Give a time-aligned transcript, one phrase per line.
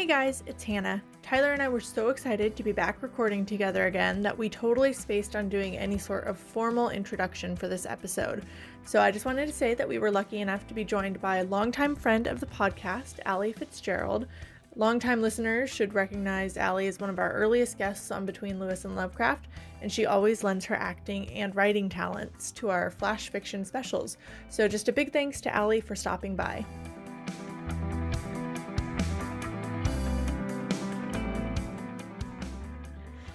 [0.00, 1.02] Hey guys, it's Hannah.
[1.20, 4.94] Tyler and I were so excited to be back recording together again that we totally
[4.94, 8.46] spaced on doing any sort of formal introduction for this episode.
[8.86, 11.36] So I just wanted to say that we were lucky enough to be joined by
[11.36, 14.26] a longtime friend of the podcast, Allie Fitzgerald.
[14.74, 18.96] Longtime listeners should recognize Allie as one of our earliest guests on Between Lewis and
[18.96, 19.48] Lovecraft,
[19.82, 24.16] and she always lends her acting and writing talents to our flash fiction specials.
[24.48, 26.64] So just a big thanks to Allie for stopping by.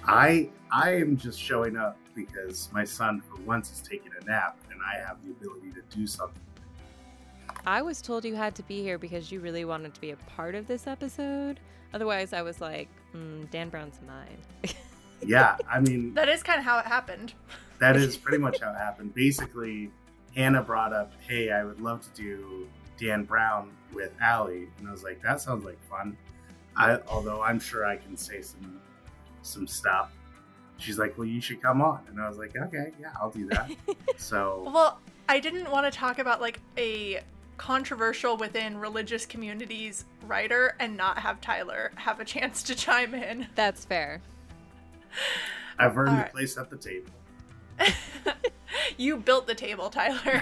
[0.08, 4.58] I I am just showing up because my son for once is taking a nap
[4.72, 6.42] and I have the ability to do something.
[7.66, 10.18] I was told you had to be here because you really wanted to be a
[10.36, 11.60] part of this episode.
[11.94, 14.74] Otherwise, I was like, mm, Dan Brown's mine.
[15.26, 17.34] yeah, I mean that is kind of how it happened.
[17.80, 19.14] That is pretty much how it happened.
[19.16, 19.92] Basically,
[20.36, 22.68] Hannah brought up, "Hey, I would love to do
[23.00, 26.16] Dan Brown with Allie," and I was like, "That sounds like fun."
[26.78, 28.82] I, although I'm sure I can say some
[29.46, 30.12] some stuff.
[30.78, 33.48] She's like, "Well, you should come on," and I was like, "Okay, yeah, I'll do
[33.48, 33.72] that."
[34.18, 37.22] so, well, I didn't want to talk about like a
[37.58, 43.48] controversial within religious communities writer and not have Tyler have a chance to chime in.
[43.56, 44.22] That's fair.
[45.80, 46.32] I've earned right.
[46.32, 47.12] place at the table.
[48.98, 50.42] you built the table, Tyler.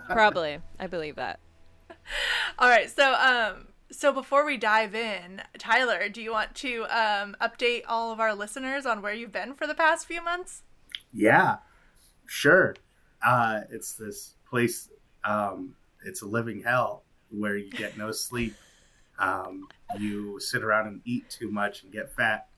[0.10, 0.58] Probably.
[0.78, 1.40] I believe that.
[2.58, 2.90] All right.
[2.90, 8.12] So, um, so before we dive in, Tyler, do you want to um, update all
[8.12, 10.62] of our listeners on where you've been for the past few months?
[11.14, 11.56] Yeah,
[12.26, 12.76] sure.
[13.26, 14.90] Uh, it's this place.
[15.24, 18.54] Um, it's a living hell where you get no sleep.
[19.18, 19.66] Um,
[19.98, 22.48] you sit around and eat too much and get fat,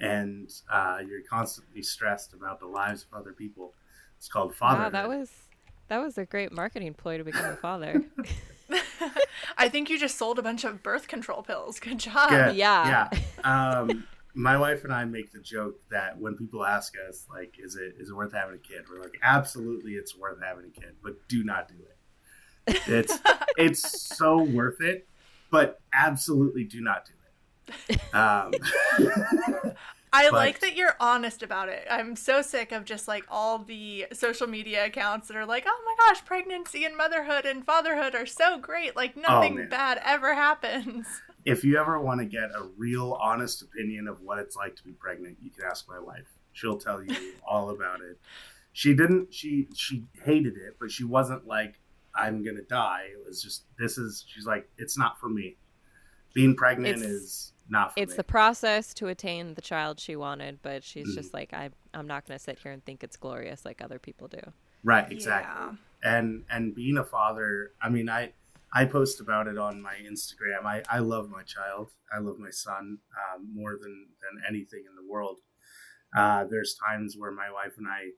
[0.00, 3.72] and uh, you're constantly stressed about the lives of other people.
[4.18, 4.82] It's called father.
[4.82, 5.30] Wow, that was
[5.86, 8.02] that was a great marketing ploy to become a father.
[9.58, 11.80] I think you just sold a bunch of birth control pills.
[11.80, 12.30] Good job.
[12.30, 12.56] Good.
[12.56, 13.08] Yeah.
[13.12, 13.20] Yeah.
[13.44, 14.04] Um,
[14.34, 17.94] my wife and I make the joke that when people ask us, like, is it
[17.98, 18.84] is it worth having a kid?
[18.90, 22.82] We're like, absolutely, it's worth having a kid, but do not do it.
[22.86, 23.18] It's
[23.56, 25.06] it's so worth it,
[25.50, 27.12] but absolutely do not do
[27.88, 28.14] it.
[28.14, 28.52] Um,
[30.12, 31.86] I but, like that you're honest about it.
[31.90, 35.82] I'm so sick of just like all the social media accounts that are like, "Oh
[35.84, 38.94] my gosh, pregnancy and motherhood and fatherhood are so great.
[38.94, 41.06] Like oh, nothing oh, bad ever happens."
[41.44, 44.84] If you ever want to get a real honest opinion of what it's like to
[44.84, 46.28] be pregnant, you can ask my wife.
[46.52, 48.20] She'll tell you all about it.
[48.72, 51.80] She didn't she she hated it, but she wasn't like
[52.14, 53.06] I'm going to die.
[53.12, 55.56] It was just this is she's like it's not for me.
[56.32, 57.02] Being pregnant it's...
[57.02, 58.16] is not it's me.
[58.16, 61.14] the process to attain the child she wanted but she's mm.
[61.14, 63.98] just like I, i'm not going to sit here and think it's glorious like other
[63.98, 64.40] people do
[64.84, 66.16] right exactly yeah.
[66.16, 68.32] and and being a father i mean i
[68.74, 72.50] i post about it on my instagram i i love my child i love my
[72.50, 72.98] son
[73.34, 75.38] um, more than than anything in the world
[76.14, 78.10] uh, there's times where my wife and i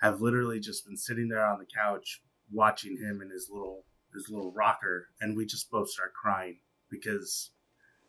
[0.00, 2.20] have literally just been sitting there on the couch
[2.52, 3.84] watching him in his little
[4.14, 6.58] his little rocker and we just both start crying
[6.90, 7.50] because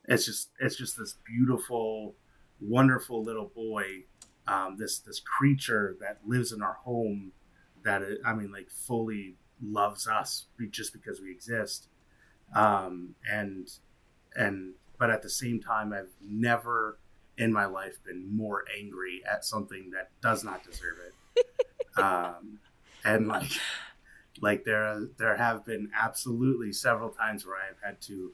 [0.08, 2.16] it's just it's just this beautiful,
[2.60, 4.04] wonderful little boy,
[4.48, 7.32] um, this this creature that lives in our home,
[7.84, 11.88] that it, I mean, like fully loves us just because we exist,
[12.56, 13.68] um, and
[14.36, 17.00] and but at the same time, I've never
[17.38, 21.46] in my life been more angry at something that does not deserve it,
[22.02, 22.60] um,
[23.04, 23.52] and like
[24.42, 28.32] like there there have been absolutely several times where I've had to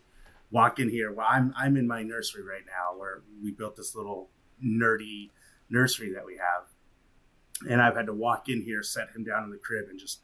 [0.52, 1.12] walk in here.
[1.12, 4.30] Well, I'm I'm in my nursery right now, where we built this little
[4.64, 5.30] nerdy
[5.70, 6.68] nursery that we have,
[7.70, 10.22] and I've had to walk in here, set him down in the crib, and just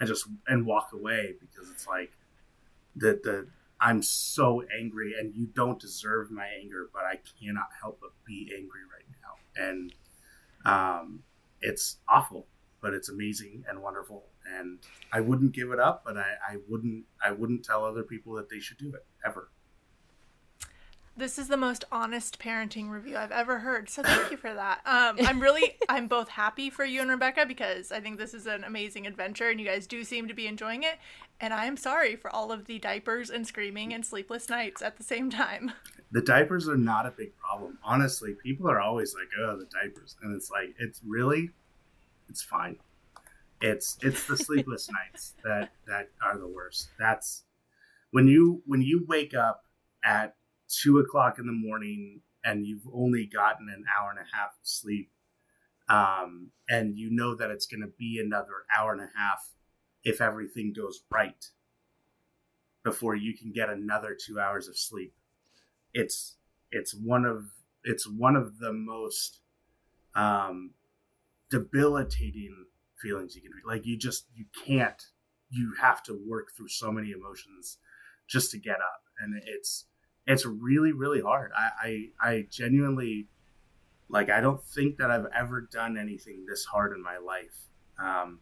[0.00, 2.12] and just and walk away because it's like
[2.96, 3.46] the the
[3.80, 8.50] I'm so angry, and you don't deserve my anger, but I cannot help but be
[8.56, 9.92] angry right now, and
[10.64, 11.20] um,
[11.60, 12.46] it's awful,
[12.82, 14.24] but it's amazing and wonderful,
[14.58, 14.80] and
[15.12, 18.50] I wouldn't give it up, but I, I wouldn't I wouldn't tell other people that
[18.50, 19.48] they should do it ever.
[21.18, 23.90] This is the most honest parenting review I've ever heard.
[23.90, 24.82] So thank you for that.
[24.86, 28.46] Um, I'm really, I'm both happy for you and Rebecca because I think this is
[28.46, 30.96] an amazing adventure and you guys do seem to be enjoying it.
[31.40, 34.96] And I am sorry for all of the diapers and screaming and sleepless nights at
[34.96, 35.72] the same time.
[36.10, 37.76] The diapers are not a big problem.
[37.84, 40.16] Honestly, people are always like, oh, the diapers.
[40.22, 41.50] And it's like, it's really,
[42.30, 42.76] it's fine.
[43.60, 46.88] It's, it's the sleepless nights that, that are the worst.
[46.98, 47.42] That's
[48.10, 49.64] when you, when you wake up
[50.02, 50.34] at
[50.68, 54.66] two o'clock in the morning and you've only gotten an hour and a half of
[54.66, 55.10] sleep,
[55.88, 59.50] um, and you know that it's going to be another hour and a half
[60.04, 61.46] if everything goes right
[62.84, 65.14] before you can get another two hours of sleep.
[65.92, 66.36] It's
[66.70, 67.44] it's one of
[67.84, 69.40] it's one of the most
[70.14, 70.72] um,
[71.50, 72.66] debilitating
[73.00, 73.66] feelings you can be.
[73.66, 75.02] like you just you can't
[75.50, 77.78] you have to work through so many emotions
[78.28, 79.86] just to get up and it's
[80.28, 81.50] it's really really hard.
[81.56, 81.70] I
[82.22, 83.26] i, I genuinely
[84.08, 87.66] like i don't think that i've ever done anything this hard in my life.
[87.98, 88.40] Um,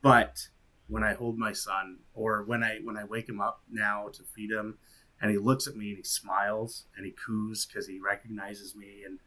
[0.00, 0.48] but
[0.86, 4.22] when i hold my son or when i when i wake him up now to
[4.22, 4.78] feed him
[5.20, 9.02] and he looks at me and he smiles and he coos because he recognizes me.
[9.06, 9.18] And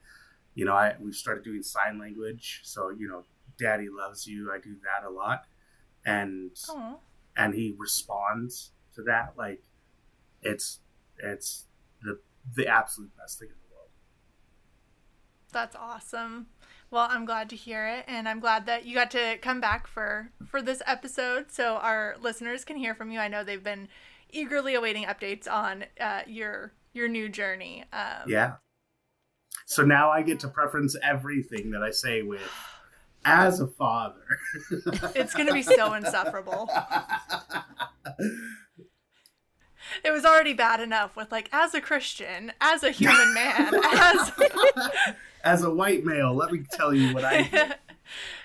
[0.54, 2.62] you know i we've started doing sign language.
[2.64, 3.24] So you know
[3.60, 4.52] daddy loves you.
[4.54, 5.46] I do that a lot.
[6.06, 6.98] And Aww.
[7.36, 9.34] and he responds to that.
[9.38, 9.64] Like
[10.42, 10.80] it's
[11.20, 11.66] it's
[12.02, 12.20] the
[12.56, 13.90] the absolute best thing in the world
[15.52, 16.48] that's awesome
[16.92, 19.88] well i'm glad to hear it and i'm glad that you got to come back
[19.88, 23.88] for for this episode so our listeners can hear from you i know they've been
[24.32, 28.54] eagerly awaiting updates on uh, your your new journey um, yeah
[29.66, 32.42] so now i get to preference everything that i say with
[33.28, 34.40] as a father.
[35.16, 36.70] it's going to be so insufferable.
[40.04, 44.32] It was already bad enough with like as a Christian, as a human man, as
[45.44, 46.34] as a white male.
[46.34, 47.76] Let me tell you what I.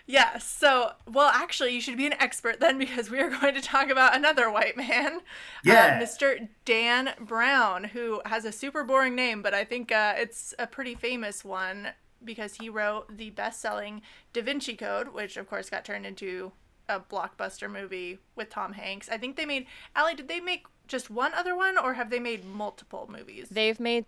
[0.06, 0.44] Yes.
[0.44, 3.88] So, well, actually, you should be an expert then because we are going to talk
[3.88, 5.20] about another white man, uh,
[5.64, 6.48] yeah, uh, Mr.
[6.64, 10.94] Dan Brown, who has a super boring name, but I think uh, it's a pretty
[10.94, 11.90] famous one
[12.24, 14.02] because he wrote the best-selling
[14.32, 16.52] Da Vinci Code, which of course got turned into
[16.88, 19.08] a blockbuster movie with Tom Hanks.
[19.08, 20.14] I think they made Allie.
[20.14, 23.48] Did they make just one other one, or have they made multiple movies?
[23.50, 24.04] They've made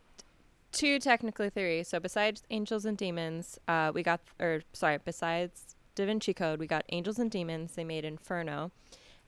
[0.71, 1.83] two, technically three.
[1.83, 6.69] So besides Angels and Demons, uh, we got, or sorry, besides Da Vinci Code, we
[6.69, 7.73] got Angels and Demons.
[7.73, 8.71] They made Inferno.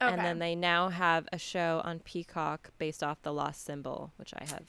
[0.01, 0.13] Okay.
[0.13, 4.33] And then they now have a show on Peacock based off The Lost Symbol, which
[4.37, 4.63] I have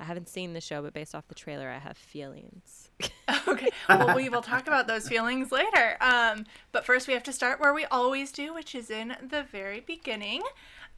[0.00, 2.90] I haven't seen the show, but based off the trailer, I have feelings.
[3.48, 3.68] okay.
[3.88, 5.96] Well, we will talk about those feelings later.
[6.00, 9.42] Um, but first, we have to start where we always do, which is in the
[9.42, 10.42] very beginning.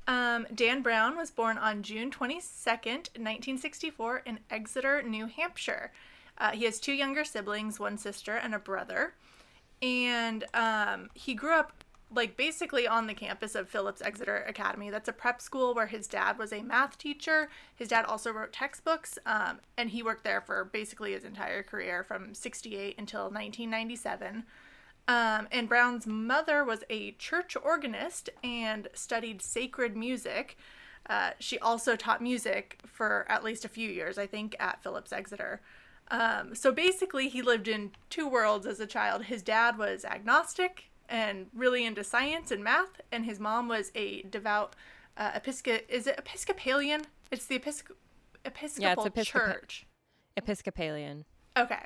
[0.07, 5.93] Um, Dan Brown was born on June 22nd, 1964, in Exeter, New Hampshire.
[6.39, 9.15] Uh, he has two younger siblings, one sister and a brother.
[9.83, 14.91] And um, he grew up like basically on the campus of Phillips Exeter Academy.
[14.91, 17.49] That's a prep school where his dad was a math teacher.
[17.77, 22.03] His dad also wrote textbooks, um, and he worked there for basically his entire career
[22.03, 24.45] from 68 until 1997.
[25.11, 30.57] Um, and Brown's mother was a church organist and studied sacred music.
[31.09, 35.13] Uh, she also taught music for at least a few years, I think, at Phillips
[35.13, 35.63] Exeter.
[36.13, 39.25] Um, so basically, he lived in two worlds as a child.
[39.25, 43.01] His dad was agnostic, and really into science and math.
[43.11, 44.77] And his mom was a devout
[45.17, 45.41] uh.
[45.89, 47.03] Is it Episcopalian?
[47.33, 47.97] It's the Episcopal
[48.45, 49.87] Episcopal yeah, it's Episcopa- Church.
[50.37, 51.25] Episcopalian.
[51.57, 51.83] Okay.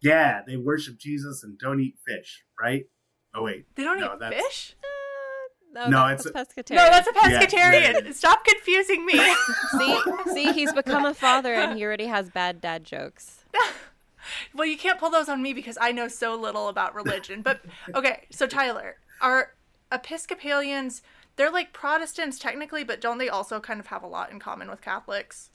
[0.00, 2.86] Yeah, they worship Jesus and don't eat fish, right?
[3.34, 4.36] Oh wait, they don't no, eat that's...
[4.36, 4.76] fish.
[4.82, 6.76] Uh, no, no it's a pescatarian.
[6.76, 8.04] No, that's a pescatarian.
[8.06, 9.18] Yeah, Stop confusing me.
[9.78, 10.00] see,
[10.32, 13.44] see, he's become a father and he already has bad dad jokes.
[14.54, 17.42] well, you can't pull those on me because I know so little about religion.
[17.42, 17.60] But
[17.94, 19.52] okay, so Tyler, are
[19.92, 21.02] Episcopalians
[21.38, 24.68] they're like Protestants technically, but don't they also kind of have a lot in common
[24.68, 25.50] with Catholics?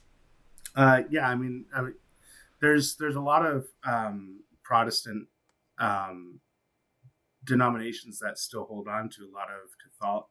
[0.74, 1.94] Uh, yeah, I mean, I mean,
[2.64, 5.28] there's there's a lot of um, Protestant
[5.78, 6.40] um,
[7.44, 9.68] denominations that still hold on to a lot of
[10.00, 10.24] Catholic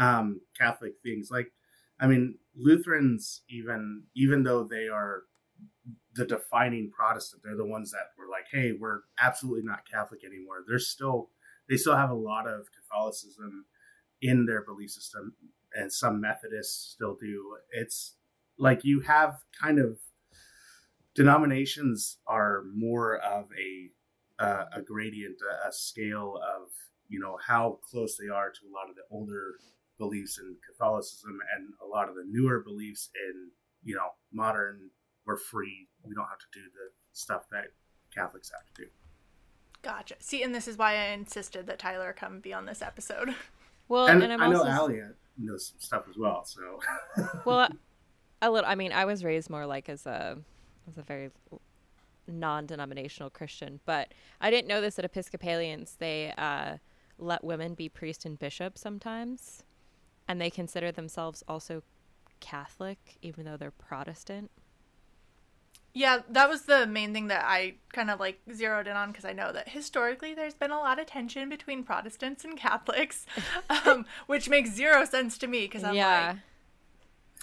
[0.00, 1.28] um, Catholic things.
[1.30, 1.52] Like,
[2.00, 5.22] I mean, Lutherans even even though they are
[6.14, 7.42] the defining Protestant.
[7.44, 11.30] They're the ones that were like, "Hey, we're absolutely not Catholic anymore." They're still
[11.68, 13.66] they still have a lot of Catholicism
[14.20, 15.34] in their belief system,
[15.74, 17.56] and some Methodists still do.
[17.70, 18.16] It's
[18.58, 19.98] like you have kind of
[21.18, 23.90] denominations are more of a
[24.42, 26.68] uh, a gradient, a, a scale of
[27.08, 29.54] you know how close they are to a lot of the older
[29.98, 33.50] beliefs in Catholicism and a lot of the newer beliefs in
[33.82, 34.90] you know modern
[35.26, 35.88] we're free.
[36.04, 37.66] We don't have to do the stuff that
[38.14, 38.88] Catholics have to do.
[39.82, 40.14] Gotcha.
[40.20, 43.34] See, and this is why I insisted that Tyler come be on this episode.
[43.90, 44.68] Well, and, and i know also...
[44.68, 45.00] Allie
[45.38, 46.44] knows some stuff as well.
[46.44, 46.78] So.
[47.46, 47.70] well,
[48.42, 48.68] a little.
[48.68, 50.36] I mean, I was raised more like as a
[50.88, 51.30] as a very
[52.26, 56.76] non-denominational Christian, but I didn't know this that Episcopalians they uh,
[57.18, 59.64] let women be priest and bishop sometimes,
[60.26, 61.82] and they consider themselves also
[62.40, 64.50] Catholic even though they're Protestant.
[65.94, 69.24] Yeah, that was the main thing that I kind of like zeroed in on because
[69.24, 73.26] I know that historically there's been a lot of tension between Protestants and Catholics,
[73.86, 76.36] um, which makes zero sense to me because I'm yeah.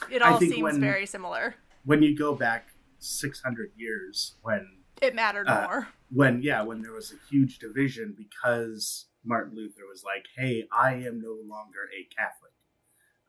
[0.01, 1.55] like, it all seems when, very similar.
[1.83, 4.67] When you go back 600 years when
[5.01, 5.87] it mattered uh, more.
[6.11, 10.93] When yeah, when there was a huge division because Martin Luther was like, "Hey, I
[10.93, 12.53] am no longer a Catholic.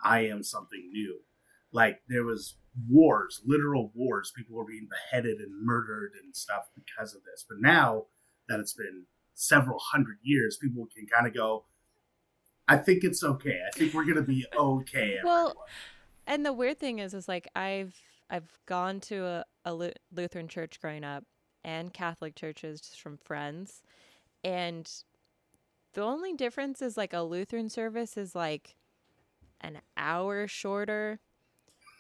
[0.02, 1.20] I am something new."
[1.73, 2.54] Like there was
[2.88, 4.32] wars, literal wars.
[4.37, 7.44] People were being beheaded and murdered and stuff because of this.
[7.49, 8.04] But now
[8.49, 9.04] that it's been
[9.35, 11.64] several hundred years, people can kind of go,
[12.68, 13.61] I think it's okay.
[13.66, 15.18] I think we're gonna be okay.
[15.25, 15.54] well,
[16.26, 17.94] and the weird thing is, is like I've
[18.30, 19.75] I've gone to a, a
[20.12, 21.25] Lutheran church growing up
[21.64, 23.83] and Catholic churches just from friends,
[24.45, 24.90] and
[25.95, 28.76] the only difference is like a Lutheran service is like
[29.61, 31.21] an hour shorter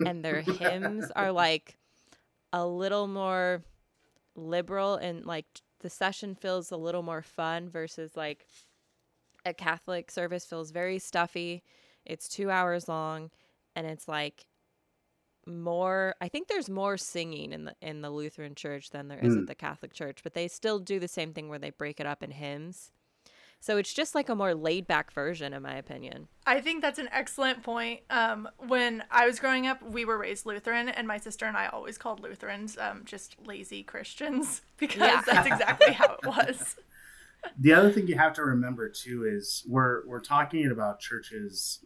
[0.04, 1.78] and their hymns are like
[2.52, 3.62] a little more
[4.34, 5.46] liberal and like
[5.80, 8.46] the session feels a little more fun versus like
[9.44, 11.62] a Catholic service feels very stuffy.
[12.04, 13.30] It's two hours long
[13.74, 14.46] and it's like
[15.46, 19.34] more I think there's more singing in the in the Lutheran church than there is
[19.34, 19.42] mm.
[19.42, 22.06] at the Catholic church, but they still do the same thing where they break it
[22.06, 22.90] up in hymns.
[23.60, 26.28] So it's just like a more laid back version, in my opinion.
[26.46, 28.00] I think that's an excellent point.
[28.10, 31.66] Um, when I was growing up, we were raised Lutheran, and my sister and I
[31.66, 35.22] always called Lutherans um, just lazy Christians because yeah.
[35.26, 36.76] that's exactly how it was.
[37.60, 41.78] The other thing you have to remember too is we're we're talking about churches.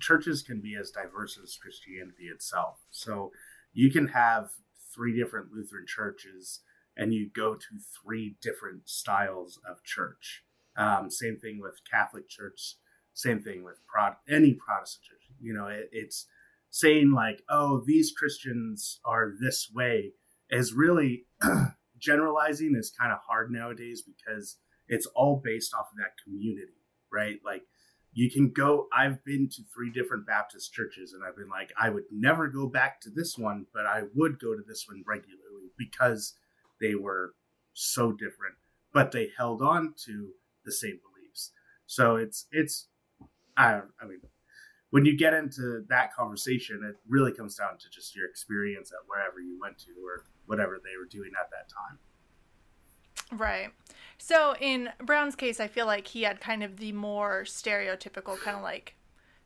[0.00, 2.80] Churches can be as diverse as Christianity itself.
[2.90, 3.32] So
[3.72, 4.50] you can have
[4.94, 6.60] three different Lutheran churches,
[6.96, 10.44] and you go to three different styles of church
[10.76, 12.76] um, same thing with Catholic Church.
[13.12, 15.22] Same thing with Prot- any Protestant church.
[15.40, 16.26] You know, it, it's
[16.70, 20.12] saying like, "Oh, these Christians are this way,"
[20.50, 21.26] is really
[21.98, 24.56] generalizing is kind of hard nowadays because
[24.88, 27.38] it's all based off of that community, right?
[27.44, 27.62] Like
[28.14, 31.90] you can go I've been to three different Baptist churches and I've been like I
[31.90, 35.70] would never go back to this one, but I would go to this one regularly
[35.76, 36.34] because
[36.80, 37.34] they were
[37.74, 38.54] so different,
[38.92, 40.30] but they held on to
[40.64, 41.50] the same beliefs.
[41.86, 42.86] So it's it's
[43.56, 44.20] I I mean
[44.90, 49.08] when you get into that conversation, it really comes down to just your experience at
[49.08, 51.98] wherever you went to or whatever they were doing at that time.
[53.32, 53.70] Right.
[54.18, 58.56] So in Brown's case, I feel like he had kind of the more stereotypical kind
[58.56, 58.94] of like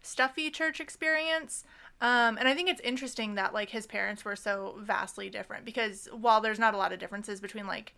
[0.02, 1.64] stuffy church experience.
[2.00, 6.08] Um, and I think it's interesting that like his parents were so vastly different because
[6.12, 7.94] while there's not a lot of differences between like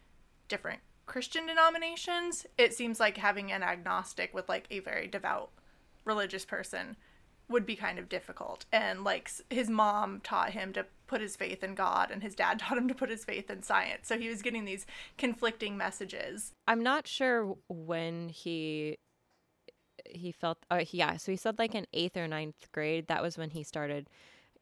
[0.49, 5.51] different Christian denominations, it seems like having an agnostic with like a very devout
[6.05, 6.97] religious person
[7.51, 8.65] would be kind of difficult.
[8.73, 12.59] And like his mom taught him to put his faith in God, and his dad
[12.61, 14.09] taught him to put his faith in science.
[14.09, 14.87] So he was getting these
[15.19, 16.53] conflicting messages.
[16.67, 18.99] I'm not sure when he
[20.09, 23.37] he felt uh, yeah so he said like in eighth or ninth grade that was
[23.37, 24.09] when he started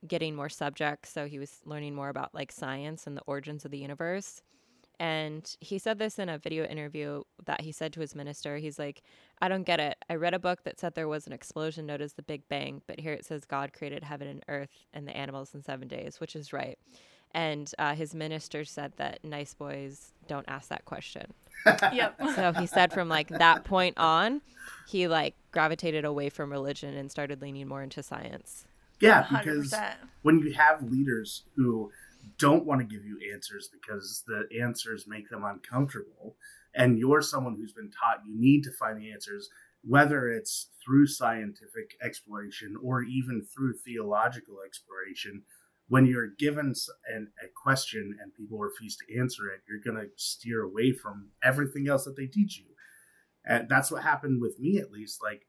[0.07, 3.71] getting more subjects so he was learning more about like science and the origins of
[3.71, 4.43] the universe
[5.01, 8.57] and he said this in a video interview that he said to his minister.
[8.59, 9.03] He's like,
[9.41, 9.97] I don't get it.
[10.11, 12.83] I read a book that said there was an explosion known as the Big Bang,
[12.87, 16.19] but here it says God created heaven and earth and the animals in seven days,
[16.21, 16.79] which is right.
[17.33, 21.33] And uh, his minister said that nice boys don't ask that question.
[21.93, 22.19] yep.
[22.35, 24.41] So he said from like that point on,
[24.89, 28.65] he like gravitated away from religion and started leaning more into science.
[29.01, 29.95] Yeah, because 100%.
[30.23, 31.93] when you have leaders who
[32.39, 36.37] don't want to give you answers because the answers make them uncomfortable.
[36.75, 39.49] And you're someone who's been taught you need to find the answers
[39.85, 45.43] whether it's through scientific exploration or even through theological exploration.
[45.89, 46.75] When you're given
[47.09, 51.29] an, a question and people refuse to answer it you're going to steer away from
[51.43, 52.67] everything else that they teach you.
[53.45, 55.47] And that's what happened with me at least like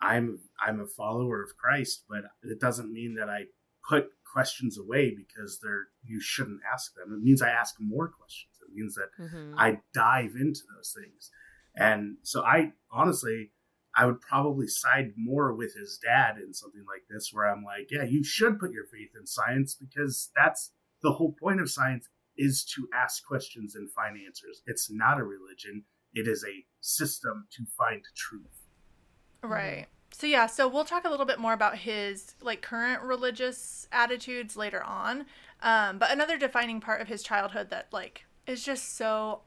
[0.00, 3.44] i'm i'm a follower of christ but it doesn't mean that i
[3.88, 7.14] put questions away because they're you shouldn't ask them.
[7.14, 8.52] It means I ask more questions.
[8.66, 9.54] It means that mm-hmm.
[9.58, 11.30] I dive into those things.
[11.76, 13.50] And so I honestly
[13.94, 17.88] I would probably side more with his dad in something like this where I'm like,
[17.90, 20.70] yeah, you should put your faith in science because that's
[21.02, 22.08] the whole point of science
[22.38, 24.62] is to ask questions and find answers.
[24.66, 25.84] It's not a religion.
[26.14, 28.66] It is a system to find truth.
[29.42, 29.86] Right.
[30.12, 34.56] So yeah, so we'll talk a little bit more about his like current religious attitudes
[34.56, 35.26] later on.
[35.62, 39.40] Um, but another defining part of his childhood that like is just so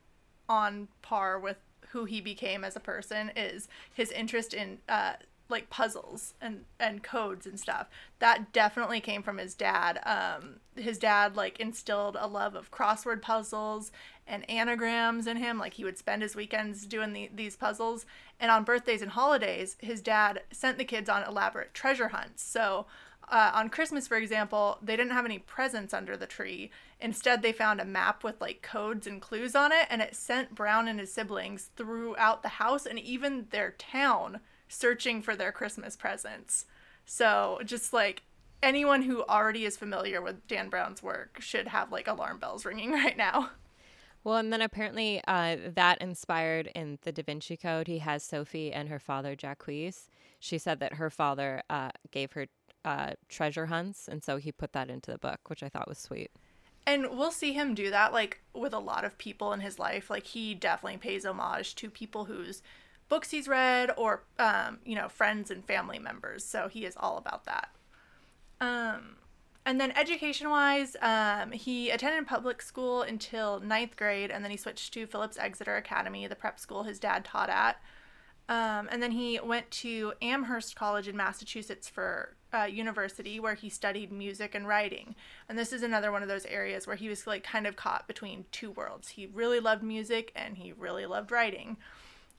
[0.50, 1.58] on par with
[1.90, 5.14] who he became as a person is his interest in uh,
[5.50, 7.88] like puzzles and and codes and stuff
[8.20, 13.22] that definitely came from his dad um his dad like instilled a love of crossword
[13.22, 13.92] puzzles
[14.28, 18.06] and anagrams in him like he would spend his weekends doing the, these puzzles
[18.40, 22.86] and on birthdays and holidays his dad sent the kids on elaborate treasure hunts so
[23.30, 26.70] uh, on Christmas, for example, they didn't have any presents under the tree.
[27.00, 30.54] Instead, they found a map with like codes and clues on it, and it sent
[30.54, 35.96] Brown and his siblings throughout the house and even their town searching for their Christmas
[35.96, 36.66] presents.
[37.06, 38.24] So, just like
[38.62, 42.92] anyone who already is familiar with Dan Brown's work should have like alarm bells ringing
[42.94, 43.52] right now.
[44.26, 47.86] Well, and then apparently uh, that inspired in the Da Vinci Code.
[47.86, 49.94] He has Sophie and her father, Jacques.
[50.40, 52.48] She said that her father uh, gave her
[52.84, 56.00] uh, treasure hunts, and so he put that into the book, which I thought was
[56.00, 56.32] sweet.
[56.88, 60.10] And we'll see him do that like with a lot of people in his life.
[60.10, 62.64] Like he definitely pays homage to people whose
[63.10, 66.44] books he's read or um, you know, friends and family members.
[66.44, 67.70] So he is all about that.
[68.60, 69.18] Um
[69.66, 74.58] and then education wise, um, he attended public school until ninth grade, and then he
[74.58, 77.78] switched to Phillips Exeter Academy, the prep school his dad taught at.
[78.48, 83.70] Um, and then he went to Amherst College in Massachusetts for uh, university, where he
[83.70, 85.16] studied music and writing.
[85.50, 88.08] And this is another one of those areas where he was like kind of caught
[88.08, 89.10] between two worlds.
[89.10, 91.78] He really loved music and he really loved writing.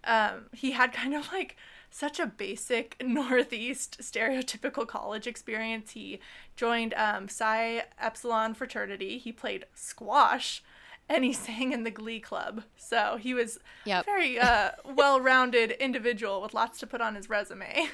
[0.04, 1.56] Um, he had kind of like
[1.90, 5.92] such a basic Northeast stereotypical college experience.
[5.92, 6.20] He
[6.56, 9.18] joined um, Psi Upsilon fraternity.
[9.18, 10.62] He played squash
[11.08, 12.62] and he sang in the glee club.
[12.76, 14.04] So he was yep.
[14.04, 17.88] very uh, well-rounded individual with lots to put on his resume.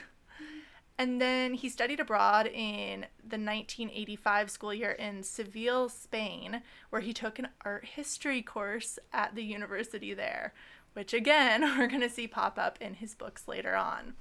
[0.98, 7.12] And then he studied abroad in the 1985 school year in Seville, Spain, where he
[7.12, 10.52] took an art history course at the university there,
[10.94, 14.14] which again, we're going to see pop up in his books later on.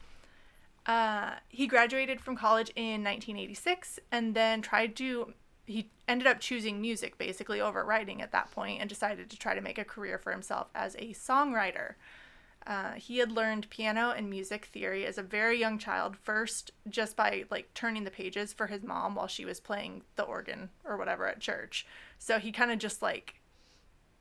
[0.85, 5.33] Uh, he graduated from college in 1986 and then tried to
[5.67, 9.53] he ended up choosing music basically over writing at that point and decided to try
[9.53, 11.93] to make a career for himself as a songwriter.
[12.65, 17.15] Uh, he had learned piano and music theory as a very young child, first just
[17.15, 20.97] by like turning the pages for his mom while she was playing the organ or
[20.97, 21.87] whatever at church.
[22.19, 23.35] So he kind of just like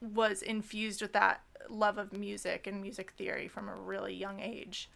[0.00, 4.90] was infused with that love of music and music theory from a really young age.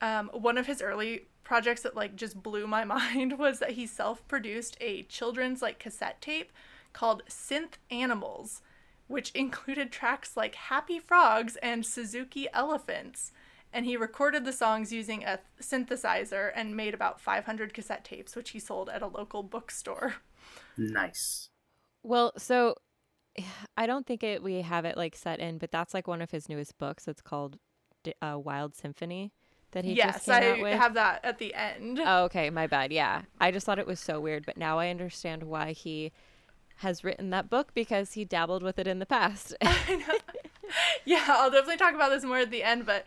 [0.00, 3.86] Um, one of his early projects that like just blew my mind was that he
[3.86, 6.52] self-produced a children's like cassette tape
[6.92, 8.62] called Synth Animals,
[9.08, 13.32] which included tracks like Happy Frogs and Suzuki Elephants.
[13.72, 18.50] And he recorded the songs using a synthesizer and made about 500 cassette tapes, which
[18.50, 20.16] he sold at a local bookstore.
[20.76, 21.48] Nice.
[22.02, 22.74] Well, so
[23.76, 26.30] I don't think it we have it like set in, but that's like one of
[26.30, 27.08] his newest books.
[27.08, 27.58] It's called
[28.20, 29.32] uh, Wild Symphony
[29.72, 30.78] that he yes, just came I out with?
[30.78, 32.00] have that at the end.
[32.04, 32.92] Oh, okay, my bad.
[32.92, 36.12] Yeah, I just thought it was so weird, but now I understand why he
[36.76, 39.54] has written that book because he dabbled with it in the past.
[41.04, 43.04] yeah, I'll definitely talk about this more at the end, but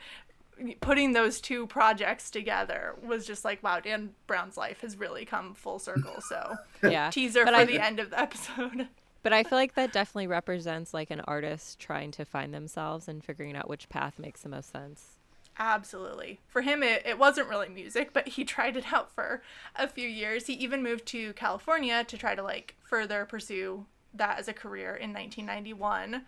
[0.80, 5.54] putting those two projects together was just like wow dan brown's life has really come
[5.54, 6.56] full circle so
[6.90, 8.88] yeah teaser but for I, the end of the episode
[9.26, 13.24] but i feel like that definitely represents like an artist trying to find themselves and
[13.24, 15.16] figuring out which path makes the most sense
[15.58, 16.42] Absolutely.
[16.48, 19.42] For him, it, it wasn't really music, but he tried it out for
[19.76, 20.48] a few years.
[20.48, 24.96] He even moved to California to try to like further pursue that as a career
[24.96, 26.26] in 1991.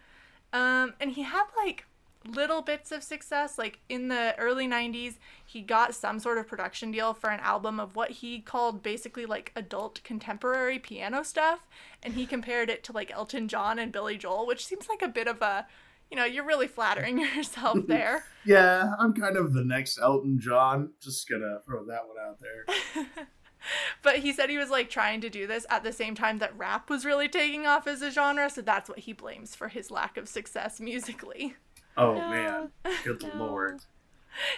[0.53, 1.85] Um, and he had like
[2.25, 3.57] little bits of success.
[3.57, 7.79] Like in the early 90s, he got some sort of production deal for an album
[7.79, 11.67] of what he called basically like adult contemporary piano stuff.
[12.03, 15.07] And he compared it to like Elton John and Billy Joel, which seems like a
[15.07, 15.67] bit of a
[16.09, 18.23] you know, you're really flattering yourself there.
[18.45, 20.91] yeah, I'm kind of the next Elton John.
[21.01, 23.05] Just gonna throw that one out there.
[24.01, 26.57] but he said he was like trying to do this at the same time that
[26.57, 29.91] rap was really taking off as a genre, so that's what he blames for his
[29.91, 31.55] lack of success musically.
[31.97, 32.29] Oh no.
[32.29, 32.71] man,
[33.03, 33.45] good no.
[33.45, 33.81] lord.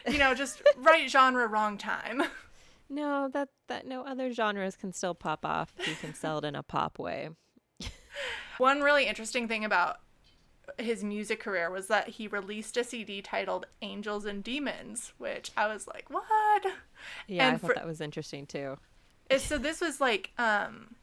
[0.08, 2.24] You know, just right genre, wrong time.
[2.92, 6.56] No, that that no other genres can still pop off you can sell it in
[6.56, 7.30] a pop way.
[8.58, 9.98] One really interesting thing about
[10.78, 15.68] his music career was that he released a CD titled Angels and Demons, which I
[15.68, 16.66] was like, what?
[17.28, 18.78] Yeah, and I thought for, that was interesting too.
[19.38, 20.96] so this was like, um,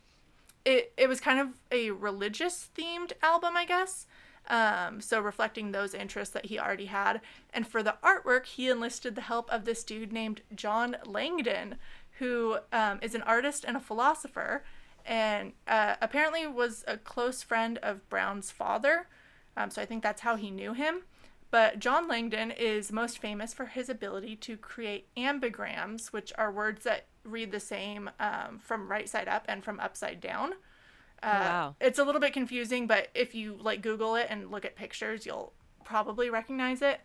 [0.64, 4.06] it it was kind of a religious themed album, I guess.
[4.48, 7.20] Um, so reflecting those interests that he already had.
[7.52, 11.76] And for the artwork, he enlisted the help of this dude named John Langdon,
[12.18, 14.64] who um, is an artist and a philosopher,
[15.04, 19.08] and uh, apparently was a close friend of Brown's father.
[19.56, 21.02] Um, so I think that's how he knew him.
[21.50, 26.84] But John Langdon is most famous for his ability to create ambigrams, which are words
[26.84, 30.54] that read the same um, from right side up and from upside down.
[31.26, 31.76] Uh, oh, wow.
[31.80, 35.26] It's a little bit confusing, but if you like Google it and look at pictures,
[35.26, 35.52] you'll
[35.84, 37.00] probably recognize it.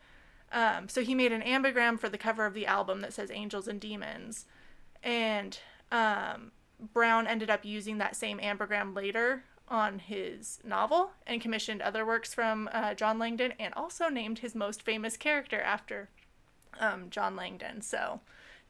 [0.51, 3.67] Um, so he made an ambigram for the cover of the album that says Angels
[3.67, 4.45] and Demons.
[5.01, 5.57] And
[5.91, 6.51] um,
[6.93, 12.33] Brown ended up using that same ambigram later on his novel and commissioned other works
[12.33, 16.09] from uh, John Langdon and also named his most famous character after
[16.79, 17.81] um, John Langdon.
[17.81, 18.19] So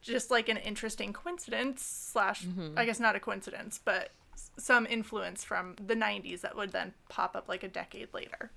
[0.00, 2.78] just like an interesting coincidence slash mm-hmm.
[2.78, 4.10] I guess not a coincidence, but
[4.56, 8.50] some influence from the 90s that would then pop up like a decade later.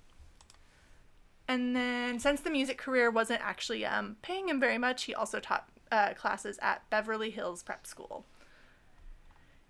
[1.48, 5.40] And then, since the music career wasn't actually um, paying him very much, he also
[5.40, 8.26] taught uh, classes at Beverly Hills Prep School.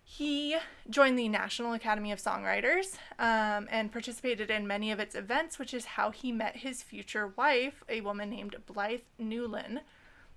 [0.07, 0.55] He
[0.89, 5.73] joined the National Academy of Songwriters um, and participated in many of its events, which
[5.73, 9.81] is how he met his future wife, a woman named Blythe Newlin.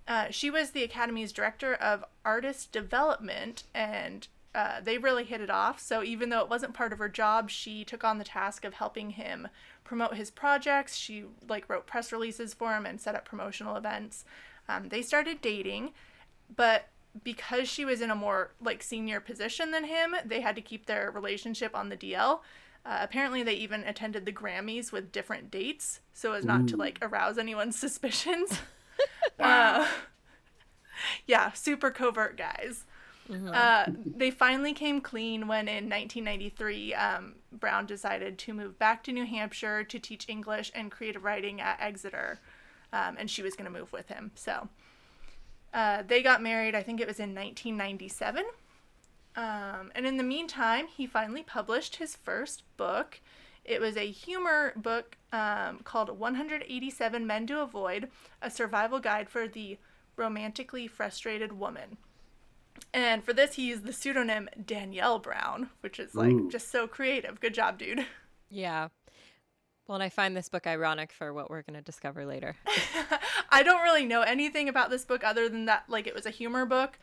[0.08, 4.26] Uh, she was the Academy's director of artist development, and
[4.58, 5.78] uh, they really hit it off.
[5.78, 8.74] So even though it wasn't part of her job, she took on the task of
[8.74, 9.46] helping him
[9.84, 10.96] promote his projects.
[10.96, 14.24] She like wrote press releases for him and set up promotional events.
[14.68, 15.92] Um, they started dating,
[16.56, 16.88] but
[17.22, 20.86] because she was in a more like senior position than him, they had to keep
[20.86, 22.40] their relationship on the DL.
[22.84, 26.66] Uh, apparently, they even attended the Grammys with different dates so as not Ooh.
[26.66, 28.58] to like arouse anyone's suspicions.
[29.38, 29.82] wow.
[29.82, 29.88] Uh,
[31.28, 32.86] yeah, super covert guys.
[33.30, 33.50] Mm-hmm.
[33.52, 39.12] Uh, they finally came clean when in 1993, um, Brown decided to move back to
[39.12, 42.40] New Hampshire to teach English and creative writing at Exeter.
[42.92, 44.30] Um, and she was going to move with him.
[44.34, 44.68] So
[45.74, 48.44] uh, they got married, I think it was in 1997.
[49.36, 53.20] Um, and in the meantime, he finally published his first book.
[53.64, 58.08] It was a humor book um, called 187 Men to Avoid
[58.40, 59.76] A Survival Guide for the
[60.16, 61.98] Romantically Frustrated Woman.
[62.92, 66.50] And for this, he used the pseudonym Danielle Brown, which is like Ooh.
[66.50, 67.40] just so creative.
[67.40, 68.06] Good job, dude.
[68.50, 68.88] Yeah.
[69.86, 72.56] Well, and I find this book ironic for what we're going to discover later.
[73.50, 76.30] I don't really know anything about this book other than that, like, it was a
[76.30, 76.98] humor book.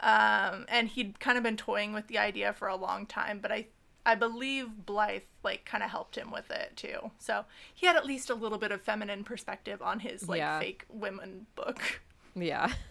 [0.00, 3.50] Um, and he'd kind of been toying with the idea for a long time, but
[3.50, 3.68] I
[4.06, 7.10] I believe Blythe like kind of helped him with it too.
[7.18, 10.58] So he had at least a little bit of feminine perspective on his like yeah.
[10.58, 12.00] fake women book.
[12.34, 12.72] Yeah.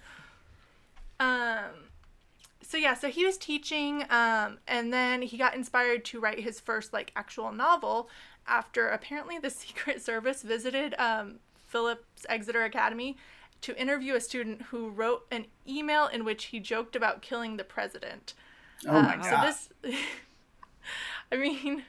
[1.22, 1.90] Um
[2.70, 6.60] so yeah, so he was teaching, um, and then he got inspired to write his
[6.60, 8.12] first like actual novel
[8.46, 13.18] after apparently the Secret Service visited um, Phillips Exeter Academy
[13.62, 17.64] to interview a student who wrote an email in which he joked about killing the
[17.64, 18.36] president.
[18.88, 19.52] Oh my um, god!
[19.52, 19.98] So this,
[21.32, 21.86] I mean,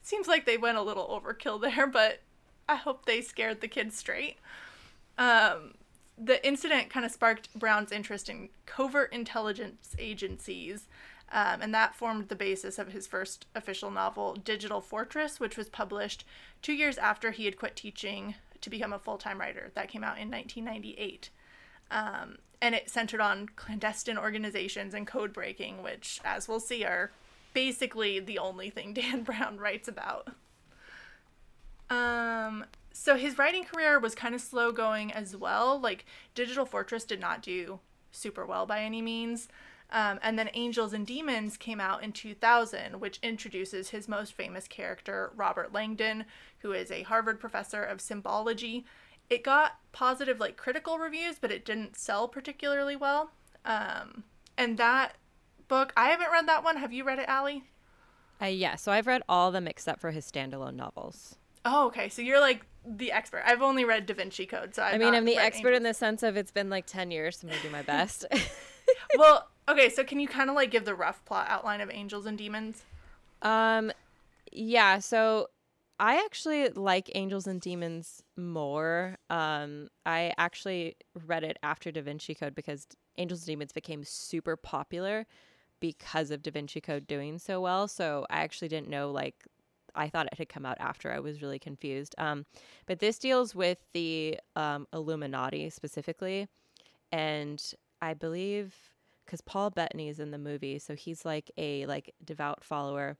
[0.00, 2.20] seems like they went a little overkill there, but
[2.66, 4.38] I hope they scared the kids straight.
[5.18, 5.74] Um,
[6.22, 10.88] the incident kind of sparked Brown's interest in covert intelligence agencies,
[11.30, 15.68] um, and that formed the basis of his first official novel, Digital Fortress, which was
[15.68, 16.24] published
[16.62, 19.70] two years after he had quit teaching to become a full time writer.
[19.74, 21.30] That came out in 1998.
[21.90, 27.12] Um, and it centered on clandestine organizations and code breaking, which, as we'll see, are
[27.54, 30.28] basically the only thing Dan Brown writes about.
[31.90, 32.64] Um,
[32.98, 35.78] so his writing career was kind of slow going as well.
[35.78, 37.78] Like Digital Fortress did not do
[38.10, 39.48] super well by any means.
[39.90, 44.66] Um, and then Angels and Demons came out in 2000, which introduces his most famous
[44.66, 46.24] character, Robert Langdon,
[46.58, 48.84] who is a Harvard professor of symbology.
[49.30, 53.30] It got positive, like critical reviews, but it didn't sell particularly well.
[53.64, 54.24] Um,
[54.56, 55.14] and that
[55.68, 56.78] book, I haven't read that one.
[56.78, 57.62] Have you read it, Allie?
[58.42, 61.36] Uh, yeah, so I've read all of them except for his standalone novels.
[61.70, 62.08] Oh, okay.
[62.08, 63.42] So you're like the expert.
[63.44, 65.76] I've only read Da Vinci Code, so I've i mean, I'm the expert Angels.
[65.76, 68.24] in the sense of it's been like ten years, so I'm gonna do my best.
[69.18, 69.90] well, okay.
[69.90, 72.84] So can you kind of like give the rough plot outline of Angels and Demons?
[73.42, 73.92] Um,
[74.50, 74.98] yeah.
[74.98, 75.48] So
[76.00, 79.18] I actually like Angels and Demons more.
[79.28, 82.86] Um, I actually read it after Da Vinci Code because
[83.18, 85.26] Angels and Demons became super popular
[85.80, 87.88] because of Da Vinci Code doing so well.
[87.88, 89.44] So I actually didn't know like
[89.94, 91.12] I thought it had come out after.
[91.12, 92.14] I was really confused.
[92.18, 92.46] Um,
[92.86, 96.48] but this deals with the um, Illuminati specifically,
[97.12, 97.62] and
[98.00, 98.74] I believe
[99.24, 103.18] because Paul Bettany is in the movie, so he's like a like devout follower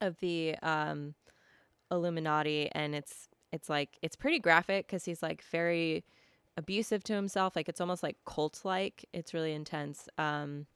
[0.00, 1.14] of the um,
[1.90, 6.04] Illuminati, and it's it's like it's pretty graphic because he's like very
[6.56, 7.56] abusive to himself.
[7.56, 9.06] Like it's almost like cult like.
[9.12, 10.08] It's really intense.
[10.18, 10.66] Um,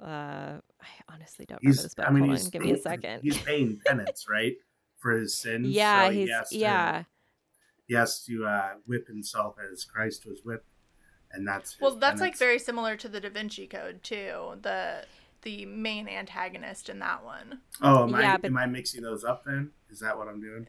[0.00, 2.06] uh, I honestly don't he's, remember this book.
[2.06, 3.20] I mean, Hold on, give me a second.
[3.22, 4.56] He's paying penance, right,
[4.98, 5.68] for his sins.
[5.68, 7.04] Yeah, so he's he yeah.
[7.86, 10.68] He has to uh, whip himself as Christ was whipped,
[11.32, 11.92] and that's well.
[11.92, 12.20] That's penance.
[12.20, 14.58] like very similar to the Da Vinci Code too.
[14.62, 15.04] The
[15.42, 17.60] the main antagonist in that one.
[17.82, 18.46] Oh, am, yeah, I, but...
[18.46, 19.70] am I mixing those up then?
[19.90, 20.68] Is that what I'm doing?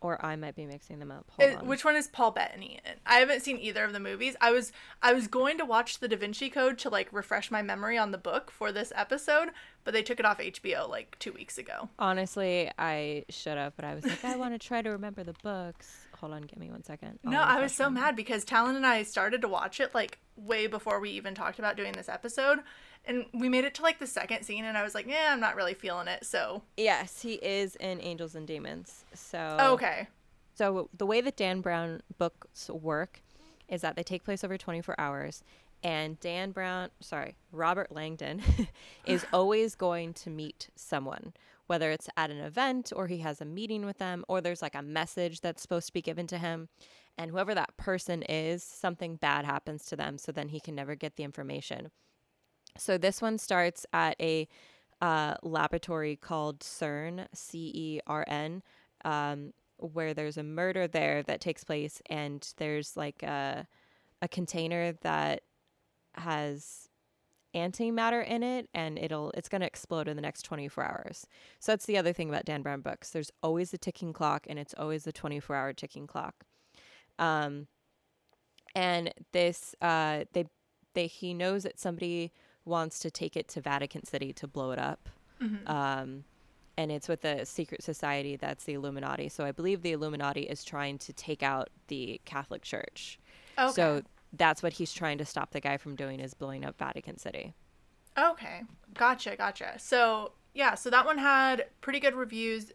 [0.00, 1.24] Or I might be mixing them up.
[1.38, 2.94] It, which one is Paul Bettany in?
[3.06, 4.36] I haven't seen either of the movies.
[4.40, 7.62] I was I was going to watch The Da Vinci Code to like refresh my
[7.62, 9.50] memory on the book for this episode,
[9.84, 11.88] but they took it off HBO like two weeks ago.
[11.98, 15.34] Honestly, I should have, but I was like, I want to try to remember the
[15.42, 16.06] books.
[16.20, 17.18] Hold on, give me one second.
[17.22, 20.66] No, I was so mad because Talon and I started to watch it like way
[20.66, 22.60] before we even talked about doing this episode,
[23.06, 25.40] and we made it to like the second scene and i was like yeah i'm
[25.40, 26.62] not really feeling it so.
[26.76, 30.08] Yes he is in angels and demons so okay.
[30.54, 33.22] So the way that dan brown books work
[33.68, 35.42] is that they take place over 24 hours
[35.82, 38.42] and dan brown sorry robert langdon
[39.06, 41.32] is always going to meet someone
[41.66, 44.74] whether it's at an event or he has a meeting with them or there's like
[44.74, 46.68] a message that's supposed to be given to him
[47.18, 50.94] and whoever that person is something bad happens to them so then he can never
[50.94, 51.90] get the information
[52.78, 54.48] so this one starts at a
[55.00, 58.62] uh, laboratory called CERN, C E R N,
[59.04, 63.66] um, where there's a murder there that takes place, and there's like a,
[64.22, 65.42] a container that
[66.14, 66.88] has
[67.54, 71.26] antimatter in it and it'll it's going to explode in the next 24 hours.
[71.58, 73.10] So that's the other thing about Dan Brown books.
[73.10, 76.45] There's always a ticking clock and it's always a 24 hour ticking clock.
[77.18, 77.66] Um
[78.74, 80.46] and this uh they
[80.94, 82.32] they he knows that somebody
[82.64, 85.08] wants to take it to Vatican City to blow it up.
[85.40, 85.70] Mm-hmm.
[85.70, 86.24] Um,
[86.76, 89.28] and it's with a secret society that's the Illuminati.
[89.28, 93.18] So I believe the Illuminati is trying to take out the Catholic Church.
[93.58, 93.72] Okay.
[93.72, 94.02] So
[94.32, 97.54] that's what he's trying to stop the guy from doing is blowing up Vatican City.
[98.18, 98.62] Okay.
[98.94, 99.74] Gotcha, gotcha.
[99.78, 102.72] So yeah, so that one had pretty good reviews.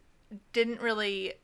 [0.52, 1.34] Didn't really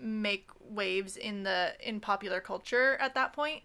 [0.00, 3.62] make waves in the in popular culture at that point.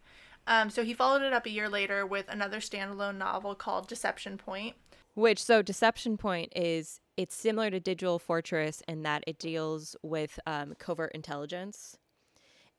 [0.47, 4.37] Um, so he followed it up a year later with another standalone novel called Deception
[4.37, 4.75] Point.
[5.13, 10.39] Which, so Deception Point is, it's similar to Digital Fortress in that it deals with
[10.47, 11.97] um, covert intelligence.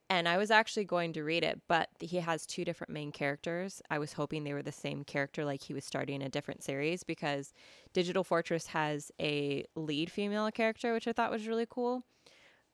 [0.09, 3.81] And I was actually going to read it, but he has two different main characters.
[3.89, 7.03] I was hoping they were the same character, like he was starting a different series,
[7.03, 7.53] because
[7.93, 12.03] Digital Fortress has a lead female character, which I thought was really cool.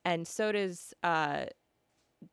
[0.08, 1.48] And so does uh,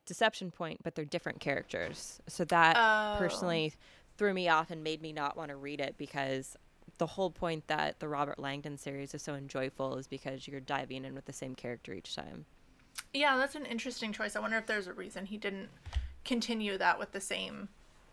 [0.06, 2.20] Deception Point, but they're different characters.
[2.28, 3.18] So that oh.
[3.18, 3.72] personally
[4.16, 6.56] threw me off and made me not want to read it because
[6.98, 11.04] the whole point that the Robert Langdon series is so enjoyable is because you're diving
[11.04, 12.44] in with the same character each time.
[13.12, 14.36] Yeah, that's an interesting choice.
[14.36, 15.68] I wonder if there's a reason he didn't
[16.24, 17.68] continue that with the same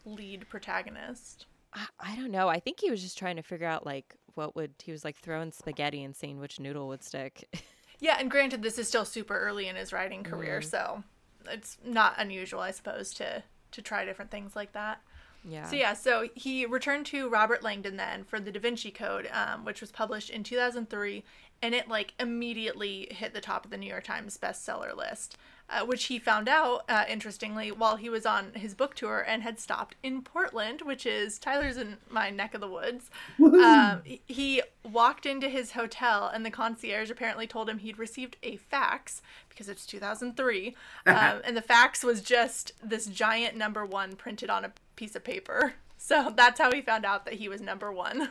[0.06, 1.46] lead protagonist.
[1.72, 2.48] I, I don't know.
[2.48, 5.18] I think he was just trying to figure out like what would he was like
[5.18, 7.48] throwing spaghetti and seeing which noodle would stick.
[8.02, 10.66] yeah, and granted this is still super early in his writing career, mm.
[10.66, 11.04] so
[11.48, 15.02] it's not unusual, I suppose, to to try different things like that.
[15.48, 15.66] Yeah.
[15.66, 19.64] So yeah, so he returned to Robert Langdon then for the Da Vinci Code, um,
[19.64, 21.24] which was published in 2003,
[21.62, 25.38] and it like immediately hit the top of the New York Times bestseller list
[25.72, 29.42] uh, which he found out, uh, interestingly, while he was on his book tour and
[29.42, 33.10] had stopped in Portland, which is Tyler's in my neck of the woods.
[33.40, 38.58] Um, he walked into his hotel, and the concierge apparently told him he'd received a
[38.58, 40.76] fax because it's 2003.
[41.06, 45.24] um, and the fax was just this giant number one printed on a piece of
[45.24, 45.74] paper.
[46.04, 48.30] So that's how he found out that he was number one.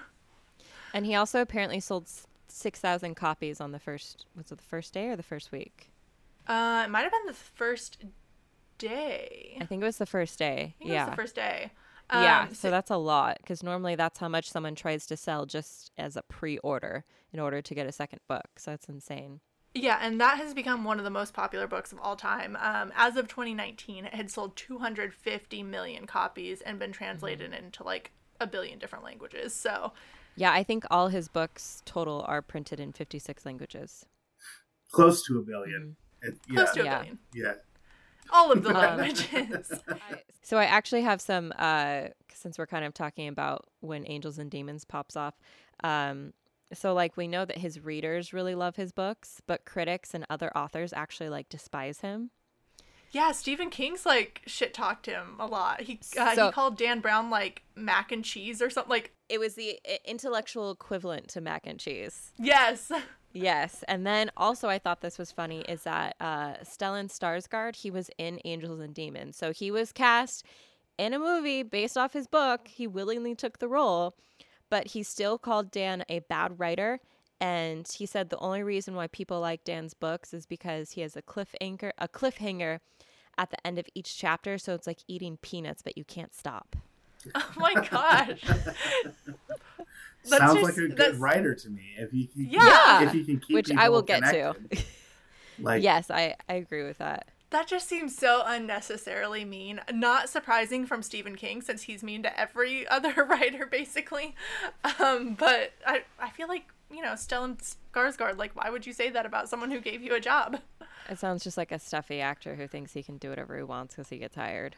[0.92, 2.08] And he also apparently sold
[2.48, 5.89] 6,000 copies on the first, was it the first day or the first week?
[6.50, 8.04] Uh, it might have been the first
[8.78, 9.56] day.
[9.60, 10.74] I think it was the first day.
[10.80, 11.70] yeah, the first day.
[12.10, 15.16] Um, yeah, so, so that's a lot because normally that's how much someone tries to
[15.16, 18.48] sell just as a pre-order in order to get a second book.
[18.56, 19.38] So that's insane.
[19.76, 22.58] Yeah, and that has become one of the most popular books of all time.
[22.60, 27.66] Um, as of 2019, it had sold 250 million copies and been translated mm-hmm.
[27.66, 28.10] into like
[28.40, 29.54] a billion different languages.
[29.54, 29.92] So,
[30.34, 34.04] yeah, I think all his books total are printed in 56 languages.
[34.90, 35.90] Close to a 1000000000 mm-hmm.
[36.22, 36.54] It, yeah.
[36.54, 36.98] Close to a yeah.
[36.98, 37.18] billion.
[37.34, 37.52] Yeah.
[38.32, 39.72] All of the languages.
[40.42, 44.50] so I actually have some, uh, since we're kind of talking about when Angels and
[44.50, 45.34] Demons pops off.
[45.82, 46.32] Um,
[46.72, 50.56] so like we know that his readers really love his books, but critics and other
[50.56, 52.30] authors actually like despise him.
[53.12, 55.80] Yeah, Stephen King's like shit talked him a lot.
[55.80, 58.90] He uh, so, he called Dan Brown like mac and cheese or something.
[58.90, 62.30] Like it was the intellectual equivalent to mac and cheese.
[62.38, 62.92] Yes.
[63.32, 67.90] Yes, and then also I thought this was funny is that uh, Stellan Skarsgård he
[67.90, 70.44] was in Angels and Demons, so he was cast
[70.98, 72.66] in a movie based off his book.
[72.66, 74.16] He willingly took the role,
[74.68, 76.98] but he still called Dan a bad writer,
[77.40, 81.16] and he said the only reason why people like Dan's books is because he has
[81.16, 82.80] a cliffhanger a cliffhanger
[83.38, 86.74] at the end of each chapter, so it's like eating peanuts, but you can't stop.
[87.34, 88.42] Oh my gosh.
[90.22, 91.94] Sounds just, like a good writer to me.
[91.96, 94.70] If you can, yeah, if you can keep which I will get connected.
[94.70, 94.84] to.
[95.62, 97.28] Like Yes, I, I agree with that.
[97.50, 99.80] That just seems so unnecessarily mean.
[99.92, 104.34] Not surprising from Stephen King since he's mean to every other writer basically.
[104.98, 109.10] Um, but I I feel like, you know, Stellan Skarsgård, like why would you say
[109.10, 110.60] that about someone who gave you a job?
[111.10, 113.96] It sounds just like a stuffy actor who thinks he can do whatever he wants
[113.96, 114.76] because he gets hired.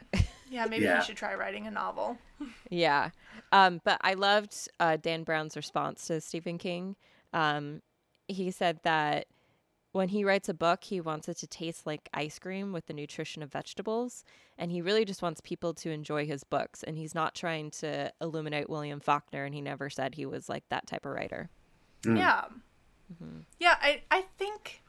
[0.53, 0.99] Yeah, maybe yeah.
[0.99, 2.15] he should try writing a novel.
[2.69, 3.09] yeah.
[3.51, 6.95] Um, but I loved uh, Dan Brown's response to Stephen King.
[7.33, 7.81] Um,
[8.27, 9.25] he said that
[9.93, 12.93] when he writes a book, he wants it to taste like ice cream with the
[12.93, 14.23] nutrition of vegetables.
[14.55, 16.83] And he really just wants people to enjoy his books.
[16.83, 19.45] And he's not trying to illuminate William Faulkner.
[19.45, 21.49] And he never said he was like that type of writer.
[22.03, 22.19] Mm.
[22.19, 22.43] Yeah.
[23.11, 23.39] Mm-hmm.
[23.59, 24.83] Yeah, I, I think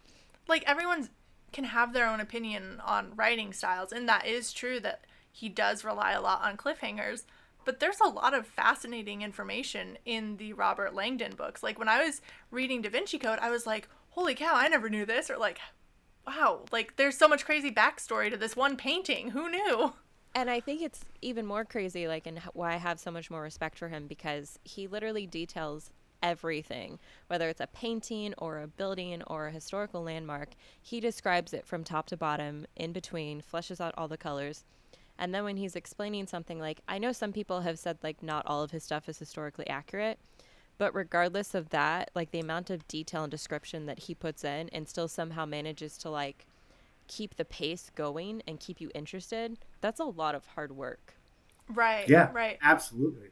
[0.47, 1.09] like everyone's
[1.53, 3.93] can have their own opinion on writing styles.
[3.93, 7.25] And that is true that he does rely a lot on cliffhangers.
[7.65, 11.63] But there's a lot of fascinating information in the Robert Langdon books.
[11.63, 14.89] Like when I was reading Da Vinci Code, I was like, holy cow, I never
[14.89, 15.29] knew this.
[15.31, 15.59] Or like,
[16.25, 19.31] wow, like there's so much crazy backstory to this one painting.
[19.31, 19.95] Who knew?
[20.37, 23.43] And I think it's even more crazy, like, and why I have so much more
[23.43, 25.91] respect for him because he literally details
[26.23, 30.51] everything, whether it's a painting or a building or a historical landmark.
[30.81, 34.65] He describes it from top to bottom, in between, fleshes out all the colors.
[35.19, 38.45] And then when he's explaining something like, I know some people have said like not
[38.47, 40.19] all of his stuff is historically accurate,
[40.77, 44.69] but regardless of that, like the amount of detail and description that he puts in
[44.71, 46.47] and still somehow manages to like
[47.07, 51.15] keep the pace going and keep you interested, that's a lot of hard work.
[51.69, 52.09] Right.
[52.09, 52.31] Yeah.
[52.33, 52.59] Right.
[52.61, 53.29] Absolutely.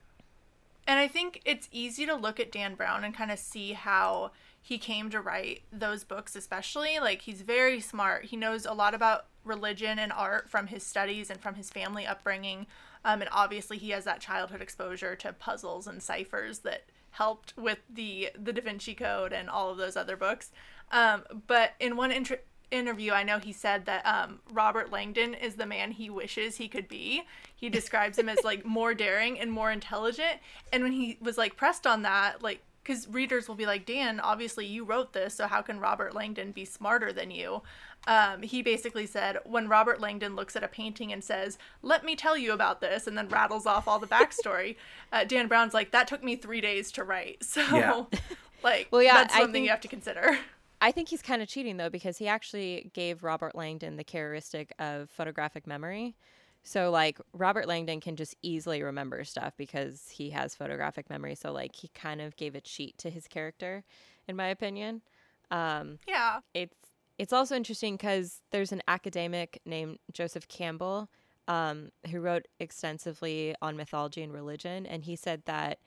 [0.87, 4.33] And I think it's easy to look at Dan Brown and kind of see how
[4.65, 7.01] he came to write those books, especially.
[7.01, 8.27] Like, he's very smart.
[8.27, 12.07] He knows a lot about religion and art from his studies and from his family
[12.07, 12.67] upbringing.
[13.05, 17.79] Um, and obviously, he has that childhood exposure to puzzles and ciphers that helped with
[17.93, 20.53] the the Da Vinci Code and all of those other books.
[20.93, 25.57] Um, but in one inter- interview, I know he said that um, Robert Langdon is
[25.57, 27.23] the man he wishes he could be.
[27.55, 30.39] He describes him as like more daring and more intelligent.
[30.73, 34.19] And when he was like pressed on that, like because readers will be like, Dan,
[34.21, 37.63] obviously you wrote this, so how can Robert Langdon be smarter than you?
[38.07, 42.17] Um, he basically said, when Robert Langdon looks at a painting and says, let me
[42.17, 44.77] tell you about this, and then rattles off all the backstory,
[45.13, 47.45] uh, Dan Brown's like, that took me three days to write.
[47.53, 48.05] So, yeah.
[48.65, 50.39] like, well, yeah, that's something think, you have to consider.
[50.81, 54.73] I think he's kind of cheating, though, because he actually gave Robert Langdon the characteristic
[54.79, 56.17] of photographic memory.
[56.63, 61.35] So like Robert Langdon can just easily remember stuff because he has photographic memory.
[61.35, 63.85] So like he kind of gave a cheat to his character,
[64.29, 65.03] in my opinion.
[65.51, 66.77] Um, yeah, it's
[67.19, 71.09] it's also interesting because there's an academic named Joseph Campbell
[71.47, 75.79] um, who wrote extensively on mythology and religion, and he said that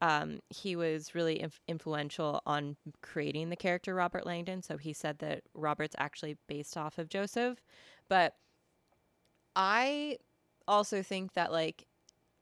[0.00, 4.62] um, he was really inf- influential on creating the character Robert Langdon.
[4.62, 7.62] So he said that Robert's actually based off of Joseph,
[8.08, 8.34] but
[9.54, 10.18] I
[10.66, 11.86] also think that like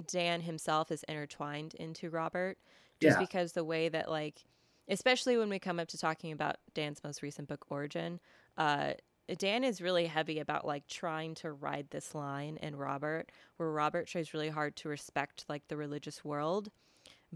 [0.06, 2.58] Dan himself is intertwined into Robert
[3.00, 3.20] just yeah.
[3.20, 4.44] because the way that like
[4.88, 8.20] especially when we come up to talking about Dan's most recent book Origin,
[8.56, 8.92] uh
[9.38, 14.08] Dan is really heavy about like trying to ride this line in Robert where Robert
[14.08, 16.70] tries really hard to respect like the religious world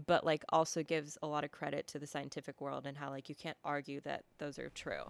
[0.05, 3.29] but like also gives a lot of credit to the scientific world and how like
[3.29, 5.03] you can't argue that those are true.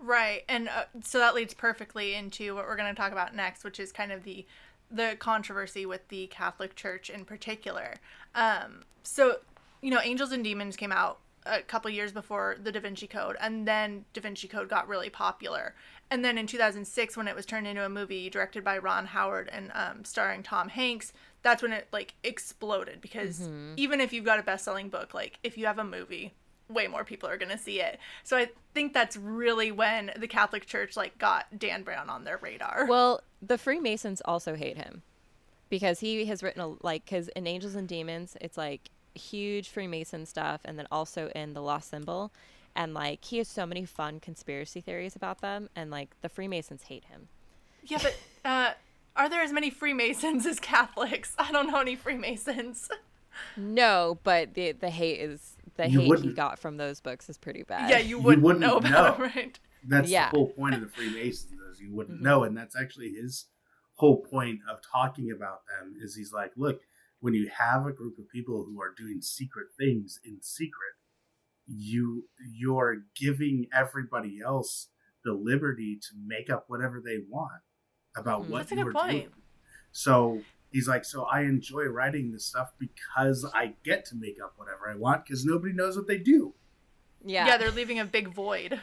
[0.00, 0.42] Right.
[0.48, 3.78] And uh, so that leads perfectly into what we're going to talk about next, which
[3.78, 4.46] is kind of the
[4.90, 7.94] the controversy with the Catholic Church in particular.
[8.34, 9.36] Um, so,
[9.82, 13.36] you know, Angels and Demons came out a couple years before the Da Vinci Code,
[13.40, 15.74] and then Da Vinci Code got really popular.
[16.10, 19.48] And then in 2006, when it was turned into a movie directed by Ron Howard
[19.52, 23.74] and um, starring Tom Hanks, that's when it like exploded because mm-hmm.
[23.76, 26.34] even if you've got a best-selling book, like if you have a movie,
[26.70, 27.98] way more people are going to see it.
[28.24, 32.38] So I think that's really when the Catholic Church like got Dan Brown on their
[32.38, 32.86] radar.
[32.88, 35.02] Well, the Freemasons also hate him
[35.68, 40.24] because he has written a like cuz in Angels and Demons, it's like huge Freemason
[40.26, 42.32] stuff and then also in The Lost Symbol
[42.76, 46.84] and like he has so many fun conspiracy theories about them and like the Freemasons
[46.84, 47.28] hate him.
[47.84, 48.72] Yeah, but uh
[49.16, 51.34] are there as many Freemasons as Catholics?
[51.38, 52.88] I don't know any Freemasons.
[53.56, 55.56] No, but the the hate is
[55.86, 57.90] the you hate he got from those books is pretty bad.
[57.90, 59.24] Yeah, you wouldn't, you wouldn't know about know.
[59.24, 59.58] it, right?
[59.86, 60.30] That's yeah.
[60.30, 62.26] the whole point of the Freemasons is you wouldn't mm-hmm.
[62.26, 63.46] know, and that's actually his
[63.94, 65.94] whole point of talking about them.
[66.02, 66.80] Is he's like, look,
[67.20, 70.94] when you have a group of people who are doing secret things in secret,
[71.66, 72.24] you
[72.54, 74.88] you're giving everybody else
[75.24, 77.62] the liberty to make up whatever they want
[78.16, 78.52] about mm-hmm.
[78.52, 79.28] what that's you're doing.
[79.92, 84.54] So he's like, so I enjoy writing this stuff because I get to make up
[84.56, 86.54] whatever I want because nobody knows what they do.
[87.24, 87.46] Yeah.
[87.46, 88.80] Yeah, they're leaving a big void.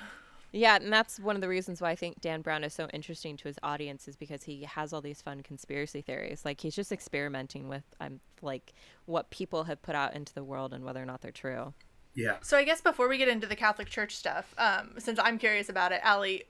[0.51, 3.35] Yeah, and that's one of the reasons why I think Dan Brown is so interesting
[3.37, 6.43] to his audience is because he has all these fun conspiracy theories.
[6.45, 8.73] Like he's just experimenting with um like
[9.05, 11.73] what people have put out into the world and whether or not they're true.
[12.15, 12.37] Yeah.
[12.41, 15.69] So I guess before we get into the Catholic Church stuff, um, since I'm curious
[15.69, 16.45] about it, Allie,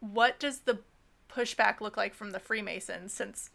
[0.00, 0.78] what does the
[1.28, 3.12] pushback look like from the Freemasons?
[3.12, 3.50] Since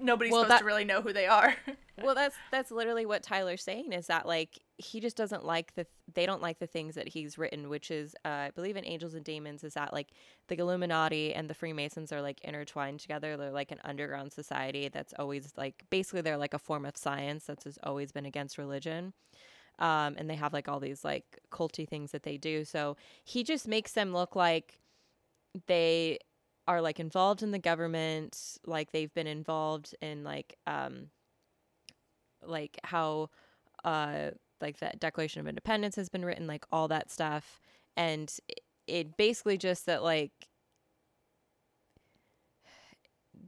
[0.00, 1.54] nobody's well, supposed that, to really know who they are.
[2.02, 5.86] well, that's that's literally what Tyler's saying is that like he just doesn't like the
[6.14, 9.14] they don't like the things that he's written, which is uh, I believe in Angels
[9.14, 10.08] and Demons is that like
[10.48, 13.36] the Illuminati and the Freemasons are like intertwined together.
[13.36, 17.44] They're like an underground society that's always like basically they're like a form of science
[17.44, 19.12] that's always been against religion.
[19.78, 22.64] Um, and they have like all these like culty things that they do.
[22.64, 24.80] So he just makes them look like
[25.66, 26.18] they
[26.66, 31.10] are like involved in the government, like they've been involved in like um
[32.44, 33.30] like how
[33.84, 37.60] uh like the Declaration of Independence has been written, like all that stuff.
[37.96, 40.32] And it, it basically just that like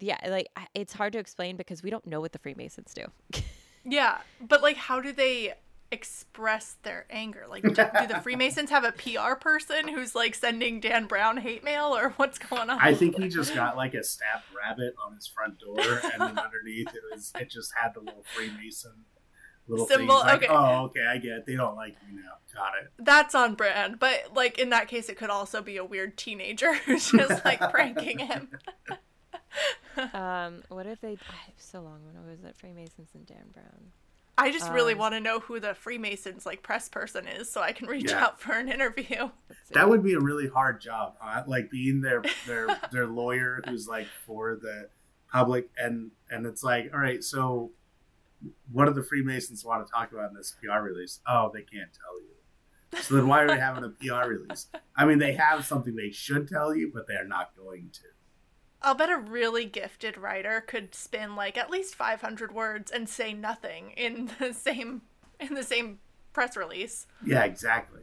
[0.00, 3.42] yeah, like it's hard to explain because we don't know what the Freemasons do.
[3.84, 5.54] yeah, but like how do they
[5.91, 7.47] express their anger?
[7.49, 11.64] Like, do, do, the Freemasons have a PR person who's like sending Dan Brown hate
[11.64, 12.78] mail, or what's going on?
[12.80, 16.39] I think he just got like a stamped rabbit on his front door, and then
[16.39, 19.05] underneath it was it just had the little Freemason
[19.68, 20.16] little symbol.
[20.16, 20.47] Like, okay.
[20.49, 21.32] Oh, okay, I get.
[21.32, 21.47] It.
[21.47, 22.39] They don't like me now.
[22.55, 22.93] Got it.
[22.99, 26.74] That's on brand, but like in that case, it could also be a weird teenager
[26.86, 28.49] who's just like pranking him.
[30.14, 31.18] um, what if they?
[31.57, 32.01] So long.
[32.05, 33.93] When was it Freemasons and Dan Brown?
[34.39, 37.61] I just really um, want to know who the Freemasons like press person is, so
[37.61, 38.24] I can reach yeah.
[38.24, 39.30] out for an interview.
[39.72, 41.45] That would be a really hard job, huh?
[41.47, 44.89] Like being their their their lawyer who's like for the
[45.30, 47.72] public, and and it's like, all right, so
[48.72, 51.20] what do the Freemasons want to talk about in this PR release?
[51.28, 53.03] Oh, they can't tell you.
[53.03, 54.68] So then why are we having a PR release?
[54.97, 58.01] I mean, they have something they should tell you, but they're not going to.
[58.81, 63.33] I'll bet a really gifted writer could spin like at least 500 words and say
[63.33, 65.03] nothing in the same
[65.41, 66.01] in the same
[66.33, 67.07] press release.
[67.24, 68.03] Yeah, exactly.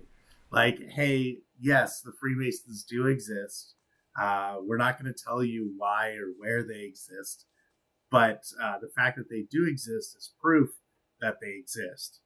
[0.51, 3.75] Like, hey, yes, the Freemasons do exist.
[4.19, 7.45] Uh, we're not going to tell you why or where they exist,
[8.09, 10.69] but uh, the fact that they do exist is proof
[11.19, 12.21] that they exist.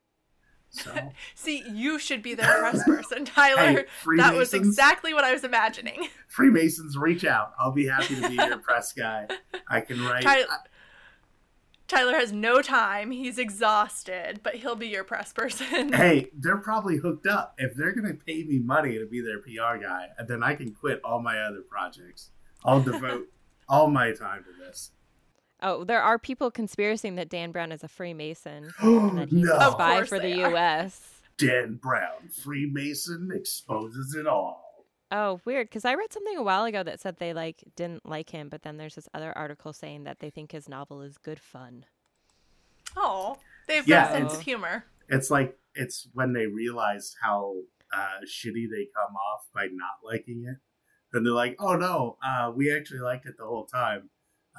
[0.70, 0.94] So.
[1.36, 3.80] See, you should be their press person, Tyler.
[3.80, 3.86] Hey,
[4.18, 6.08] that was exactly what I was imagining.
[6.28, 7.54] Freemasons, reach out.
[7.60, 9.28] I'll be happy to be your press guy.
[9.68, 10.24] I can write.
[10.24, 10.48] Tyler,
[11.88, 13.12] Tyler has no time.
[13.12, 15.92] He's exhausted, but he'll be your press person.
[15.92, 17.56] Hey, they're probably hooked up.
[17.58, 20.72] If they're going to pay me money to be their PR guy, then I can
[20.72, 22.30] quit all my other projects.
[22.64, 23.28] I'll devote
[23.68, 24.92] all my time to this.
[25.62, 29.56] Oh, there are people conspiring that Dan Brown is a Freemason and that he's no.
[29.56, 31.22] a spy for the U.S.
[31.38, 34.86] Dan Brown, Freemason, exposes it all.
[35.12, 35.68] Oh, weird.
[35.68, 38.62] Because I read something a while ago that said they like didn't like him, but
[38.62, 41.86] then there's this other article saying that they think his novel is good fun.
[42.96, 43.38] Oh,
[43.68, 44.86] they have yeah, sense of humor.
[45.08, 47.56] It's like it's when they realized how
[47.94, 50.58] uh, shitty they come off by not liking it.
[51.12, 54.10] Then they're like, "Oh no, uh, we actually liked it the whole time."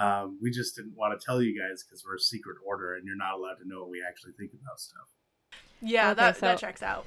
[0.01, 3.07] Um, we just didn't want to tell you guys because we're a secret order and
[3.07, 5.07] you're not allowed to know what we actually think about stuff.
[5.83, 7.05] Yeah, okay, that, so, that checks out.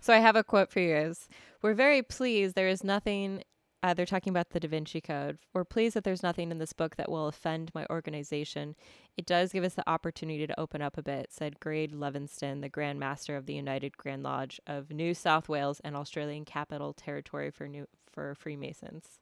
[0.00, 1.28] So I have a quote for you guys.
[1.60, 3.42] We're very pleased there is nothing,
[3.82, 5.38] uh, they're talking about the Da Vinci Code.
[5.54, 8.76] We're pleased that there's nothing in this book that will offend my organization.
[9.16, 12.68] It does give us the opportunity to open up a bit, said Greg Levenston, the
[12.68, 17.50] Grand Master of the United Grand Lodge of New South Wales and Australian Capital Territory
[17.50, 19.20] for, New, for Freemasons.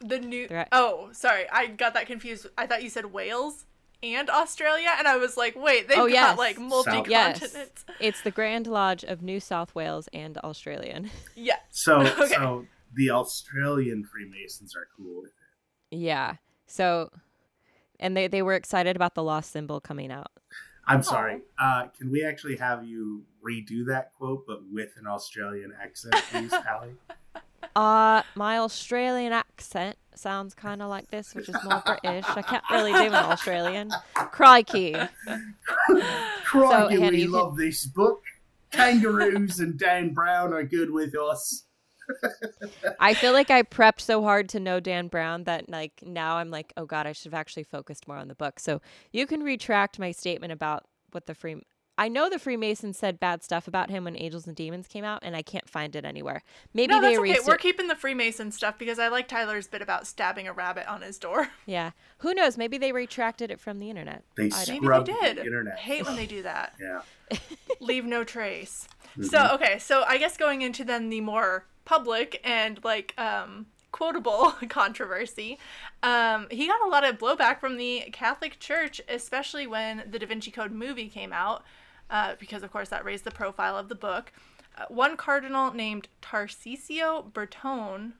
[0.00, 0.46] The new.
[0.46, 2.46] At- oh, sorry, I got that confused.
[2.58, 3.64] I thought you said Wales
[4.02, 6.30] and Australia, and I was like, wait, they've oh, yes.
[6.30, 7.54] got like multi continents.
[7.54, 7.84] Yes.
[8.00, 11.10] It's the Grand Lodge of New South Wales and Australian.
[11.34, 11.56] Yeah.
[11.70, 12.28] So, okay.
[12.28, 15.96] so the Australian Freemasons are cool with it.
[15.96, 16.36] Yeah.
[16.66, 17.10] So,
[17.98, 20.30] and they they were excited about the lost symbol coming out.
[20.86, 21.40] I'm sorry.
[21.58, 26.52] Uh, can we actually have you redo that quote, but with an Australian accent, please,
[26.68, 26.94] Allie?
[27.74, 32.24] Uh, my Australian accent sounds kind of like this, which is more British.
[32.28, 33.90] I can't really do an Australian.
[34.14, 34.94] Crikey.
[36.44, 38.22] Crikey, so, we love this book.
[38.72, 41.64] Kangaroos and Dan Brown are good with us.
[43.00, 46.50] I feel like I prepped so hard to know Dan Brown that like now I'm
[46.50, 48.58] like, oh god, I should have actually focused more on the book.
[48.58, 48.80] So
[49.12, 51.62] you can retract my statement about what the free
[51.96, 55.20] I know the Freemasons said bad stuff about him when Angels and Demons came out,
[55.22, 56.42] and I can't find it anywhere.
[56.72, 57.48] Maybe no, they erased okay.
[57.48, 61.02] We're keeping the Freemason stuff because I like Tyler's bit about stabbing a rabbit on
[61.02, 61.48] his door.
[61.66, 62.58] Yeah, who knows?
[62.58, 64.22] Maybe they retracted it from the internet.
[64.36, 65.36] They maybe they did.
[65.38, 65.74] The internet.
[65.78, 66.74] I hate when they do that.
[66.80, 67.38] yeah.
[67.80, 68.86] Leave no trace.
[69.12, 69.24] Mm-hmm.
[69.24, 74.52] So okay, so I guess going into then the more public and like um, quotable
[74.68, 75.58] controversy.
[76.02, 80.26] Um, he got a lot of blowback from the Catholic Church, especially when the Da
[80.26, 81.64] Vinci Code movie came out,
[82.10, 84.32] uh, because of course that raised the profile of the book.
[84.76, 88.12] Uh, one cardinal named Tarcisio Bertone,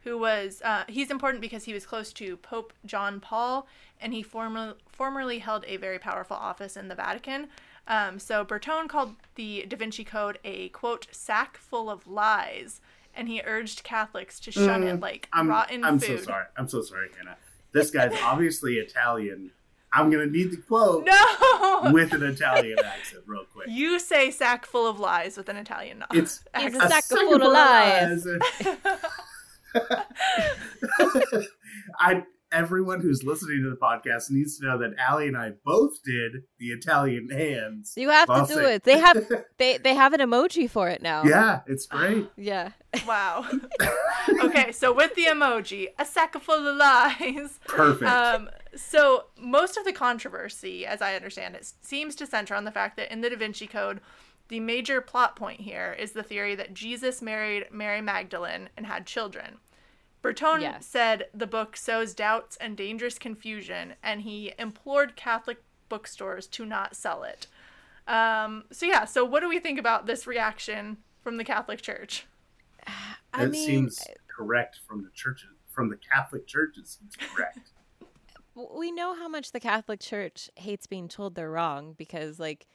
[0.00, 3.66] who was uh, he's important because he was close to Pope John Paul,
[4.00, 7.48] and he former, formerly held a very powerful office in the Vatican.
[7.86, 12.80] Um, so Bertone called the Da Vinci Code a quote sack full of lies,
[13.14, 16.20] and he urged Catholics to shun mm, it like I'm, rotten I'm food.
[16.20, 16.46] so sorry.
[16.56, 17.36] I'm so sorry, Hannah.
[17.72, 19.52] This guy's obviously Italian.
[19.92, 21.90] I'm gonna need the quote no!
[21.92, 23.68] with an Italian accent, real quick.
[23.68, 27.34] You say sack full of lies with an Italian It's, it's a, a sack full
[27.34, 28.26] of lies.
[31.98, 36.02] I everyone who's listening to the podcast needs to know that Allie and I both
[36.04, 37.94] did the Italian hands.
[37.96, 38.84] You have to do it.
[38.84, 39.28] They have
[39.58, 41.24] they they have an emoji for it now.
[41.24, 42.28] Yeah, it's great.
[42.36, 42.70] yeah.
[43.06, 43.46] Wow.
[44.44, 47.58] okay, so with the emoji, a sack full of lies.
[47.66, 48.10] Perfect.
[48.10, 52.70] Um, so most of the controversy, as I understand it, seems to center on the
[52.70, 54.00] fact that in the Da Vinci Code,
[54.48, 59.06] the major plot point here is the theory that Jesus married Mary Magdalene and had
[59.06, 59.58] children.
[60.22, 60.86] Bertone yes.
[60.86, 66.94] said the book sows doubts and dangerous confusion, and he implored Catholic bookstores to not
[66.94, 67.46] sell it.
[68.06, 72.26] Um, so yeah, so what do we think about this reaction from the Catholic Church?
[73.32, 75.46] I it mean, seems correct from the church.
[75.68, 77.70] From the Catholic Church, it seems correct.
[78.54, 82.66] We know how much the Catholic Church hates being told they're wrong because, like,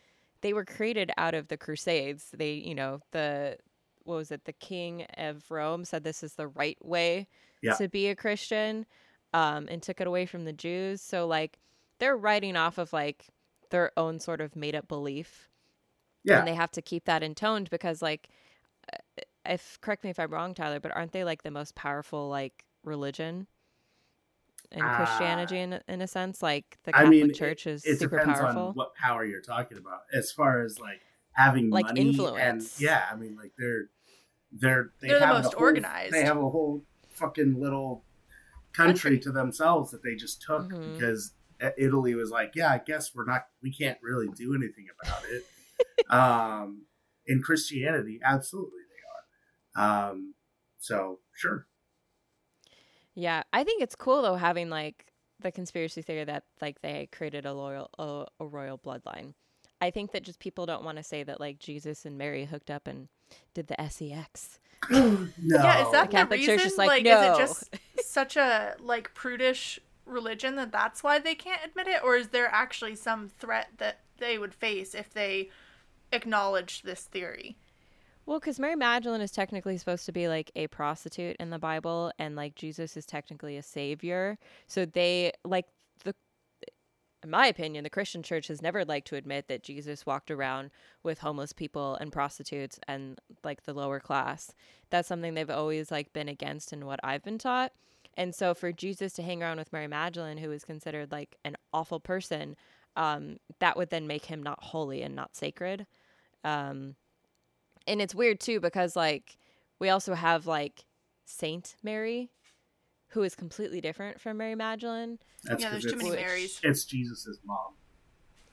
[0.41, 2.29] they were created out of the Crusades.
[2.35, 3.57] They, you know, the
[4.03, 4.45] what was it?
[4.45, 7.27] The King of Rome said this is the right way
[7.61, 7.73] yeah.
[7.73, 8.85] to be a Christian,
[9.33, 11.01] um, and took it away from the Jews.
[11.01, 11.59] So like
[11.99, 13.25] they're writing off of like
[13.71, 15.49] their own sort of made up belief.
[16.23, 16.39] Yeah.
[16.39, 18.29] And they have to keep that intoned because like
[18.93, 22.29] uh, if correct me if I'm wrong, Tyler, but aren't they like the most powerful
[22.29, 23.47] like religion
[24.71, 26.41] in uh, Christianity in, in a sense?
[26.41, 28.67] Like the Catholic I mean, Church is it, it super depends powerful.
[28.67, 31.01] On what power you're talking about, as far as like
[31.31, 32.39] having like money influence.
[32.39, 33.89] and yeah, I mean like they're
[34.51, 36.13] they're they are the most whole, organized.
[36.13, 38.03] They have a whole fucking little
[38.73, 39.19] country, country.
[39.19, 40.93] to themselves that they just took mm-hmm.
[40.93, 41.31] because
[41.77, 45.45] Italy was like, yeah, I guess we're not, we can't really do anything about it.
[46.09, 46.85] um,
[47.25, 48.81] in Christianity, absolutely
[49.75, 50.09] they are.
[50.09, 50.35] Um,
[50.79, 51.67] so sure.
[53.15, 55.07] Yeah, I think it's cool though having like
[55.39, 59.33] the conspiracy theory that like they created a loyal a, a royal bloodline.
[59.81, 62.69] I think that just people don't want to say that like Jesus and Mary hooked
[62.69, 63.07] up and
[63.53, 64.59] did the sex.
[64.89, 65.27] no.
[65.41, 66.71] Yeah, is that the, the reason?
[66.77, 67.21] Like, like no.
[67.21, 72.03] is it just such a like prudish religion that that's why they can't admit it,
[72.03, 75.49] or is there actually some threat that they would face if they
[76.11, 77.57] acknowledged this theory?
[78.25, 82.11] Well, because Mary Magdalene is technically supposed to be like a prostitute in the Bible,
[82.17, 84.39] and like Jesus is technically a savior.
[84.67, 85.67] So they like
[86.03, 86.15] the,
[87.23, 90.71] in my opinion, the Christian church has never liked to admit that Jesus walked around
[91.03, 94.55] with homeless people and prostitutes and like the lower class.
[94.89, 97.73] That's something they've always like been against in what I've been taught.
[98.17, 101.57] And so for Jesus to hang around with Mary Magdalene, who is considered like an
[101.73, 102.55] awful person,
[102.95, 105.85] um, that would then make him not holy and not sacred.
[106.43, 106.95] Um,
[107.87, 109.37] and it's weird too because like
[109.79, 110.85] we also have like
[111.25, 112.29] Saint Mary,
[113.09, 115.19] who is completely different from Mary Magdalene.
[115.43, 116.59] That's yeah, there's too many Marys.
[116.63, 117.73] It's Jesus's mom.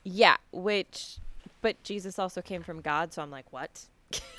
[0.04, 1.18] Yeah, which,
[1.60, 3.86] but Jesus also came from God, so I'm like, what?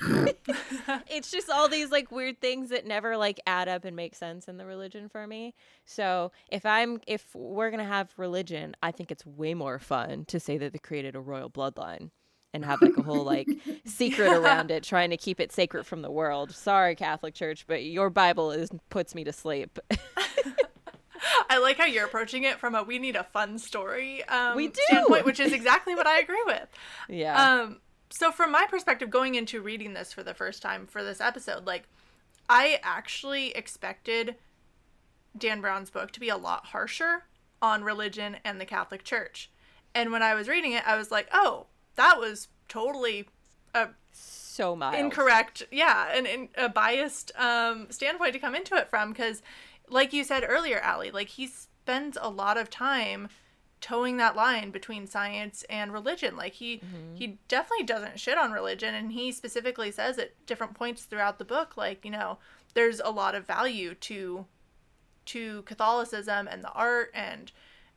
[1.08, 4.46] it's just all these like weird things that never like add up and make sense
[4.46, 5.54] in the religion for me.
[5.84, 10.38] So if I'm if we're gonna have religion, I think it's way more fun to
[10.38, 12.10] say that they created a royal bloodline
[12.54, 13.48] and have like a whole like
[13.84, 16.52] secret around it, trying to keep it sacred from the world.
[16.52, 19.78] Sorry, Catholic Church, but your Bible is puts me to sleep.
[21.50, 24.68] I like how you're approaching it from a we need a fun story um, we
[24.68, 24.80] do.
[24.86, 26.68] standpoint, which is exactly what I agree with.
[27.08, 27.62] Yeah.
[27.62, 27.80] Um,
[28.10, 31.66] so from my perspective, going into reading this for the first time for this episode,
[31.66, 31.88] like
[32.48, 34.36] I actually expected
[35.36, 37.24] Dan Brown's book to be a lot harsher
[37.60, 39.50] on religion and the Catholic Church.
[39.94, 43.28] And when I was reading it, I was like, oh, that was totally
[43.74, 44.94] a so mild.
[44.94, 49.42] incorrect, yeah, and, a biased um, standpoint to come into it from because,
[49.88, 53.28] like you said earlier, Allie, like he spends a lot of time
[53.80, 56.36] towing that line between science and religion.
[56.36, 57.16] Like he mm-hmm.
[57.16, 61.44] he definitely doesn't shit on religion, and he specifically says at different points throughout the
[61.44, 62.38] book, like you know,
[62.74, 64.46] there's a lot of value to
[65.26, 67.52] to Catholicism and the art and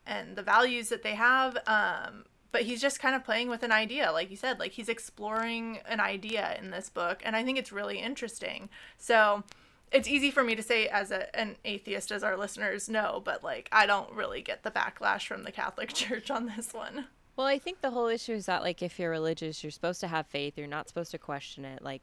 [0.05, 1.57] and the values that they have.
[1.67, 4.89] Um, but he's just kind of playing with an idea, like you said, like he's
[4.89, 8.69] exploring an idea in this book, and I think it's really interesting.
[8.97, 9.43] So
[9.91, 13.43] it's easy for me to say as a, an atheist, as our listeners know, but
[13.43, 17.05] like I don't really get the backlash from the Catholic Church on this one.
[17.35, 20.07] Well, I think the whole issue is that like if you're religious, you're supposed to
[20.07, 20.57] have faith.
[20.57, 22.01] You're not supposed to question it like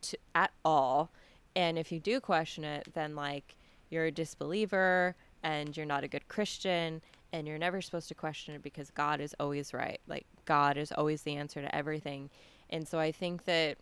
[0.00, 1.10] t- at all.
[1.56, 3.56] And if you do question it, then like
[3.90, 7.00] you're a disbeliever and you're not a good Christian
[7.32, 10.00] and you're never supposed to question it because God is always right.
[10.06, 12.30] Like God is always the answer to everything.
[12.70, 13.78] And so I think that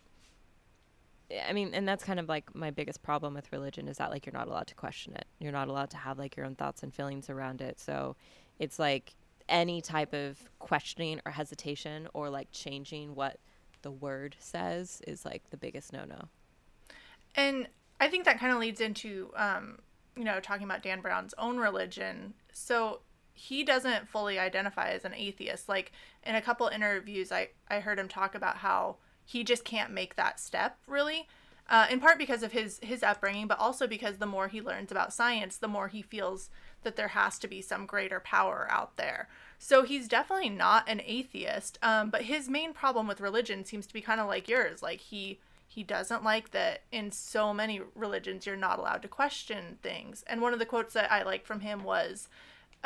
[1.48, 4.26] I mean, and that's kind of like my biggest problem with religion is that like
[4.26, 5.26] you're not allowed to question it.
[5.40, 7.80] You're not allowed to have like your own thoughts and feelings around it.
[7.80, 8.14] So
[8.58, 9.14] it's like
[9.48, 13.38] any type of questioning or hesitation or like changing what
[13.82, 16.28] the word says is like the biggest no-no.
[17.34, 17.68] And
[18.00, 19.78] I think that kind of leads into um,
[20.16, 22.34] you know, talking about Dan Brown's own religion.
[22.52, 23.00] So
[23.36, 25.68] he doesn't fully identify as an atheist.
[25.68, 25.92] Like
[26.24, 30.16] in a couple interviews, I, I heard him talk about how he just can't make
[30.16, 31.28] that step really.
[31.68, 34.92] Uh, in part because of his his upbringing, but also because the more he learns
[34.92, 36.48] about science, the more he feels
[36.84, 39.28] that there has to be some greater power out there.
[39.58, 41.78] So he's definitely not an atheist.
[41.82, 44.82] Um, but his main problem with religion seems to be kind of like yours.
[44.82, 49.78] Like he he doesn't like that in so many religions you're not allowed to question
[49.82, 50.24] things.
[50.28, 52.28] And one of the quotes that I like from him was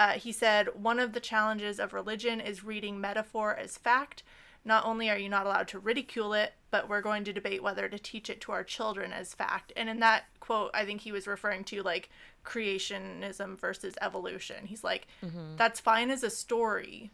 [0.00, 4.22] uh, he said, One of the challenges of religion is reading metaphor as fact.
[4.64, 7.86] Not only are you not allowed to ridicule it, but we're going to debate whether
[7.86, 9.74] to teach it to our children as fact.
[9.76, 12.08] And in that quote, I think he was referring to like
[12.44, 14.66] creationism versus evolution.
[14.66, 15.56] He's like, mm-hmm.
[15.56, 17.10] that's fine as a story,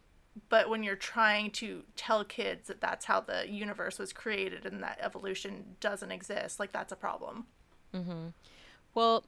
[0.49, 4.81] but when you're trying to tell kids that that's how the universe was created and
[4.85, 7.47] that evolution doesn't exist like that's a problem
[7.95, 8.29] mm-hmm.
[8.95, 9.25] well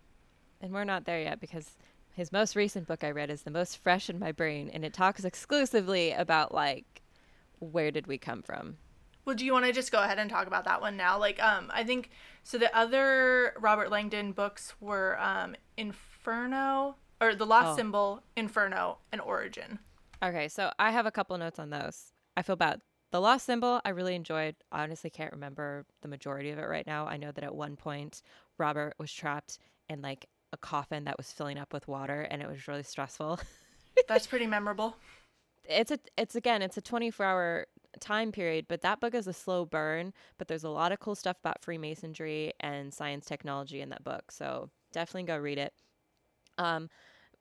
[0.60, 1.78] and we're not there yet because
[2.18, 4.92] his most recent book i read is the most fresh in my brain and it
[4.92, 7.02] talks exclusively about like
[7.60, 8.76] where did we come from
[9.24, 11.42] well do you want to just go ahead and talk about that one now like
[11.42, 12.10] um i think
[12.42, 17.76] so the other robert langdon books were um inferno or the lost oh.
[17.76, 19.78] symbol inferno and origin
[20.22, 22.12] Okay, so I have a couple notes on those.
[22.36, 22.80] I feel bad.
[23.12, 24.56] The Lost Symbol, I really enjoyed.
[24.72, 27.06] I honestly can't remember the majority of it right now.
[27.06, 28.22] I know that at one point,
[28.58, 29.58] Robert was trapped
[29.88, 33.40] in like a coffin that was filling up with water, and it was really stressful.
[34.08, 34.96] That's pretty memorable.
[35.64, 37.66] It's a, it's again, it's a 24 hour
[38.00, 40.12] time period, but that book is a slow burn.
[40.38, 44.30] But there's a lot of cool stuff about Freemasonry and science technology in that book.
[44.30, 45.74] So definitely go read it.
[46.56, 46.88] Um,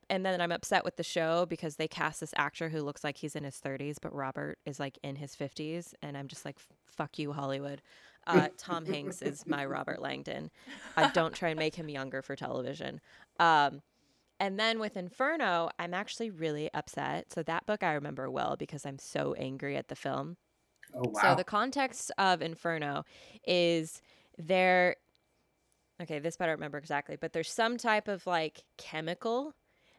[0.09, 3.17] and then I'm upset with the show because they cast this actor who looks like
[3.17, 6.57] he's in his 30s, but Robert is like in his 50s, and I'm just like,
[6.85, 7.81] fuck you, Hollywood.
[8.27, 10.51] Uh, Tom Hanks is my Robert Langdon.
[10.95, 13.01] I don't try and make him younger for television.
[13.39, 13.81] Um,
[14.39, 17.31] and then with Inferno, I'm actually really upset.
[17.33, 20.37] So that book I remember well because I'm so angry at the film.
[20.93, 21.21] Oh wow!
[21.21, 23.03] So the context of Inferno
[23.45, 24.01] is
[24.37, 24.97] there.
[26.01, 29.55] Okay, this better remember exactly, but there's some type of like chemical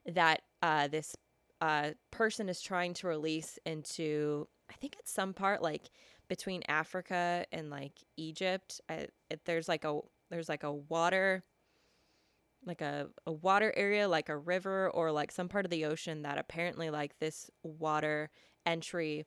[0.06, 1.16] that uh, this
[1.60, 5.90] uh, person is trying to release into, I think it's some part like
[6.28, 8.80] between Africa and like Egypt.
[8.88, 10.00] I, it, there's like a
[10.30, 11.44] there's like a water
[12.66, 16.22] like a, a water area like a river or like some part of the ocean
[16.22, 18.30] that apparently like this water
[18.66, 19.24] entry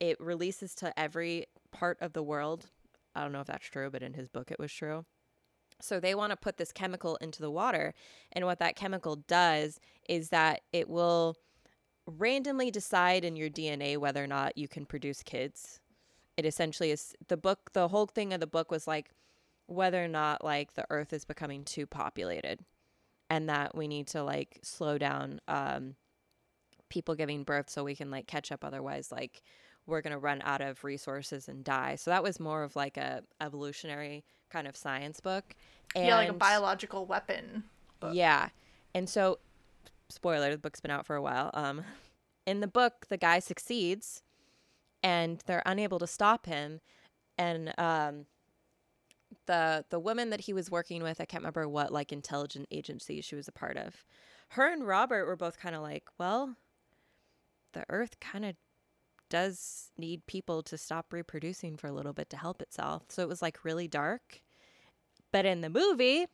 [0.00, 2.66] it releases to every part of the world
[3.14, 5.04] i don't know if that's true but in his book it was true
[5.82, 7.92] so they want to put this chemical into the water.
[8.32, 11.36] And what that chemical does is that it will
[12.06, 15.80] randomly decide in your DNA whether or not you can produce kids.
[16.36, 19.10] It essentially is the book, the whole thing of the book was like
[19.66, 22.60] whether or not like the earth is becoming too populated
[23.30, 25.94] and that we need to like slow down um,
[26.88, 28.64] people giving birth so we can like catch up.
[28.64, 29.42] Otherwise, like
[29.86, 31.96] we're going to run out of resources and die.
[31.96, 35.56] So that was more of like a evolutionary kind of science book.
[35.96, 37.64] And yeah, like a biological weapon.
[38.00, 38.14] Book.
[38.14, 38.50] Yeah.
[38.94, 39.38] And so
[40.10, 41.50] spoiler, the book's been out for a while.
[41.54, 41.84] Um
[42.46, 44.22] in the book the guy succeeds
[45.02, 46.80] and they're unable to stop him
[47.38, 48.26] and um
[49.46, 53.20] the the woman that he was working with, I can't remember what like intelligent agency
[53.20, 54.04] she was a part of.
[54.50, 56.56] Her and Robert were both kind of like, well,
[57.72, 58.56] the earth kind of
[59.30, 63.04] does need people to stop reproducing for a little bit to help itself.
[63.08, 64.42] So it was like really dark.
[65.32, 66.26] But in the movie,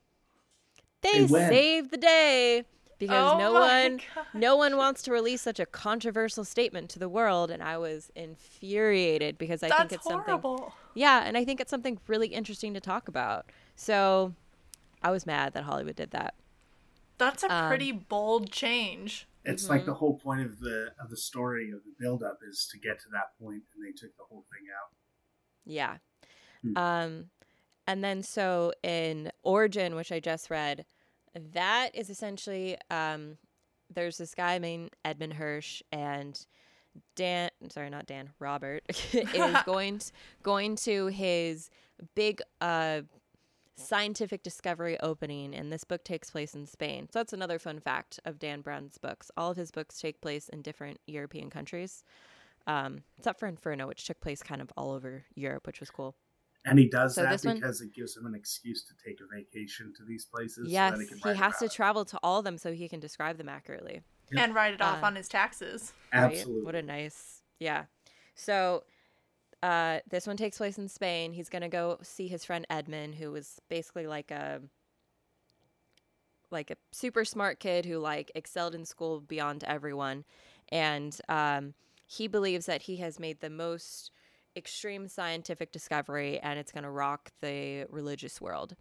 [1.03, 2.65] they, they saved the day
[2.99, 4.27] because oh no one God.
[4.35, 8.11] no one wants to release such a controversial statement to the world and I was
[8.15, 10.59] infuriated because I That's think it's horrible.
[10.59, 13.47] something Yeah, and I think it's something really interesting to talk about.
[13.77, 14.35] So
[15.03, 16.35] I was mad that Hollywood did that.
[17.19, 19.27] That's a um, pretty bold change.
[19.45, 19.73] it's mm-hmm.
[19.73, 22.79] like the whole point of the of the story of the build up is to
[22.79, 24.91] get to that point and they took the whole thing out
[25.65, 25.97] yeah
[26.63, 26.77] hmm.
[26.77, 27.25] um
[27.87, 30.85] and then so in origin which i just read
[31.53, 33.37] that is essentially um
[33.95, 36.47] there's this guy named edmond kirsch and
[37.17, 38.83] dan sorry not dan robert
[39.13, 40.13] is going to,
[40.43, 41.71] going to his
[42.15, 43.01] big uh
[43.79, 47.09] scientific discovery opening, and this book takes place in Spain.
[47.11, 49.31] So that's another fun fact of Dan Brown's books.
[49.37, 52.05] All of his books take place in different European countries,
[52.67, 56.17] um, except for Inferno, which took place kind of all over Europe, which was cool.
[56.65, 59.35] And he does so that because one, it gives him an excuse to take a
[59.35, 60.69] vacation to these places.
[60.69, 63.39] Yes, so he, he has to travel to all of them so he can describe
[63.39, 64.03] them accurately.
[64.33, 64.45] Yep.
[64.45, 65.93] And write it off uh, on his taxes.
[66.13, 66.57] Absolutely.
[66.57, 66.67] Right?
[66.67, 67.85] What a nice, yeah.
[68.35, 68.85] So
[69.63, 71.33] uh, this one takes place in Spain.
[71.33, 74.61] He's gonna go see his friend Edmond, who was basically like a
[76.51, 80.25] like a super smart kid who like excelled in school beyond everyone,
[80.71, 81.75] and um,
[82.07, 84.11] he believes that he has made the most
[84.57, 88.77] extreme scientific discovery, and it's gonna rock the religious world.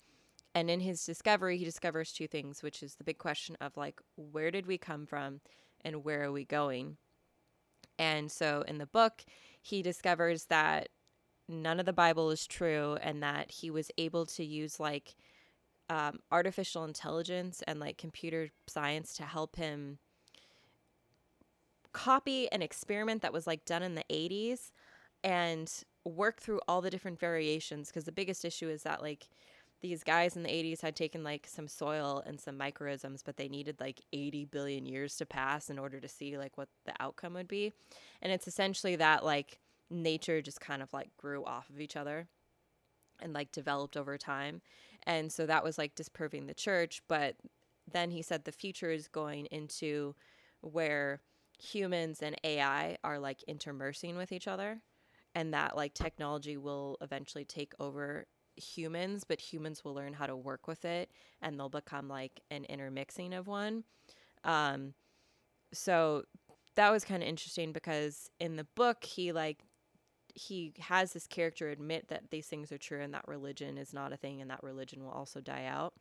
[0.56, 4.00] And in his discovery, he discovers two things, which is the big question of like,
[4.16, 5.42] where did we come from,
[5.82, 6.98] and where are we going?
[8.00, 9.24] And so in the book,
[9.62, 10.90] he discovers that
[11.48, 15.16] none of the Bible is true and that he was able to use like
[15.90, 20.00] um, artificial intelligence and like computer science to help him
[21.94, 24.72] copy an experiment that was like done in the 80s
[25.24, 25.72] and
[26.06, 29.28] work through all the different variations because the biggest issue is that like
[29.82, 33.48] these guys in the 80s had taken like some soil and some microisms but they
[33.48, 37.34] needed like 80 billion years to pass in order to see like what the outcome
[37.34, 37.74] would be.
[38.22, 39.60] And it's essentially that like
[39.90, 42.28] nature just kind of like grew off of each other
[43.22, 44.62] and like developed over time.
[45.06, 47.36] And so that was like disproving the church but
[47.92, 50.16] then he said the future is going into
[50.62, 51.22] where
[51.58, 54.82] humans and ai are like intermersing with each other
[55.38, 58.26] and that like technology will eventually take over
[58.56, 61.12] humans, but humans will learn how to work with it
[61.44, 63.84] and they'll become like an intermixing of one.
[64.44, 64.96] Um,
[65.72, 66.24] so
[66.74, 69.60] that was kind of interesting because in the book, he like,
[70.34, 74.12] he has this character admit that these things are true and that religion is not
[74.12, 75.94] a thing and that religion will also die out.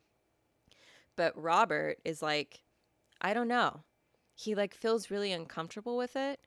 [1.15, 2.61] But Robert is like,
[3.21, 3.83] I don't know.
[4.33, 6.39] He like feels really uncomfortable with it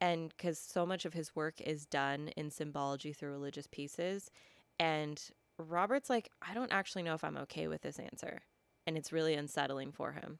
[0.00, 4.30] and because so much of his work is done in symbology through religious pieces
[4.78, 8.42] and Robert's like, I don't actually know if I'm okay with this answer.
[8.86, 10.38] And it's really unsettling for him,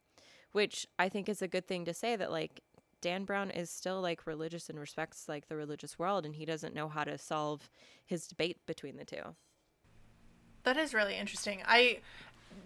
[0.52, 2.60] which I think is a good thing to say that, like,
[3.00, 6.74] Dan Brown is still like religious and respects like the religious world, and he doesn't
[6.74, 7.70] know how to solve
[8.04, 9.36] his debate between the two.
[10.64, 11.62] That is really interesting.
[11.66, 12.00] I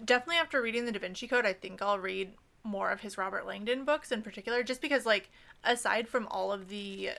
[0.04, 2.32] definitely, after reading the Da Vinci Code, I think I'll read
[2.64, 5.30] more of his Robert Langdon books in particular, just because, like,
[5.64, 7.10] aside from all of the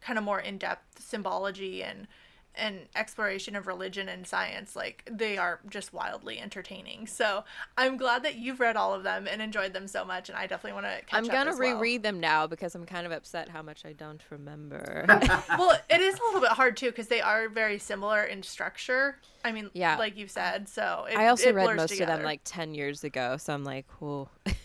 [0.00, 2.06] kind of more in depth symbology and
[2.54, 7.06] and exploration of religion and science like they are just wildly entertaining.
[7.06, 7.44] So
[7.78, 10.46] i'm glad that you've read all of them and enjoyed them so much and i
[10.46, 12.12] definitely want to i'm gonna reread well.
[12.12, 15.06] them now because i'm kind of upset how much i don't remember.
[15.58, 19.18] Well it is a little bit hard too because they are very similar in structure.
[19.44, 19.96] I mean yeah.
[19.96, 22.12] like you've said so it, i also read most together.
[22.12, 24.28] of them like 10 years ago so i'm like whoa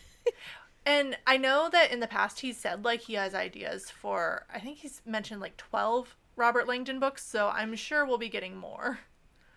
[0.87, 4.59] and i know that in the past he's said like he has ideas for i
[4.59, 8.99] think he's mentioned like 12 Robert Langdon books, so I'm sure we'll be getting more.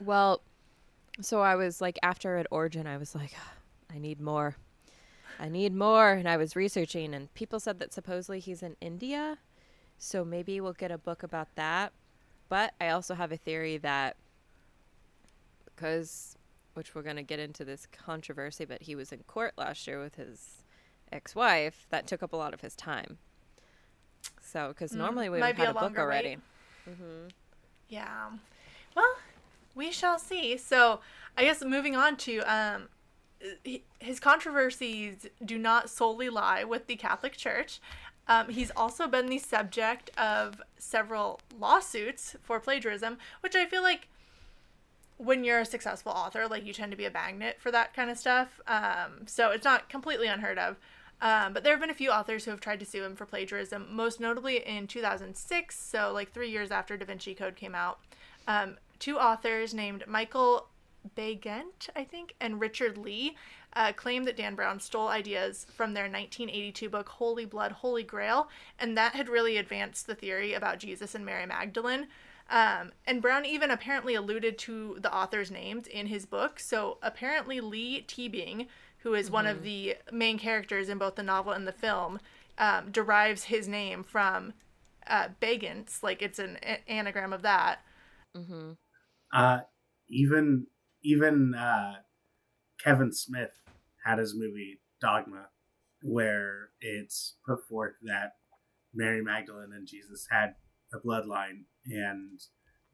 [0.00, 0.40] Well,
[1.20, 3.34] so I was like, after at Origin, I was like,
[3.92, 4.56] I need more.
[5.38, 6.12] I need more.
[6.12, 9.38] And I was researching, and people said that supposedly he's in India.
[9.98, 11.92] So maybe we'll get a book about that.
[12.48, 14.16] But I also have a theory that
[15.66, 16.36] because,
[16.72, 20.00] which we're going to get into this controversy, but he was in court last year
[20.00, 20.59] with his
[21.12, 23.18] ex wife, that took up a lot of his time.
[24.40, 26.36] So, because mm, normally we would have had a, a book already.
[26.88, 27.28] Mm-hmm.
[27.88, 28.30] Yeah.
[28.94, 29.14] Well,
[29.74, 30.56] we shall see.
[30.56, 31.00] So,
[31.36, 32.88] I guess moving on to um,
[33.98, 37.80] his controversies do not solely lie with the Catholic Church.
[38.28, 44.08] Um, he's also been the subject of several lawsuits for plagiarism, which I feel like
[45.16, 48.08] when you're a successful author, like you tend to be a magnet for that kind
[48.08, 48.60] of stuff.
[48.66, 50.76] Um, so it's not completely unheard of.
[51.22, 53.26] Um, but there have been a few authors who have tried to sue him for
[53.26, 58.00] plagiarism, most notably in 2006, so like three years after Da Vinci Code came out.
[58.48, 60.68] Um, two authors named Michael
[61.16, 63.36] Baigent, I think, and Richard Leigh
[63.74, 68.48] uh, claimed that Dan Brown stole ideas from their 1982 book Holy Blood, Holy Grail,
[68.78, 72.08] and that had really advanced the theory about Jesus and Mary Magdalene.
[72.50, 76.58] Um, and Brown even apparently alluded to the authors' names in his book.
[76.58, 78.66] So apparently, Leigh Teabing,
[79.02, 79.34] who is mm-hmm.
[79.34, 79.64] one of mm-hmm.
[79.64, 82.20] the main characters in both the novel and the film,
[82.58, 84.52] um, derives his name from
[85.06, 87.80] uh, Baigent's, like it's an a- anagram of that.
[88.36, 88.72] Mm-hmm.
[89.32, 89.60] Uh,
[90.08, 90.66] even
[91.02, 91.94] even uh,
[92.84, 93.52] Kevin Smith
[94.04, 95.48] had his movie Dogma,
[96.02, 98.32] where it's put forth that
[98.94, 100.54] Mary Magdalene and Jesus had
[100.92, 102.40] a bloodline, and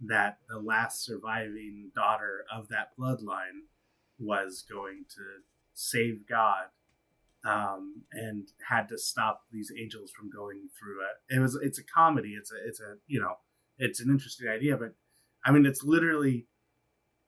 [0.00, 3.66] that the last surviving daughter of that bloodline
[4.18, 5.22] was going to
[5.76, 6.64] save God
[7.44, 11.36] um, and had to stop these angels from going through it.
[11.36, 12.30] It was it's a comedy.
[12.30, 13.34] It's a it's a you know
[13.78, 14.94] it's an interesting idea, but
[15.44, 16.46] I mean it's literally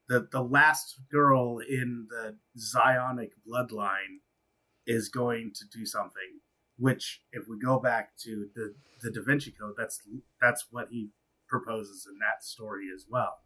[0.08, 4.22] the the last girl in the Zionic bloodline
[4.86, 6.40] is going to do something.
[6.78, 10.00] Which, if we go back to the the Da Vinci Code, that's
[10.40, 11.10] that's what he
[11.48, 13.38] proposes in that story as well.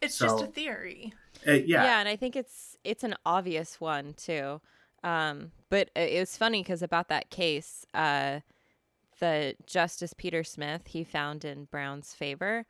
[0.00, 1.12] It's so, just a theory.
[1.46, 4.60] Uh, yeah, yeah, and I think it's it's an obvious one too.
[5.02, 8.40] Um, but it was funny because about that case, uh,
[9.20, 12.66] the Justice Peter Smith he found in Brown's favor.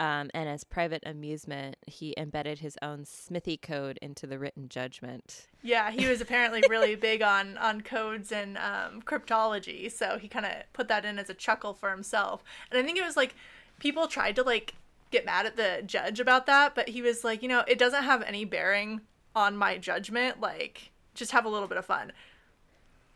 [0.00, 5.48] Um, and as private amusement, he embedded his own Smithy code into the written judgment.
[5.60, 10.46] Yeah, he was apparently really big on on codes and um, cryptology, so he kind
[10.46, 12.44] of put that in as a chuckle for himself.
[12.70, 13.34] And I think it was like
[13.80, 14.74] people tried to like
[15.10, 18.04] get mad at the judge about that, but he was like, you know, it doesn't
[18.04, 19.00] have any bearing
[19.34, 20.40] on my judgment.
[20.40, 22.12] Like, just have a little bit of fun.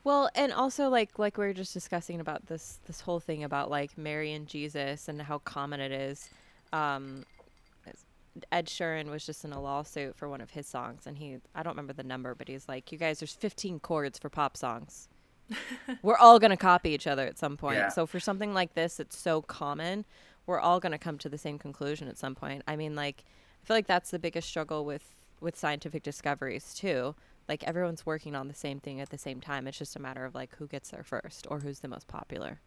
[0.05, 3.71] Well, and also like like we were just discussing about this this whole thing about
[3.71, 6.29] like Mary and Jesus and how common it is.
[6.73, 7.25] Um,
[8.51, 11.63] Ed Sheeran was just in a lawsuit for one of his songs, and he I
[11.63, 15.09] don't remember the number, but he's like, "You guys, there's 15 chords for pop songs.
[16.03, 17.77] we're all gonna copy each other at some point.
[17.77, 17.89] Yeah.
[17.89, 20.05] So for something like this, it's so common
[20.47, 22.63] we're all going to come to the same conclusion at some point.
[22.67, 23.25] I mean, like,
[23.63, 25.05] I feel like that's the biggest struggle with
[25.41, 27.15] with scientific discoveries too.
[27.49, 29.67] Like everyone's working on the same thing at the same time.
[29.67, 32.61] It's just a matter of like who gets there first or who's the most popular.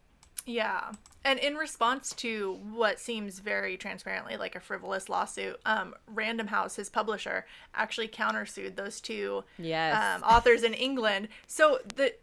[0.45, 0.91] Yeah.
[1.23, 6.76] And in response to what seems very transparently like a frivolous lawsuit, um, Random House,
[6.76, 9.95] his publisher, actually countersued those two yes.
[9.95, 11.30] um, authors in England.
[11.47, 12.13] So the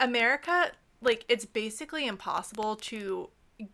[0.00, 3.28] America, like, it's basically impossible to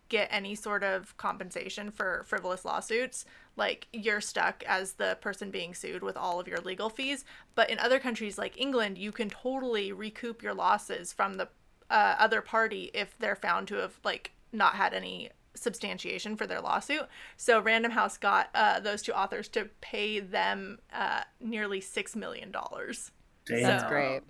[0.09, 3.25] get any sort of compensation for frivolous lawsuits
[3.55, 7.23] like you're stuck as the person being sued with all of your legal fees.
[7.53, 11.47] But in other countries like england you can totally recoup your losses from the
[11.89, 16.59] uh, other party if they're found to have like not had any substantiation for their
[16.59, 17.07] lawsuit.
[17.37, 22.51] So random house got uh, those two authors to pay them uh, nearly six million
[22.51, 23.11] dollars.
[23.47, 24.21] That's great.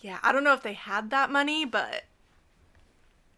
[0.00, 2.04] Yeah i don't know if they had that money but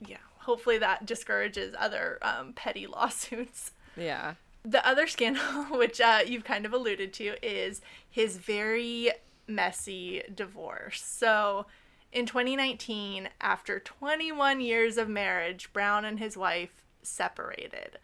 [0.05, 0.17] yeah
[0.49, 3.73] hopefully that discourages other um, petty lawsuits.
[3.99, 4.35] Yeah.
[4.65, 5.45] The other scandal,
[5.79, 9.11] which uh, you've kind of alluded to, is his very
[9.47, 11.03] messy divorce.
[11.03, 11.67] So,
[12.13, 17.99] in 2019, after 21 years of marriage, Brown and his wife separated.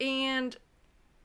[0.00, 0.56] And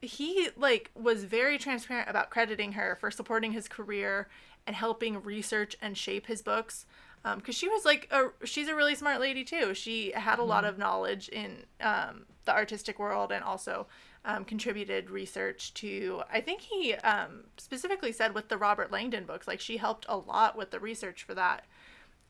[0.01, 4.27] he like was very transparent about crediting her for supporting his career
[4.67, 6.85] and helping research and shape his books
[7.23, 9.73] because um, she was like a, she's a really smart lady too.
[9.73, 10.49] She had a mm-hmm.
[10.49, 13.87] lot of knowledge in um, the artistic world and also
[14.25, 16.23] um, contributed research to.
[16.31, 20.17] I think he um, specifically said with the Robert Langdon books, like she helped a
[20.17, 21.63] lot with the research for that.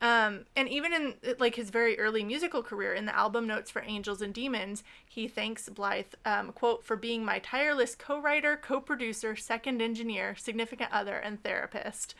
[0.00, 3.82] Um, and even in like his very early musical career, in the album notes for
[3.82, 9.80] Angels and Demons, he thanks Blythe, um, quote, for being my tireless co-writer, co-producer, second
[9.80, 12.14] engineer, significant other, and therapist.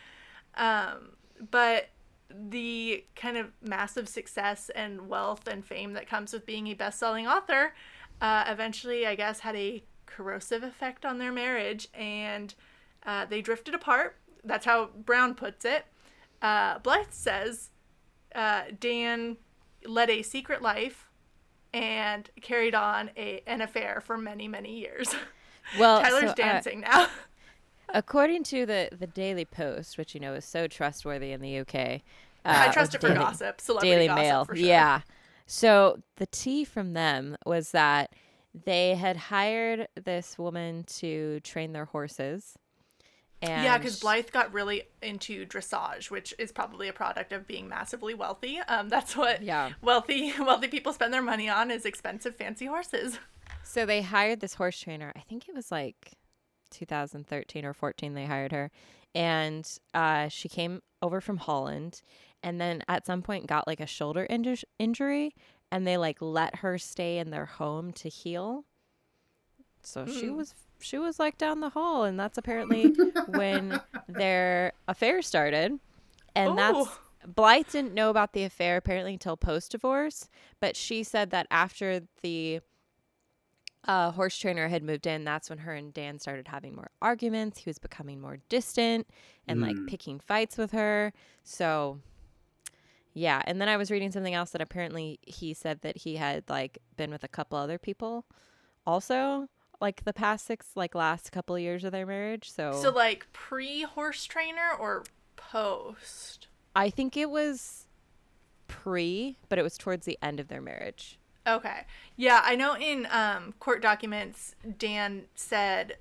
[0.57, 1.91] but
[2.31, 7.27] the kind of massive success and wealth and fame that comes with being a best-selling
[7.27, 7.75] author
[8.21, 12.55] uh, eventually i guess had a corrosive effect on their marriage and
[13.05, 14.17] uh, they drifted apart.
[14.45, 15.87] That's how brown puts it.
[16.43, 17.71] Uh, blythe says
[18.35, 19.37] uh, dan
[19.87, 21.09] led a secret life
[21.73, 25.15] and carried on a, an affair for many many years.
[25.79, 27.09] Well tyler's so, uh, dancing now
[27.95, 31.75] According to the the Daily Post, which you know is so trustworthy in the UK,
[31.75, 31.97] uh,
[32.45, 34.57] I trust it for Daily, gossip, celebrity Daily gossip, Mail, sure.
[34.57, 35.01] yeah.
[35.47, 38.13] So the tea from them was that
[38.65, 42.59] they had hired this woman to train their horses.
[43.43, 47.69] And yeah, because Blythe got really into dressage, which is probably a product of being
[47.69, 48.59] massively wealthy.
[48.61, 49.73] Um, that's what yeah.
[49.83, 53.19] wealthy wealthy people spend their money on is expensive, fancy horses.
[53.63, 55.13] So they hired this horse trainer.
[55.15, 56.13] I think it was like
[56.75, 58.71] 2013 or 14 they hired her
[59.15, 62.03] and uh, she came over from holland
[62.43, 65.35] and then at some point got like a shoulder inju- injury
[65.71, 68.65] and they like let her stay in their home to heal
[69.83, 70.21] so mm.
[70.21, 70.37] she hmm.
[70.37, 72.95] was she was like down the hall and that's apparently
[73.29, 75.79] when their affair started
[76.35, 76.57] and Ooh.
[76.57, 76.89] that's
[77.27, 80.29] Blythe didn't know about the affair apparently until post divorce,
[80.61, 82.61] but she said that after the
[83.87, 87.59] uh, horse trainer had moved in, that's when her and Dan started having more arguments.
[87.59, 89.07] He was becoming more distant
[89.47, 89.67] and mm.
[89.67, 91.13] like picking fights with her.
[91.43, 91.99] So,
[93.13, 93.43] yeah.
[93.47, 96.79] And then I was reading something else that apparently he said that he had like
[96.97, 98.25] been with a couple other people
[98.87, 99.49] also
[99.81, 103.27] like the past six like last couple of years of their marriage so so like
[103.33, 105.05] pre horse trainer or
[105.37, 107.87] post i think it was
[108.69, 111.83] pre but it was towards the end of their marriage okay
[112.17, 115.97] yeah i know in um, court documents dan said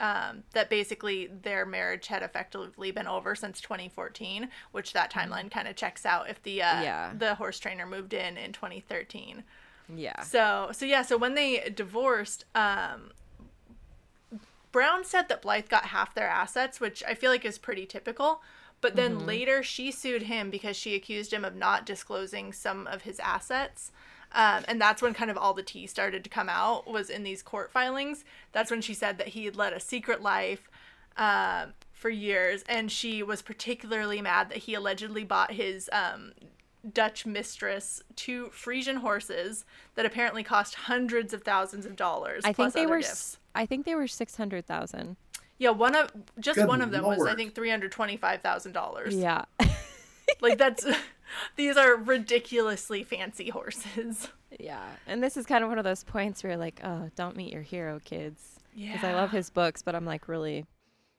[0.00, 5.68] um, that basically their marriage had effectively been over since 2014 which that timeline kind
[5.68, 7.12] of checks out if the uh, yeah.
[7.16, 9.44] the horse trainer moved in in 2013
[9.92, 10.20] yeah.
[10.22, 13.10] So so yeah, so when they divorced, um
[14.72, 18.42] Brown said that Blythe got half their assets, which I feel like is pretty typical.
[18.80, 19.26] But then mm-hmm.
[19.26, 23.92] later she sued him because she accused him of not disclosing some of his assets.
[24.34, 27.22] Um, and that's when kind of all the tea started to come out was in
[27.22, 28.24] these court filings.
[28.52, 30.68] That's when she said that he had led a secret life
[31.16, 36.32] uh, for years, and she was particularly mad that he allegedly bought his um,
[36.92, 39.64] Dutch mistress two Frisian horses
[39.94, 42.42] that apparently cost hundreds of thousands of dollars.
[42.44, 42.98] I think they were.
[42.98, 43.38] Gifts.
[43.54, 45.16] I think they were six hundred thousand.
[45.58, 46.10] Yeah, one of
[46.40, 47.18] just Good one of them Lord.
[47.18, 49.14] was I think three hundred twenty five thousand dollars.
[49.14, 49.44] Yeah,
[50.40, 50.86] like that's
[51.56, 54.28] these are ridiculously fancy horses.
[54.60, 57.36] Yeah, and this is kind of one of those points where you're like, oh, don't
[57.36, 58.60] meet your hero, kids.
[58.74, 60.66] Yeah, because I love his books, but I'm like really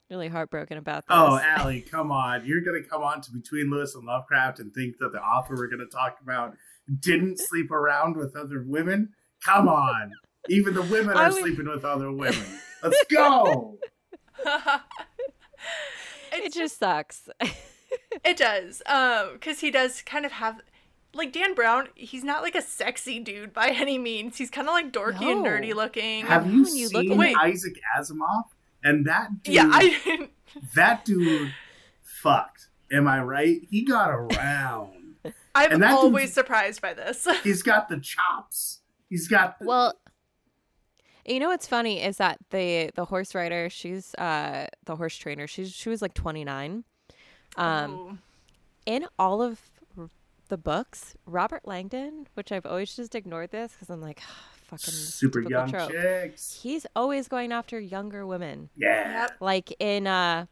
[0.09, 1.16] really heartbroken about this.
[1.18, 2.45] Oh, Allie, come on.
[2.45, 5.55] You're going to come on to Between Lewis and Lovecraft and think that the author
[5.55, 6.55] we're going to talk about
[6.99, 9.09] didn't sleep around with other women?
[9.43, 10.11] Come on.
[10.49, 12.45] Even the women are sleeping with other women.
[12.84, 13.78] Let's go.
[16.34, 17.28] it just sucks.
[18.23, 18.81] It does.
[18.86, 20.61] Um, cuz he does kind of have
[21.15, 24.38] like Dan Brown, he's not like a sexy dude by any means.
[24.38, 25.31] He's kind of like dorky no.
[25.31, 26.25] and nerdy looking.
[26.25, 28.43] Have you, you seen Isaac Asimov?
[28.83, 30.29] And that dude, yeah, I
[30.75, 31.53] that dude
[32.03, 32.67] fucked.
[32.91, 33.61] Am I right?
[33.71, 35.15] He got around.
[35.55, 37.27] I'm always surprised by this.
[37.43, 38.81] he's got the chops.
[39.09, 39.93] He's got the- well.
[41.27, 45.47] You know what's funny is that the the horse rider, she's uh the horse trainer.
[45.47, 46.83] She's she was like 29.
[47.58, 48.20] Um,
[48.86, 49.60] in all of
[50.49, 54.22] the books, Robert Langdon, which I've always just ignored this because I'm like,
[54.66, 55.91] fucking super young trope.
[55.91, 56.60] chicks.
[56.62, 58.70] He's always going after younger women.
[58.76, 59.28] Yeah.
[59.39, 60.45] Like in uh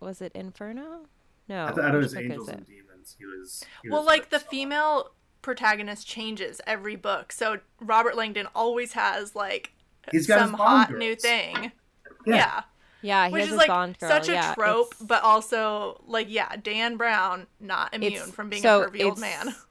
[0.00, 1.06] was it Inferno?
[1.48, 1.66] No.
[1.66, 3.16] I thought it was Angels and Demons.
[3.18, 7.32] He was he Well, like the female protagonist changes every book.
[7.32, 9.72] So Robert Langdon always has like
[10.10, 10.98] He's got some hot girls.
[10.98, 11.72] new thing.
[12.26, 12.34] Yeah.
[12.36, 12.62] yeah.
[13.02, 14.08] Yeah, which is like Bond girl.
[14.08, 15.02] such a yeah, trope, it's...
[15.02, 19.54] but also like yeah, Dan Brown not immune from being so a curvy old man.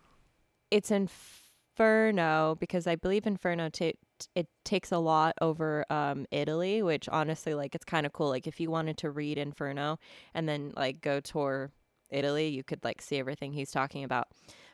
[0.72, 3.98] It's Inferno because I believe Inferno t-
[4.36, 8.30] it takes a lot over um, Italy, which honestly, like, it's kind of cool.
[8.30, 10.00] Like, if you wanted to read Inferno
[10.34, 11.72] and then like go tour
[12.10, 14.28] Italy, you could like see everything he's talking about.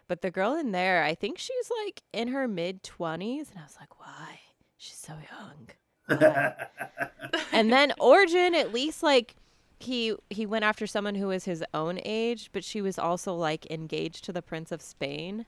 [0.08, 3.64] But the girl in there, I think she's like in her mid twenties, and I
[3.64, 4.40] was like, why?
[4.78, 5.70] She's so young.
[7.52, 9.36] and then Origin, at least like
[9.80, 13.70] he he went after someone who was his own age, but she was also like
[13.70, 15.46] engaged to the Prince of Spain.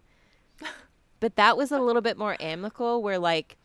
[1.20, 3.58] But that was a little bit more amicable where like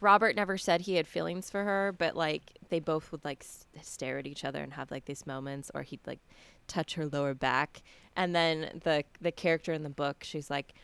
[0.00, 3.44] Robert never said he had feelings for her, but like they both would like
[3.82, 6.20] stare at each other and have like these moments or he'd like
[6.66, 7.82] touch her lower back.
[8.16, 10.74] And then the the character in the book, she's like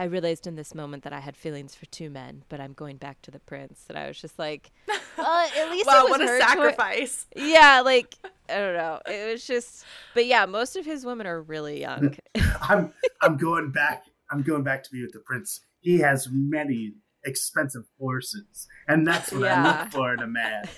[0.00, 2.96] I realized in this moment that I had feelings for two men, but I'm going
[2.96, 3.84] back to the prince.
[3.86, 7.26] And I was just like, uh, at least wow, what a sacrifice!
[7.36, 8.14] Cho- yeah, like
[8.48, 9.00] I don't know.
[9.06, 9.84] It was just,
[10.14, 12.16] but yeah, most of his women are really young.
[12.62, 15.60] I'm I'm going back I'm going back to be with the prince.
[15.80, 16.94] He has many
[17.26, 19.62] expensive horses, and that's what yeah.
[19.62, 20.64] I look for in a man.
[20.64, 20.70] um,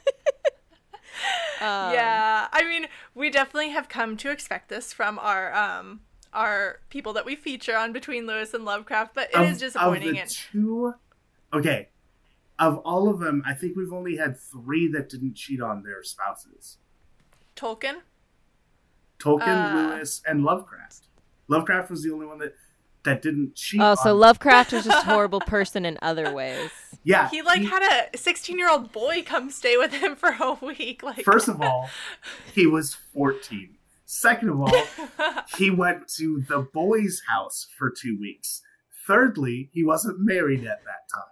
[1.60, 6.00] yeah, I mean, we definitely have come to expect this from our um
[6.32, 10.18] our people that we feature on Between Lewis and Lovecraft, but it of, is disappointing.
[10.18, 10.94] Of the two,
[11.52, 11.88] okay,
[12.58, 16.02] of all of them, I think we've only had three that didn't cheat on their
[16.02, 16.78] spouses.
[17.56, 18.02] Tolkien.
[19.18, 21.08] Tolkien, uh, Lewis, and Lovecraft.
[21.48, 22.54] Lovecraft was the only one that
[23.04, 23.80] that didn't cheat.
[23.80, 26.70] Oh, so Lovecraft was just a horrible person in other ways.
[27.02, 30.28] Yeah, he like he, had a 16 year old boy come stay with him for
[30.28, 31.02] a week.
[31.02, 31.88] Like, first of all,
[32.54, 33.76] he was 14.
[34.10, 34.86] Second of all,
[35.56, 38.60] he went to the boy's house for two weeks.
[39.06, 41.30] Thirdly, he wasn't married at that time.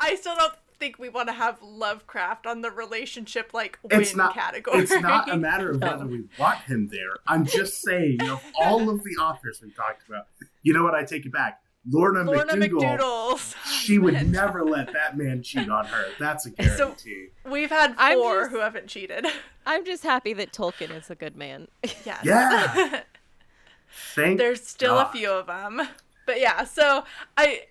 [0.00, 4.16] I still don't think we want to have Lovecraft on the relationship like win it's
[4.16, 4.80] not, category.
[4.80, 7.18] It's not a matter of whether we want him there.
[7.28, 10.26] I'm just saying, of all of the authors we talked about,
[10.64, 10.96] you know what?
[10.96, 11.60] I take it back.
[11.86, 16.06] Lorna, Lorna McDougall, she would never let that man cheat on her.
[16.18, 17.28] That's a guarantee.
[17.44, 19.26] So we've had 4 just, who haven't cheated.
[19.64, 21.68] I'm just happy that Tolkien is a good man.
[22.04, 22.20] Yes.
[22.24, 23.00] Yeah.
[24.14, 25.08] Thank There's still God.
[25.08, 25.80] a few of them.
[26.26, 27.04] But yeah, so
[27.36, 27.62] I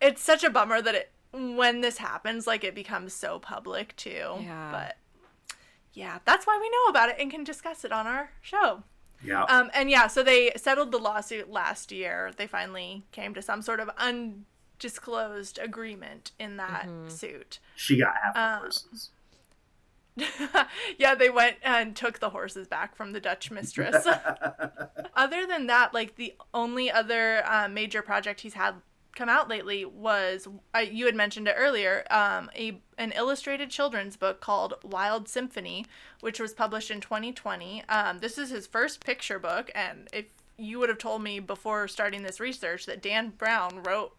[0.00, 4.36] it's such a bummer that it when this happens like it becomes so public too.
[4.40, 4.68] Yeah.
[4.70, 4.96] But
[5.92, 8.84] yeah, that's why we know about it and can discuss it on our show.
[9.24, 9.44] Yeah.
[9.44, 12.32] Um, and yeah, so they settled the lawsuit last year.
[12.36, 17.08] They finally came to some sort of undisclosed agreement in that mm-hmm.
[17.08, 17.58] suit.
[17.74, 19.10] She got half the um, horses.
[20.98, 24.06] yeah, they went and took the horses back from the Dutch mistress.
[25.16, 28.74] other than that, like the only other uh, major project he's had
[29.14, 34.16] come out lately was uh, you had mentioned it earlier um, a an illustrated children's
[34.16, 35.86] book called Wild Symphony,
[36.20, 37.82] which was published in 2020.
[37.88, 41.88] Um, this is his first picture book, and if you would have told me before
[41.88, 44.14] starting this research that Dan Brown wrote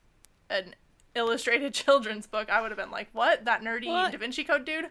[0.49, 0.75] an
[1.15, 3.45] illustrated children's book, I would have been like, "What?
[3.45, 4.11] That nerdy what?
[4.11, 4.89] Da Vinci Code dude?"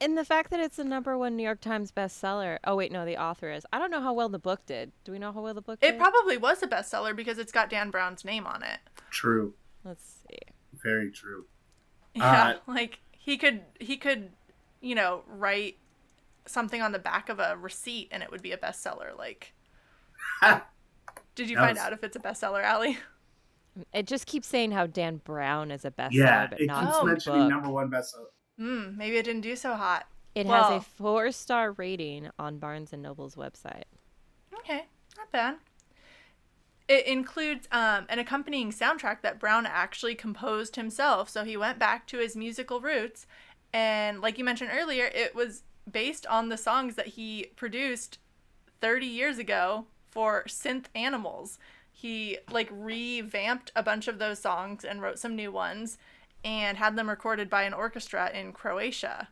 [0.00, 2.58] And the fact that it's the number one New York Times bestseller.
[2.64, 3.66] Oh wait, no, the author is.
[3.72, 4.92] I don't know how well the book did.
[5.04, 6.00] Do we know how well the book it did?
[6.00, 8.78] probably was a bestseller because it's got Dan Brown's name on it.
[9.10, 9.54] True.
[9.84, 10.38] Let's see.
[10.82, 11.46] Very true.
[12.12, 14.30] Yeah, uh, like he could he could,
[14.80, 15.76] you know, write
[16.44, 19.16] something on the back of a receipt and it would be a bestseller.
[19.16, 19.54] Like,
[21.36, 21.78] did you find was...
[21.78, 22.98] out if it's a bestseller, Allie?
[23.94, 27.04] It just keeps saying how Dan Brown is a bestseller, yeah, but it not keeps
[27.04, 28.26] mentioning number one bestseller.
[28.60, 30.06] Hmm, maybe it didn't do so hot.
[30.34, 33.84] It well, has a four star rating on Barnes and Noble's website.
[34.52, 34.84] Okay,
[35.16, 35.56] not bad.
[36.86, 41.30] It includes um, an accompanying soundtrack that Brown actually composed himself.
[41.30, 43.26] So he went back to his musical roots.
[43.72, 48.18] And like you mentioned earlier, it was based on the songs that he produced
[48.82, 51.58] 30 years ago for Synth Animals.
[51.90, 55.96] He like revamped a bunch of those songs and wrote some new ones
[56.44, 59.28] and had them recorded by an orchestra in Croatia,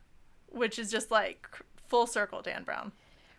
[0.47, 1.47] which is just like
[1.87, 2.91] full circle Dan Brown.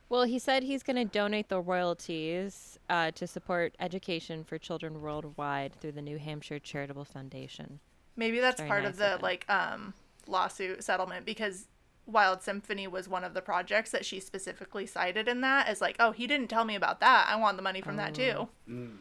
[0.09, 5.01] Well, he said he's going to donate the royalties uh, to support education for children
[5.01, 7.79] worldwide through the New Hampshire Charitable Foundation.
[8.17, 9.95] Maybe that's part nice of the of like um,
[10.27, 11.69] lawsuit settlement because
[12.07, 15.95] Wild Symphony was one of the projects that she specifically cited in that as like,
[16.01, 17.27] oh, he didn't tell me about that.
[17.29, 18.35] I want the money from that too.
[18.37, 18.49] Oh.
[18.69, 18.97] Mm.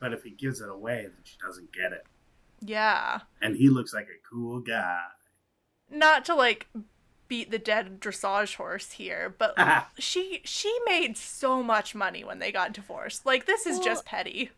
[0.00, 2.04] But if he gives it away, then she doesn't get it.
[2.60, 3.20] Yeah.
[3.40, 5.00] And he looks like a cool guy.
[5.90, 6.66] Not to like
[7.28, 9.54] beat the dead dressage horse here, but
[9.98, 13.24] she she made so much money when they got divorced.
[13.24, 14.50] Like this is well, just petty.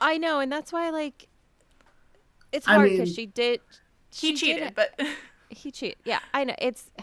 [0.00, 1.28] I know, and that's why like
[2.52, 3.60] it's hard because she did.
[4.12, 5.00] She he cheated, did, but
[5.48, 5.98] he cheated.
[6.04, 6.54] Yeah, I know.
[6.58, 6.90] It's.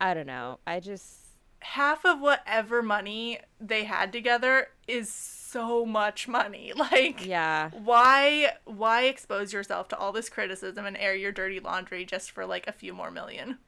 [0.00, 0.60] I don't know.
[0.64, 1.16] I just
[1.60, 6.72] half of whatever money they had together is so much money.
[6.78, 7.70] Like Yeah.
[7.70, 12.46] Why why expose yourself to all this criticism and air your dirty laundry just for
[12.46, 13.58] like a few more million?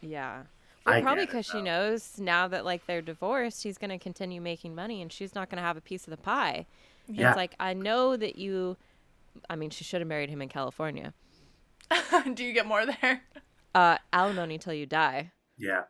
[0.00, 0.44] Yeah.
[0.86, 4.74] Well, probably because she knows now that like they're divorced, he's going to continue making
[4.74, 6.66] money and she's not going to have a piece of the pie.
[7.08, 7.30] Yeah.
[7.30, 8.76] It's like I know that you
[9.50, 11.12] I mean, she should have married him in California.
[12.34, 13.22] Do you get more there?
[13.74, 15.32] Uh alimony till you die.
[15.58, 15.84] Yeah.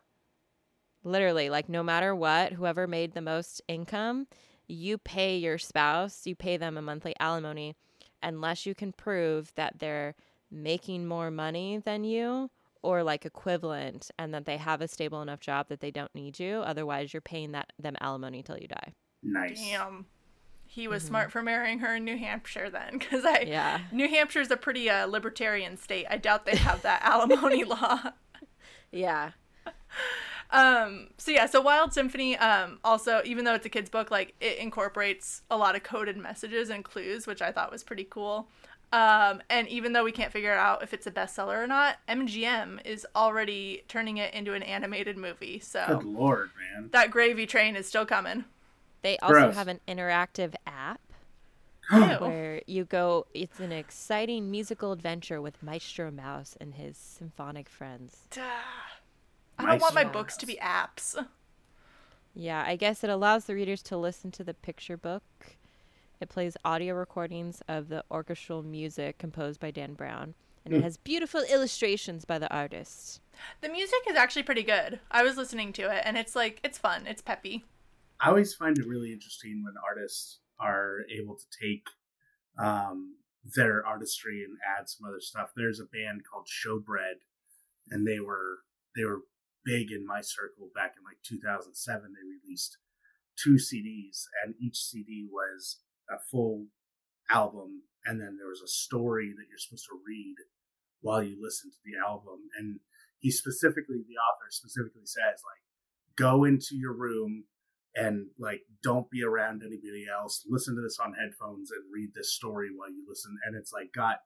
[1.03, 4.27] Literally, like no matter what, whoever made the most income,
[4.67, 7.75] you pay your spouse, you pay them a monthly alimony
[8.21, 10.15] unless you can prove that they're
[10.51, 12.49] making more money than you
[12.81, 16.39] or like equivalent and that they have a stable enough job that they don't need
[16.39, 16.57] you.
[16.57, 18.93] Otherwise, you're paying that them alimony till you die.
[19.23, 19.59] Nice.
[19.59, 20.05] Damn.
[20.67, 21.09] He was mm-hmm.
[21.09, 24.57] smart for marrying her in New Hampshire then, because I yeah New Hampshire is a
[24.57, 26.05] pretty uh, libertarian state.
[26.09, 27.99] I doubt they have that alimony law.
[28.91, 29.31] Yeah,
[30.51, 34.35] um, so yeah, so Wild Symphony, um, also, even though it's a kid's book, like
[34.39, 38.47] it incorporates a lot of coded messages and clues, which I thought was pretty cool.
[38.93, 42.85] Um, and even though we can't figure out if it's a bestseller or not, MGM
[42.85, 45.59] is already turning it into an animated movie.
[45.59, 46.89] So Good lord, man.
[46.91, 48.45] That gravy train is still coming.
[49.01, 49.55] They also Gross.
[49.55, 51.01] have an interactive app
[52.19, 58.27] where you go it's an exciting musical adventure with Maestro Mouse and his symphonic friends.
[59.57, 59.65] Duh.
[59.65, 61.15] I don't want my books to be apps.
[62.33, 65.23] Yeah, I guess it allows the readers to listen to the picture book.
[66.19, 70.33] It plays audio recordings of the orchestral music composed by Dan Brown,
[70.65, 70.77] and mm.
[70.77, 70.83] it hmm.
[70.83, 73.21] has beautiful illustrations by the artist.
[73.61, 74.99] The music is actually pretty good.
[75.11, 77.07] I was listening to it, and it's like it's fun.
[77.07, 77.63] It's peppy.
[78.19, 81.83] I always find it really interesting when artists are able to take
[82.57, 83.15] um,
[83.55, 85.51] their artistry and add some other stuff.
[85.55, 87.19] There's a band called Showbread,
[87.89, 88.59] and they were
[88.95, 89.21] they were
[89.65, 91.73] big in my circle back in like 2007.
[91.75, 92.77] They released
[93.41, 95.79] two CDs, and each CD was
[96.09, 96.67] a full
[97.29, 100.35] album, and then there was a story that you're supposed to read
[101.01, 102.47] while you listen to the album.
[102.57, 102.79] And
[103.19, 105.63] he specifically, the author specifically says, like,
[106.17, 107.45] go into your room
[107.95, 110.43] and like don't be around anybody else.
[110.47, 113.35] Listen to this on headphones and read this story while you listen.
[113.45, 114.17] And it's like got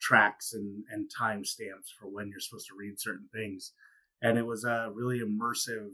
[0.00, 3.72] tracks and and time stamps for when you're supposed to read certain things.
[4.22, 5.92] And it was a really immersive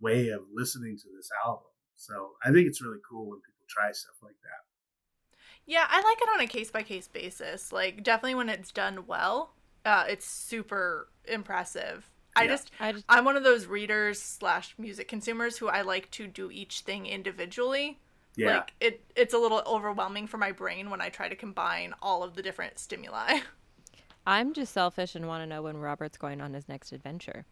[0.00, 1.64] way of listening to this album.
[1.96, 5.38] So I think it's really cool when people try stuff like that.
[5.66, 7.72] Yeah, I like it on a case by case basis.
[7.72, 12.10] Like definitely when it's done well, uh, it's super impressive.
[12.36, 16.10] I, just, I just I'm one of those readers slash music consumers who I like
[16.12, 18.00] to do each thing individually.
[18.36, 18.56] Yeah.
[18.56, 22.24] Like it it's a little overwhelming for my brain when I try to combine all
[22.24, 23.38] of the different stimuli.
[24.26, 27.44] I'm just selfish and want to know when Robert's going on his next adventure.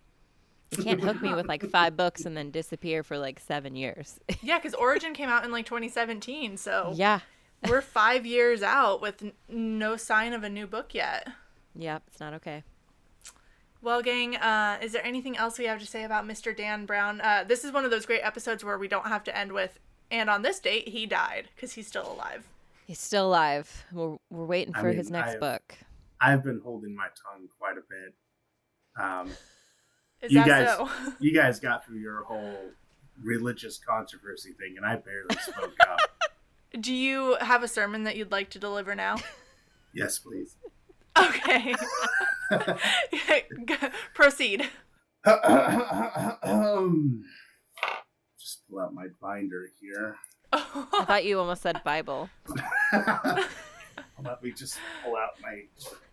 [0.76, 4.18] You can't hook me with like five books and then disappear for like seven years.
[4.42, 7.20] yeah, because Origin came out in like 2017, so yeah,
[7.68, 11.28] we're five years out with n- no sign of a new book yet.
[11.74, 12.62] Yep, it's not okay.
[13.82, 16.56] Well, gang, uh, is there anything else we have to say about Mr.
[16.56, 17.20] Dan Brown?
[17.20, 19.78] Uh, this is one of those great episodes where we don't have to end with,
[20.10, 22.46] and on this date, he died, because he's still alive.
[22.86, 23.84] He's still alive.
[23.92, 25.74] We're, we're waiting for I mean, his next I've, book.
[26.20, 28.14] I've been holding my tongue quite a bit.
[29.04, 29.30] Um,
[30.28, 30.88] you guys, so?
[31.18, 32.56] you guys got through your whole
[33.22, 35.98] religious controversy thing, and I barely spoke up.
[36.80, 39.16] Do you have a sermon that you'd like to deliver now?
[39.92, 40.56] yes, please.
[41.18, 41.74] Okay.
[44.14, 44.68] Proceed.
[46.42, 47.24] um,
[48.40, 50.16] just pull out my binder here.
[50.52, 52.28] I thought you almost said Bible.
[52.92, 55.64] Let me just pull out my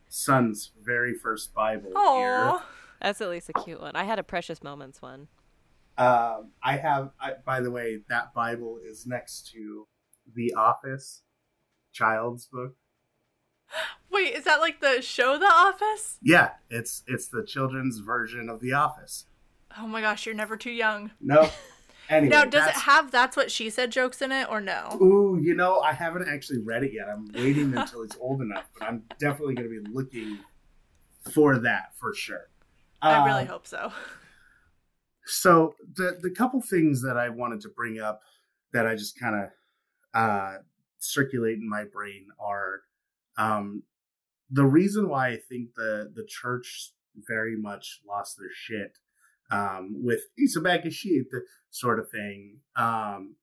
[0.10, 2.18] son's very first Bible Aww.
[2.18, 2.62] here.
[3.02, 3.96] That's at least a cute one.
[3.96, 5.28] I had a Precious Moments one.
[5.98, 9.88] Um, I have, I, by the way, that Bible is next to
[10.34, 11.24] The Office,
[11.92, 12.76] child's book.
[14.12, 16.18] Wait, is that like the show The Office?
[16.22, 19.26] Yeah, it's it's the children's version of The Office.
[19.78, 21.12] Oh my gosh, you're never too young.
[21.22, 21.50] No.
[22.10, 24.98] Anyway, now, does it have "That's what she said" jokes in it, or no?
[25.00, 27.08] Ooh, you know, I haven't actually read it yet.
[27.08, 30.40] I'm waiting until it's old enough, but I'm definitely going to be looking
[31.32, 32.48] for that for sure.
[33.02, 33.92] I really uh, hope so.
[35.26, 38.22] So the the couple things that I wanted to bring up
[38.74, 39.50] that I just kind of
[40.14, 40.58] uh,
[40.98, 42.82] circulate in my brain are
[43.38, 43.84] um,
[44.50, 46.92] the reason why I think the the church
[47.28, 48.94] very much lost their shit
[49.52, 51.28] um, with "it's a bag of shit"
[51.70, 53.36] sort of thing um,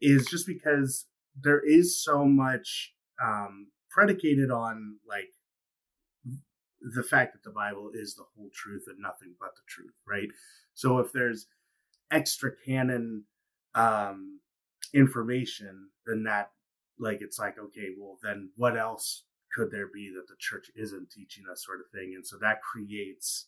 [0.00, 1.06] is just because
[1.40, 5.30] there is so much um, predicated on like
[6.80, 10.28] the fact that the Bible is the whole truth and nothing but the truth, right?
[10.74, 11.46] So if there's
[12.10, 13.24] extra canon
[13.74, 14.40] um,
[14.94, 16.50] information, then that
[16.98, 19.24] like it's like okay, well then what else
[19.54, 22.60] could there be that the church isn't teaching us, sort of thing, and so that
[22.62, 23.46] creates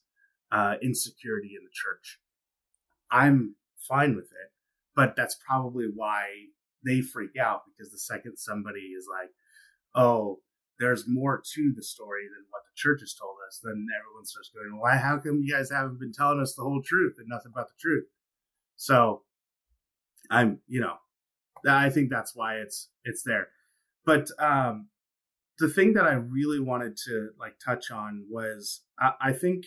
[0.51, 2.19] uh, insecurity in the church.
[3.11, 3.57] I'm
[3.89, 4.53] fine with it,
[4.95, 6.27] but that's probably why
[6.85, 9.31] they freak out because the second somebody is like,
[9.95, 10.41] "Oh,
[10.83, 14.51] there's more to the story than what the church has told us, then everyone starts
[14.53, 17.53] going, why, how come you guys haven't been telling us the whole truth and nothing
[17.55, 18.07] but the truth?
[18.77, 19.23] So
[20.29, 20.97] I'm, you know,
[21.69, 23.49] I think that's why it's, it's there.
[24.05, 24.89] But, um,
[25.59, 29.67] the thing that I really wanted to like touch on was I, I think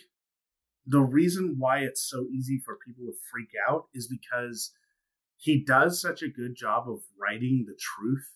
[0.85, 4.73] the reason why it's so easy for people to freak out is because
[5.37, 8.27] he does such a good job of writing the truth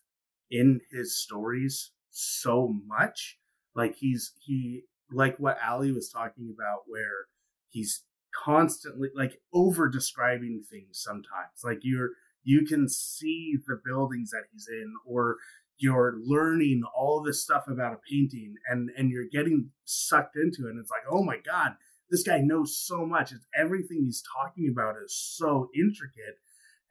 [0.50, 3.38] in his stories so much.
[3.76, 7.28] Like he's he like what Allie was talking about, where
[7.70, 8.04] he's
[8.44, 11.64] constantly like over describing things sometimes.
[11.64, 12.10] Like you're
[12.44, 15.38] you can see the buildings that he's in, or
[15.80, 20.72] you're learning all this stuff about a painting and and you're getting sucked into it
[20.72, 21.72] and it's like oh my god
[22.12, 26.36] this guy knows so much it's everything he's talking about is so intricate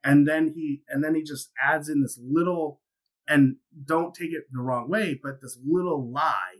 [0.02, 2.80] and then he and then he just adds in this little
[3.28, 6.56] and don't take it the wrong way, but this little lie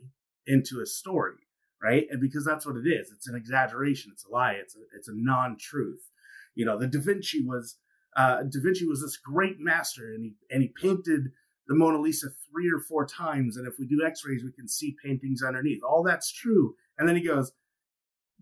[0.47, 1.47] into a story,
[1.82, 2.07] right?
[2.11, 3.11] And because that's what it is.
[3.11, 4.12] It's an exaggeration.
[4.12, 4.53] It's a lie.
[4.53, 6.11] It's a, it's a non-truth.
[6.55, 7.77] You know, the Da Vinci was
[8.16, 11.31] uh, Da Vinci was this great master, and he and he painted
[11.69, 13.57] the Mona Lisa three or four times.
[13.57, 15.82] And if we do X-rays, we can see paintings underneath.
[15.86, 16.74] All that's true.
[16.99, 17.53] And then he goes,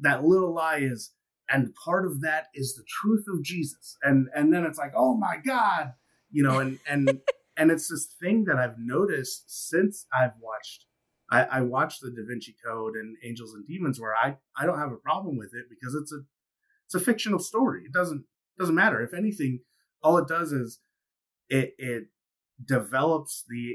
[0.01, 1.11] that little lie is,
[1.51, 3.97] and part of that is the truth of Jesus.
[4.03, 5.95] And and then it's like, oh my God,
[6.31, 7.21] you know, and and
[7.57, 10.87] and it's this thing that I've noticed since I've watched
[11.31, 14.79] I, I watch the Da Vinci Code and Angels and Demons where I, I don't
[14.79, 16.21] have a problem with it because it's a
[16.87, 17.83] it's a fictional story.
[17.85, 18.25] It doesn't
[18.59, 19.01] doesn't matter.
[19.03, 19.61] If anything,
[20.03, 20.79] all it does is
[21.49, 22.05] it it
[22.65, 23.75] develops the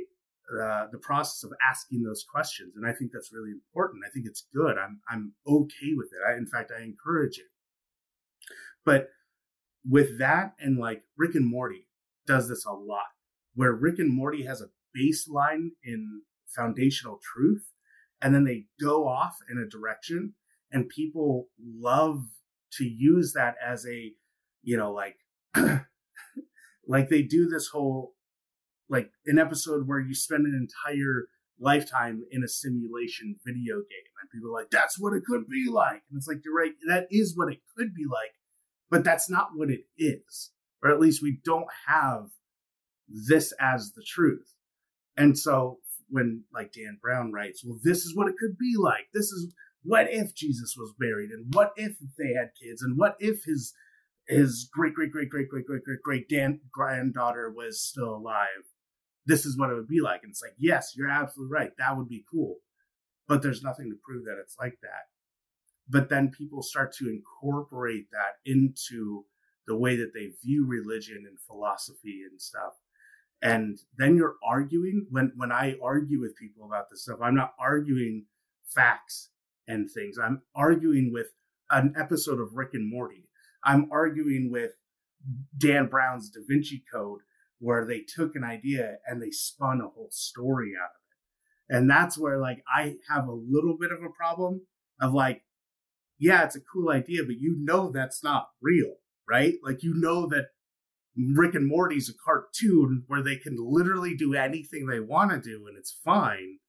[0.64, 4.03] uh, the process of asking those questions, and I think that's really important.
[4.08, 4.78] I think it's good.
[4.78, 6.20] I'm I'm okay with it.
[6.28, 7.52] I, in fact, I encourage it.
[8.86, 9.10] But
[9.88, 11.88] with that and like Rick and Morty
[12.28, 13.12] does this a lot,
[13.53, 16.22] where Rick and Morty has a baseline in
[16.56, 17.72] foundational truth,
[18.22, 20.34] and then they go off in a direction,
[20.72, 22.23] and people love
[22.73, 24.14] to use that as a,
[24.64, 25.18] you know, like,
[26.88, 28.14] like they do this whole,
[28.90, 31.26] like an episode where you spend an entire
[31.60, 35.68] lifetime in a simulation video game, and people are like, that's what it could be
[35.69, 38.34] like, and it's like you're right, that is what it could be like,
[38.90, 40.52] but that's not what it is,
[40.84, 42.28] or at least we don't have
[43.28, 44.56] this as the truth.
[45.18, 45.80] And so
[46.10, 49.08] when like Dan Brown writes, well, this is what it could be like.
[49.14, 49.50] This is
[49.84, 53.74] what if Jesus was buried, and what if they had kids, and what if his
[54.28, 58.46] his great great great great great great great great Dan granddaughter was still alive.
[59.26, 60.22] This is what it would be like.
[60.24, 61.72] And it's like, yes, you're absolutely right.
[61.78, 62.58] That would be cool.
[63.28, 65.10] But there's nothing to prove that it's like that.
[65.88, 69.26] But then people start to incorporate that into
[69.68, 72.74] the way that they view religion and philosophy and stuff
[73.41, 77.53] and then you're arguing when when i argue with people about this stuff i'm not
[77.59, 78.26] arguing
[78.73, 79.30] facts
[79.68, 80.18] and things.
[80.22, 81.27] I'm arguing with
[81.69, 83.30] an episode of rick and morty.
[83.63, 84.72] I'm arguing with
[85.57, 87.22] dan brown's da vinci code
[87.59, 91.77] where they took an idea and they spun a whole story out of it.
[91.77, 94.61] And that's where like i have a little bit of a problem
[94.99, 95.43] of like
[96.18, 98.95] yeah it's a cool idea but you know that's not real
[99.31, 99.53] right?
[99.63, 100.47] Like you know that
[101.18, 105.68] Rick and Morty's a cartoon where they can literally do anything they want to do
[105.68, 106.60] and it's fine.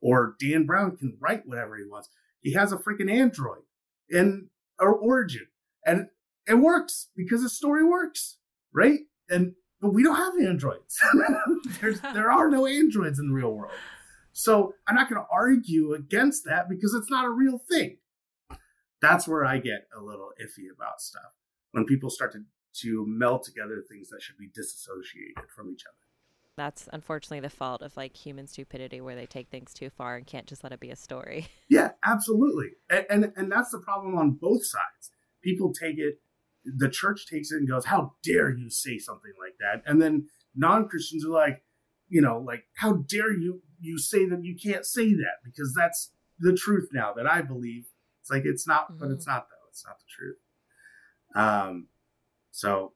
[0.00, 2.08] Or Dan Brown can write whatever he wants.
[2.40, 3.62] He has a freaking android
[4.10, 4.48] in
[4.78, 5.46] our origin.
[5.86, 6.08] And
[6.46, 8.36] it works because the story works,
[8.72, 9.00] right?
[9.30, 10.98] And but we don't have androids.
[11.80, 13.72] there are no androids in the real world.
[14.32, 17.98] So I'm not going to argue against that because it's not a real thing.
[19.00, 21.36] That's where I get a little iffy about stuff.
[21.72, 22.40] When people start to
[22.80, 25.96] to meld together things that should be disassociated from each other.
[26.56, 30.26] That's unfortunately the fault of like human stupidity where they take things too far and
[30.26, 31.48] can't just let it be a story.
[31.68, 32.72] Yeah, absolutely.
[32.88, 35.10] And, and and that's the problem on both sides.
[35.42, 36.20] People take it
[36.64, 40.28] the church takes it and goes, "How dare you say something like that?" And then
[40.54, 41.62] non-Christians are like,
[42.08, 46.10] you know, like, "How dare you you say that you can't say that because that's
[46.38, 47.86] the truth now that I believe."
[48.20, 48.98] It's like it's not, mm-hmm.
[48.98, 49.68] but it's not though.
[49.70, 50.36] It's not the truth.
[51.34, 51.88] Um,
[52.54, 52.92] so,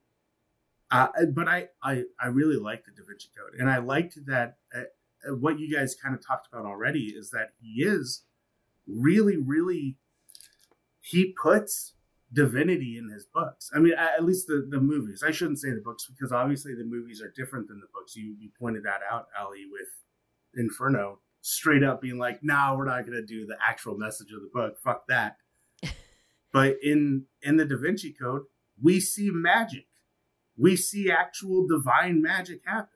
[0.92, 4.58] uh, but I, I, I really like the Da Vinci Code, and I liked that.
[4.72, 4.82] Uh,
[5.28, 8.22] uh, what you guys kind of talked about already is that he is
[8.86, 9.96] really, really.
[11.00, 11.94] He puts
[12.32, 13.68] divinity in his books.
[13.74, 15.24] I mean, at least the, the movies.
[15.26, 18.14] I shouldn't say the books because obviously the movies are different than the books.
[18.14, 19.88] You, you pointed that out, Allie, with
[20.54, 24.30] Inferno, straight up being like, "No, nah, we're not going to do the actual message
[24.30, 24.78] of the book.
[24.78, 25.38] Fuck that."
[26.52, 28.44] but in in the Da Vinci Code,
[28.82, 29.86] we see magic.
[30.56, 32.88] We see actual divine magic happen.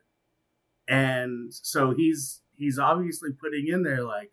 [0.88, 4.32] And so he's he's obviously putting in there like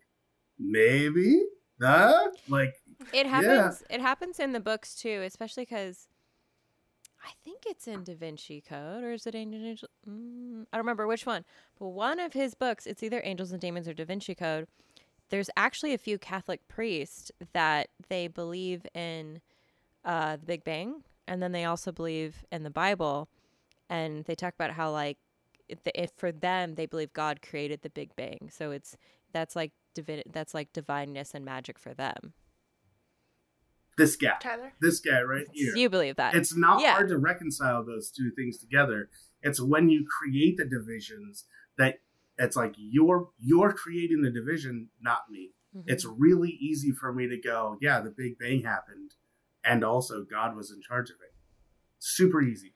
[0.58, 1.42] maybe
[1.80, 2.28] huh?
[2.48, 2.74] like
[3.12, 3.96] it happens yeah.
[3.96, 6.08] it happens in the books too, especially cuz
[7.22, 9.88] I think it's in Da Vinci Code or is it Angel?
[10.08, 11.44] Mm, I don't remember which one.
[11.78, 14.66] But one of his books, it's either Angels and Demons or Da Vinci Code.
[15.28, 19.40] There's actually a few Catholic priests that they believe in
[20.04, 23.28] uh, the Big Bang and then they also believe in the Bible,
[23.88, 25.16] and they talk about how like
[25.68, 28.96] if for them they believe God created the Big Bang, so it's
[29.32, 32.34] that's like divin that's like divineness and magic for them.
[33.96, 35.74] This guy, Tyler, this guy right here.
[35.76, 36.34] You believe that?
[36.34, 36.94] It's not yeah.
[36.94, 39.08] hard to reconcile those two things together.
[39.40, 41.44] It's when you create the divisions
[41.78, 42.00] that
[42.38, 45.50] it's like you're you're creating the division, not me.
[45.76, 45.90] Mm-hmm.
[45.90, 49.12] It's really easy for me to go, yeah, the Big Bang happened
[49.64, 51.34] and also God was in charge of it.
[51.98, 52.74] Super easy.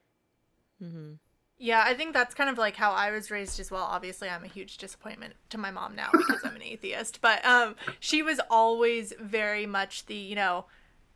[0.83, 1.15] Mm-hmm.
[1.57, 3.85] Yeah, I think that's kind of like how I was raised as well.
[3.85, 7.77] Obviously, I'm a huge disappointment to my mom now because I'm an atheist, but um,
[8.01, 10.67] she was always very much the you know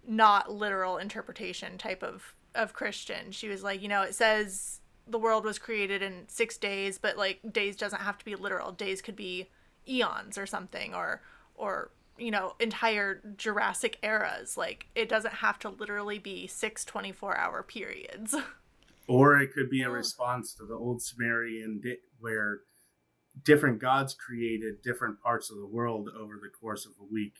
[0.07, 3.33] not literal interpretation type of of Christian.
[3.33, 7.17] She was like, you know, it says the world was created in six days, but
[7.17, 8.73] like days doesn't have to be literal.
[8.73, 9.49] Days could be
[9.89, 11.21] eons or something, or
[11.57, 14.57] or you know, entire Jurassic eras.
[14.57, 18.35] Like, it doesn't have to literally be six 24 hour periods.
[19.09, 19.93] Or it could be a oh.
[19.93, 22.61] response to the old Sumerian di- where
[23.43, 27.33] different gods created different parts of the world over the course of a week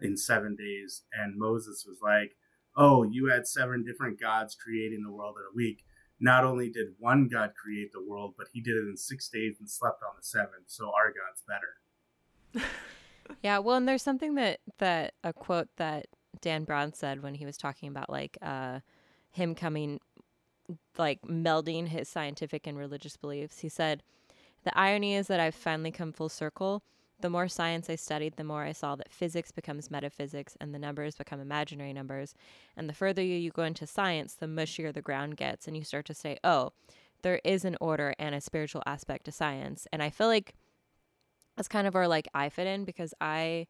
[0.00, 1.02] in seven days.
[1.12, 2.36] And Moses was like,
[2.76, 5.80] Oh, you had seven different gods creating the world in a week.
[6.20, 9.56] Not only did one God create the world, but he did it in six days
[9.58, 10.66] and slept on the seventh.
[10.68, 12.70] So our God's better.
[13.42, 16.06] yeah, well, and there's something that that a quote that
[16.40, 18.80] Dan Brown said when he was talking about like uh,
[19.30, 20.00] him coming,
[20.98, 23.60] like melding his scientific and religious beliefs.
[23.60, 24.02] He said,
[24.64, 26.82] "The irony is that I've finally come full circle."
[27.18, 30.78] The more science I studied, the more I saw that physics becomes metaphysics and the
[30.78, 32.34] numbers become imaginary numbers.
[32.76, 36.04] And the further you go into science, the mushier the ground gets, and you start
[36.06, 36.72] to say, oh,
[37.22, 39.86] there is an order and a spiritual aspect to science.
[39.94, 40.54] And I feel like
[41.56, 43.66] that's kind of where like I fit in because I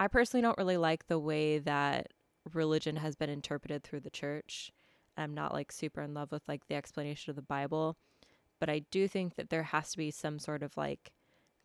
[0.00, 2.12] I personally don't really like the way that
[2.54, 4.70] religion has been interpreted through the church.
[5.16, 7.96] I'm not like super in love with like the explanation of the Bible,
[8.60, 11.12] but I do think that there has to be some sort of like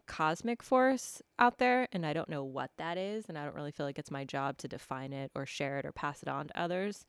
[0.06, 3.72] cosmic force out there and I don't know what that is and I don't really
[3.72, 6.48] feel like it's my job to define it or share it or pass it on
[6.48, 7.06] to others.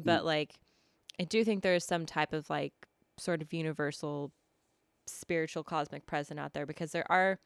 [0.00, 0.04] Mm.
[0.04, 0.54] But like
[1.20, 2.72] I do think there is some type of like
[3.18, 4.32] sort of universal
[5.06, 7.38] spiritual cosmic present out there because there are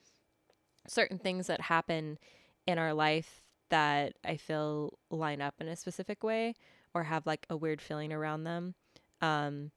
[0.86, 2.18] certain things that happen
[2.66, 6.54] in our life that I feel line up in a specific way
[6.94, 8.74] or have like a weird feeling around them.
[9.20, 9.70] Um,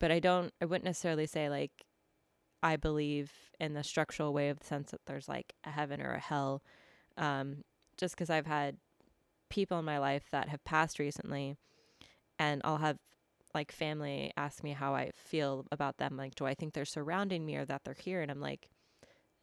[0.00, 1.70] but I don't, I wouldn't necessarily say like
[2.62, 3.30] I believe
[3.60, 6.62] in the structural way of the sense that there's like a heaven or a hell.
[7.16, 7.64] Um,
[7.96, 8.76] just because I've had
[9.48, 11.56] people in my life that have passed recently,
[12.38, 12.98] and I'll have
[13.54, 16.16] like family ask me how I feel about them.
[16.16, 18.20] Like, do I think they're surrounding me or that they're here?
[18.20, 18.68] And I'm like,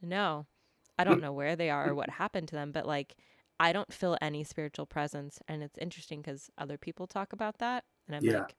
[0.01, 0.45] no,
[0.97, 3.15] I don't know where they are or what happened to them, but like,
[3.59, 5.39] I don't feel any spiritual presence.
[5.47, 7.83] And it's interesting because other people talk about that.
[8.07, 8.39] And I'm yeah.
[8.39, 8.55] like,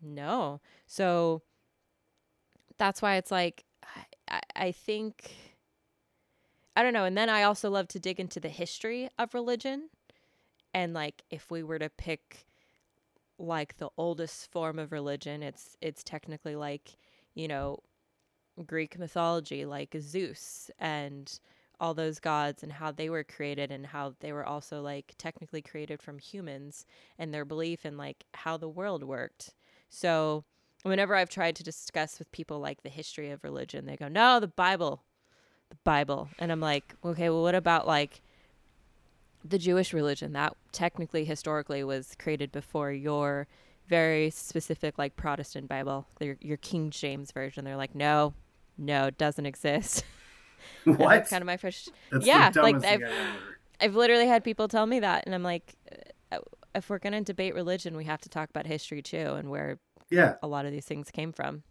[0.00, 0.60] no.
[0.86, 1.42] So
[2.78, 3.64] that's why it's like,
[4.28, 5.32] I, I think,
[6.76, 7.04] I don't know.
[7.04, 9.90] And then I also love to dig into the history of religion.
[10.72, 12.46] And like, if we were to pick
[13.38, 16.96] like the oldest form of religion, it's, it's technically like,
[17.34, 17.80] you know,
[18.66, 21.38] Greek mythology, like Zeus and
[21.80, 25.62] all those gods and how they were created and how they were also like technically
[25.62, 26.84] created from humans
[27.18, 29.54] and their belief in like how the world worked.
[29.88, 30.44] So
[30.82, 34.40] whenever I've tried to discuss with people like the history of religion, they go, "No,
[34.40, 35.04] the Bible."
[35.70, 36.28] The Bible.
[36.38, 38.22] And I'm like, "Okay, well what about like
[39.44, 43.46] the Jewish religion that technically historically was created before your
[43.86, 48.34] very specific like Protestant Bible, your, your King James version?" They're like, "No,
[48.78, 50.04] no, it doesn't exist."
[50.84, 50.98] What?
[50.98, 51.92] that's kind of my first.
[52.10, 53.02] That's yeah, like I've,
[53.80, 55.74] I've literally had people tell me that, and I'm like,
[56.32, 56.38] uh,
[56.74, 59.78] if we're gonna debate religion, we have to talk about history too, and where
[60.10, 61.62] yeah a lot of these things came from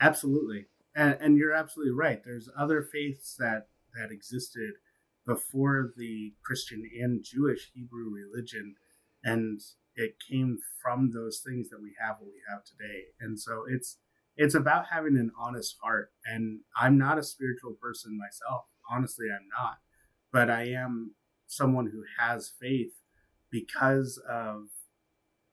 [0.00, 4.72] absolutely and and you're absolutely right there's other faiths that that existed
[5.26, 8.74] before the christian and jewish hebrew religion
[9.24, 9.60] and
[9.94, 13.96] it came from those things that we have what we have today and so it's
[14.36, 19.48] it's about having an honest heart and i'm not a spiritual person myself honestly i'm
[19.58, 19.78] not
[20.32, 21.14] but i am
[21.46, 22.92] someone who has faith
[23.50, 24.64] because of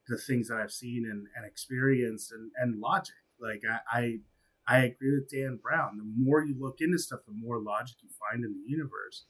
[0.07, 3.15] the things that I've seen and, and experienced and, and logic.
[3.39, 4.17] Like I, I
[4.65, 5.97] I agree with Dan Brown.
[5.97, 9.25] The more you look into stuff, the more logic you find in the universe.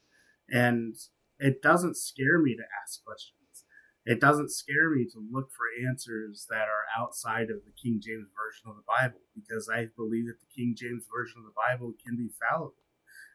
[0.49, 0.95] And
[1.39, 3.65] it doesn't scare me to ask questions.
[4.05, 8.29] It doesn't scare me to look for answers that are outside of the King James
[8.35, 11.93] Version of the Bible because I believe that the King James Version of the Bible
[12.05, 12.73] can be fallible.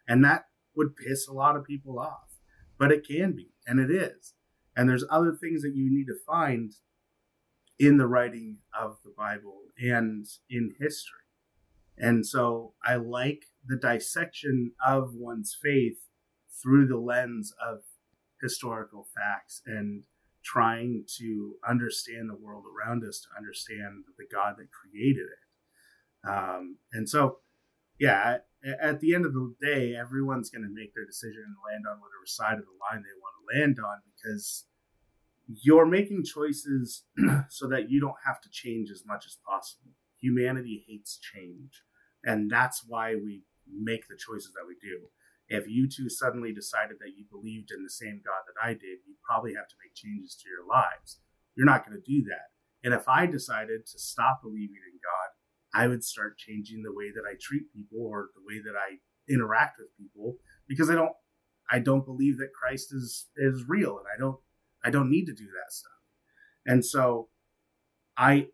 [0.06, 2.38] And that would piss a lot of people off,
[2.78, 4.34] but it can be, and it is.
[4.76, 6.72] And there's other things that you need to find
[7.78, 11.18] in the writing of the Bible and in history.
[11.96, 15.98] And so I like the dissection of one's faith
[16.62, 17.80] through the lens of
[18.40, 20.04] historical facts and
[20.44, 25.47] trying to understand the world around us to understand the God that created it.
[26.26, 27.38] Um, and so,
[27.98, 28.38] yeah,
[28.82, 32.00] at, the end of the day, everyone's going to make their decision and land on
[32.00, 34.64] whatever side of the line they want to land on because
[35.46, 37.04] you're making choices
[37.48, 39.92] so that you don't have to change as much as possible.
[40.20, 41.82] Humanity hates change,
[42.24, 45.08] and that's why we make the choices that we do.
[45.48, 49.00] If you two suddenly decided that you believed in the same God that I did,
[49.06, 51.20] you'd probably have to make changes to your lives.
[51.56, 52.52] You're not going to do that.
[52.84, 55.27] And if I decided to stop believing in God,
[55.74, 58.98] I would start changing the way that I treat people or the way that I
[59.28, 60.36] interact with people
[60.66, 61.12] because I don't
[61.70, 64.38] I don't believe that Christ is is real and I don't
[64.84, 65.92] I don't need to do that stuff.
[66.66, 67.28] And so
[68.16, 68.48] I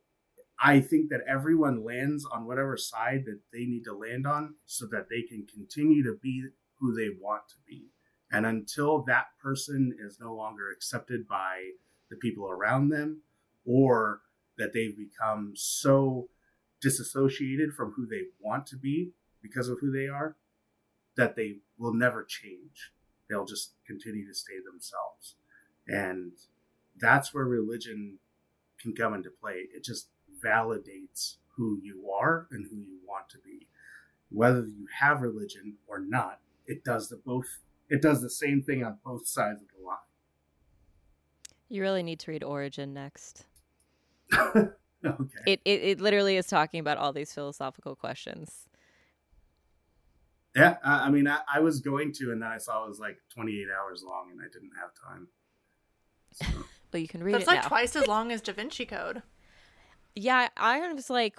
[0.61, 4.87] I think that everyone lands on whatever side that they need to land on so
[4.87, 7.91] that they can continue to be who they want to be.
[8.31, 11.71] And until that person is no longer accepted by
[12.11, 13.23] the people around them,
[13.65, 14.21] or
[14.59, 16.29] that they've become so
[16.85, 19.13] disassociated from who they want to be
[19.43, 20.37] because of who they are,
[21.17, 22.93] that they will never change.
[23.29, 25.37] They'll just continue to stay themselves.
[25.89, 26.33] And
[27.01, 28.19] that's where religion
[28.81, 29.65] can come into play.
[29.75, 30.09] It just
[30.45, 33.67] validates who you are and who you want to be.
[34.29, 37.47] Whether you have religion or not, it does the both
[37.89, 39.99] it does the same thing on both sides of the line.
[41.69, 43.47] You really need to read Origin next.
[45.21, 45.39] okay.
[45.47, 48.69] It, it it literally is talking about all these philosophical questions.
[50.57, 53.01] Yeah, I, I mean, I, I, was going to, and then I saw it was
[53.01, 55.27] like 28 hours long, and I didn't have time.
[56.33, 56.47] So.
[56.93, 57.49] but you can read That's it.
[57.49, 57.69] Like now.
[57.69, 59.23] twice as long as Da Vinci Code.
[60.15, 61.39] Yeah, I was like,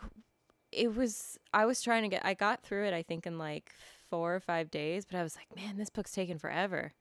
[0.72, 1.40] it was.
[1.54, 2.26] I was trying to get.
[2.26, 2.94] I got through it.
[2.94, 3.72] I think in like
[4.10, 6.94] four or five days, but I was like, man, this book's taken forever.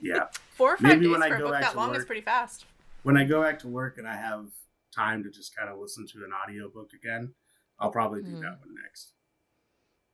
[0.00, 2.04] yeah, four or five Maybe days when for I a book that long work, is
[2.04, 2.66] pretty fast.
[3.02, 4.46] When I go back to work and I have
[4.94, 7.34] time to just kind of listen to an audiobook again,
[7.78, 8.40] I'll probably do mm-hmm.
[8.42, 9.12] that one next.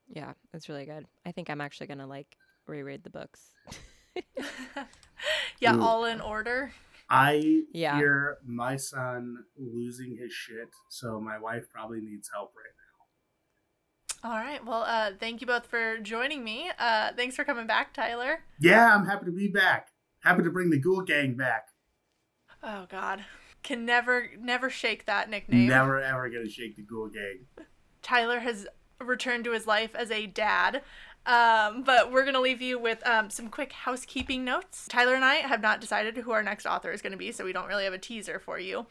[0.09, 1.07] Yeah, it's really good.
[1.25, 2.37] I think I'm actually gonna like
[2.67, 3.53] reread the books.
[5.61, 5.83] yeah, Ooh.
[5.83, 6.73] all in order.
[7.09, 7.97] I yeah.
[7.97, 12.65] hear my son losing his shit, so my wife probably needs help right
[14.25, 14.31] now.
[14.31, 14.65] All right.
[14.65, 16.71] Well, uh, thank you both for joining me.
[16.79, 18.41] Uh, thanks for coming back, Tyler.
[18.61, 19.89] Yeah, I'm happy to be back.
[20.23, 21.69] Happy to bring the Ghoul Gang back.
[22.63, 23.25] Oh God,
[23.63, 25.69] can never, never shake that nickname.
[25.69, 27.67] Never ever gonna shake the Ghoul Gang.
[28.03, 28.67] Tyler has
[28.99, 30.83] returned to his life as a dad.
[31.27, 34.87] Um, but we're going to leave you with um, some quick housekeeping notes.
[34.89, 37.45] Tyler and I have not decided who our next author is going to be, so
[37.45, 38.87] we don't really have a teaser for you.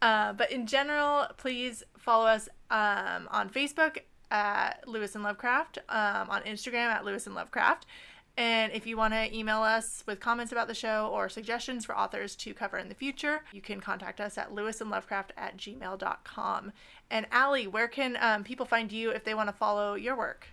[0.00, 3.98] Uh, but in general, please follow us um, on Facebook
[4.30, 7.86] at Lewis and Lovecraft, um, on Instagram at Lewis and Lovecraft.
[8.36, 11.96] And if you want to email us with comments about the show or suggestions for
[11.96, 16.72] authors to cover in the future, you can contact us at lewisandlovecraft at gmail.com.
[17.10, 20.48] And Allie, where can um, people find you if they want to follow your work?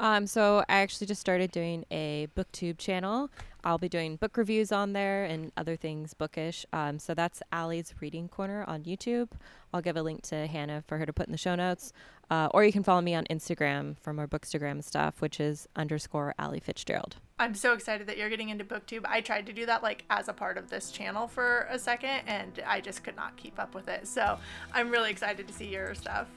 [0.00, 3.30] Um, so I actually just started doing a booktube channel.
[3.64, 6.66] I'll be doing book reviews on there and other things bookish.
[6.72, 9.28] Um, so that's Allie's Reading Corner on YouTube.
[9.72, 11.92] I'll give a link to Hannah for her to put in the show notes.
[12.30, 16.34] Uh, or you can follow me on Instagram for more bookstagram stuff, which is underscore
[16.38, 17.16] Allie Fitzgerald.
[17.38, 19.04] I'm so excited that you're getting into booktube.
[19.04, 22.22] I tried to do that like as a part of this channel for a second
[22.26, 24.08] and I just could not keep up with it.
[24.08, 24.38] So
[24.72, 26.28] I'm really excited to see your stuff.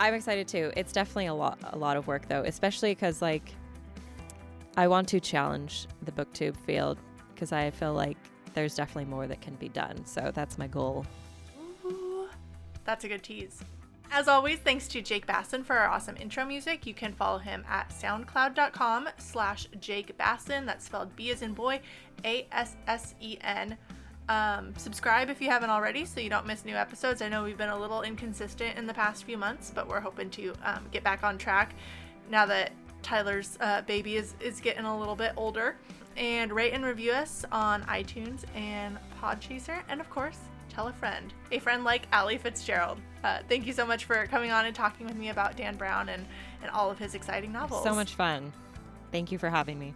[0.00, 0.72] I'm excited too.
[0.76, 3.54] It's definitely a lot a lot of work though, especially because like
[4.76, 6.98] I want to challenge the booktube field
[7.34, 8.16] because I feel like
[8.54, 10.04] there's definitely more that can be done.
[10.04, 11.04] So that's my goal.
[11.84, 12.28] Ooh,
[12.84, 13.60] that's a good tease.
[14.10, 16.86] As always, thanks to Jake Bassen for our awesome intro music.
[16.86, 20.64] You can follow him at soundcloud.com slash Jake Bassen.
[20.64, 21.80] That's spelled B as in boy,
[22.24, 23.76] A S S E N.
[24.28, 27.22] Um, subscribe if you haven't already so you don't miss new episodes.
[27.22, 30.28] I know we've been a little inconsistent in the past few months, but we're hoping
[30.30, 31.74] to um, get back on track
[32.30, 32.72] now that
[33.02, 35.76] Tyler's uh, baby is, is getting a little bit older.
[36.16, 39.82] And rate and review us on iTunes and Podchaser.
[39.88, 40.38] And of course,
[40.68, 42.98] tell a friend, a friend like Allie Fitzgerald.
[43.22, 46.08] Uh, thank you so much for coming on and talking with me about Dan Brown
[46.08, 46.26] and,
[46.60, 47.84] and all of his exciting novels.
[47.84, 48.52] So much fun.
[49.12, 49.94] Thank you for having me.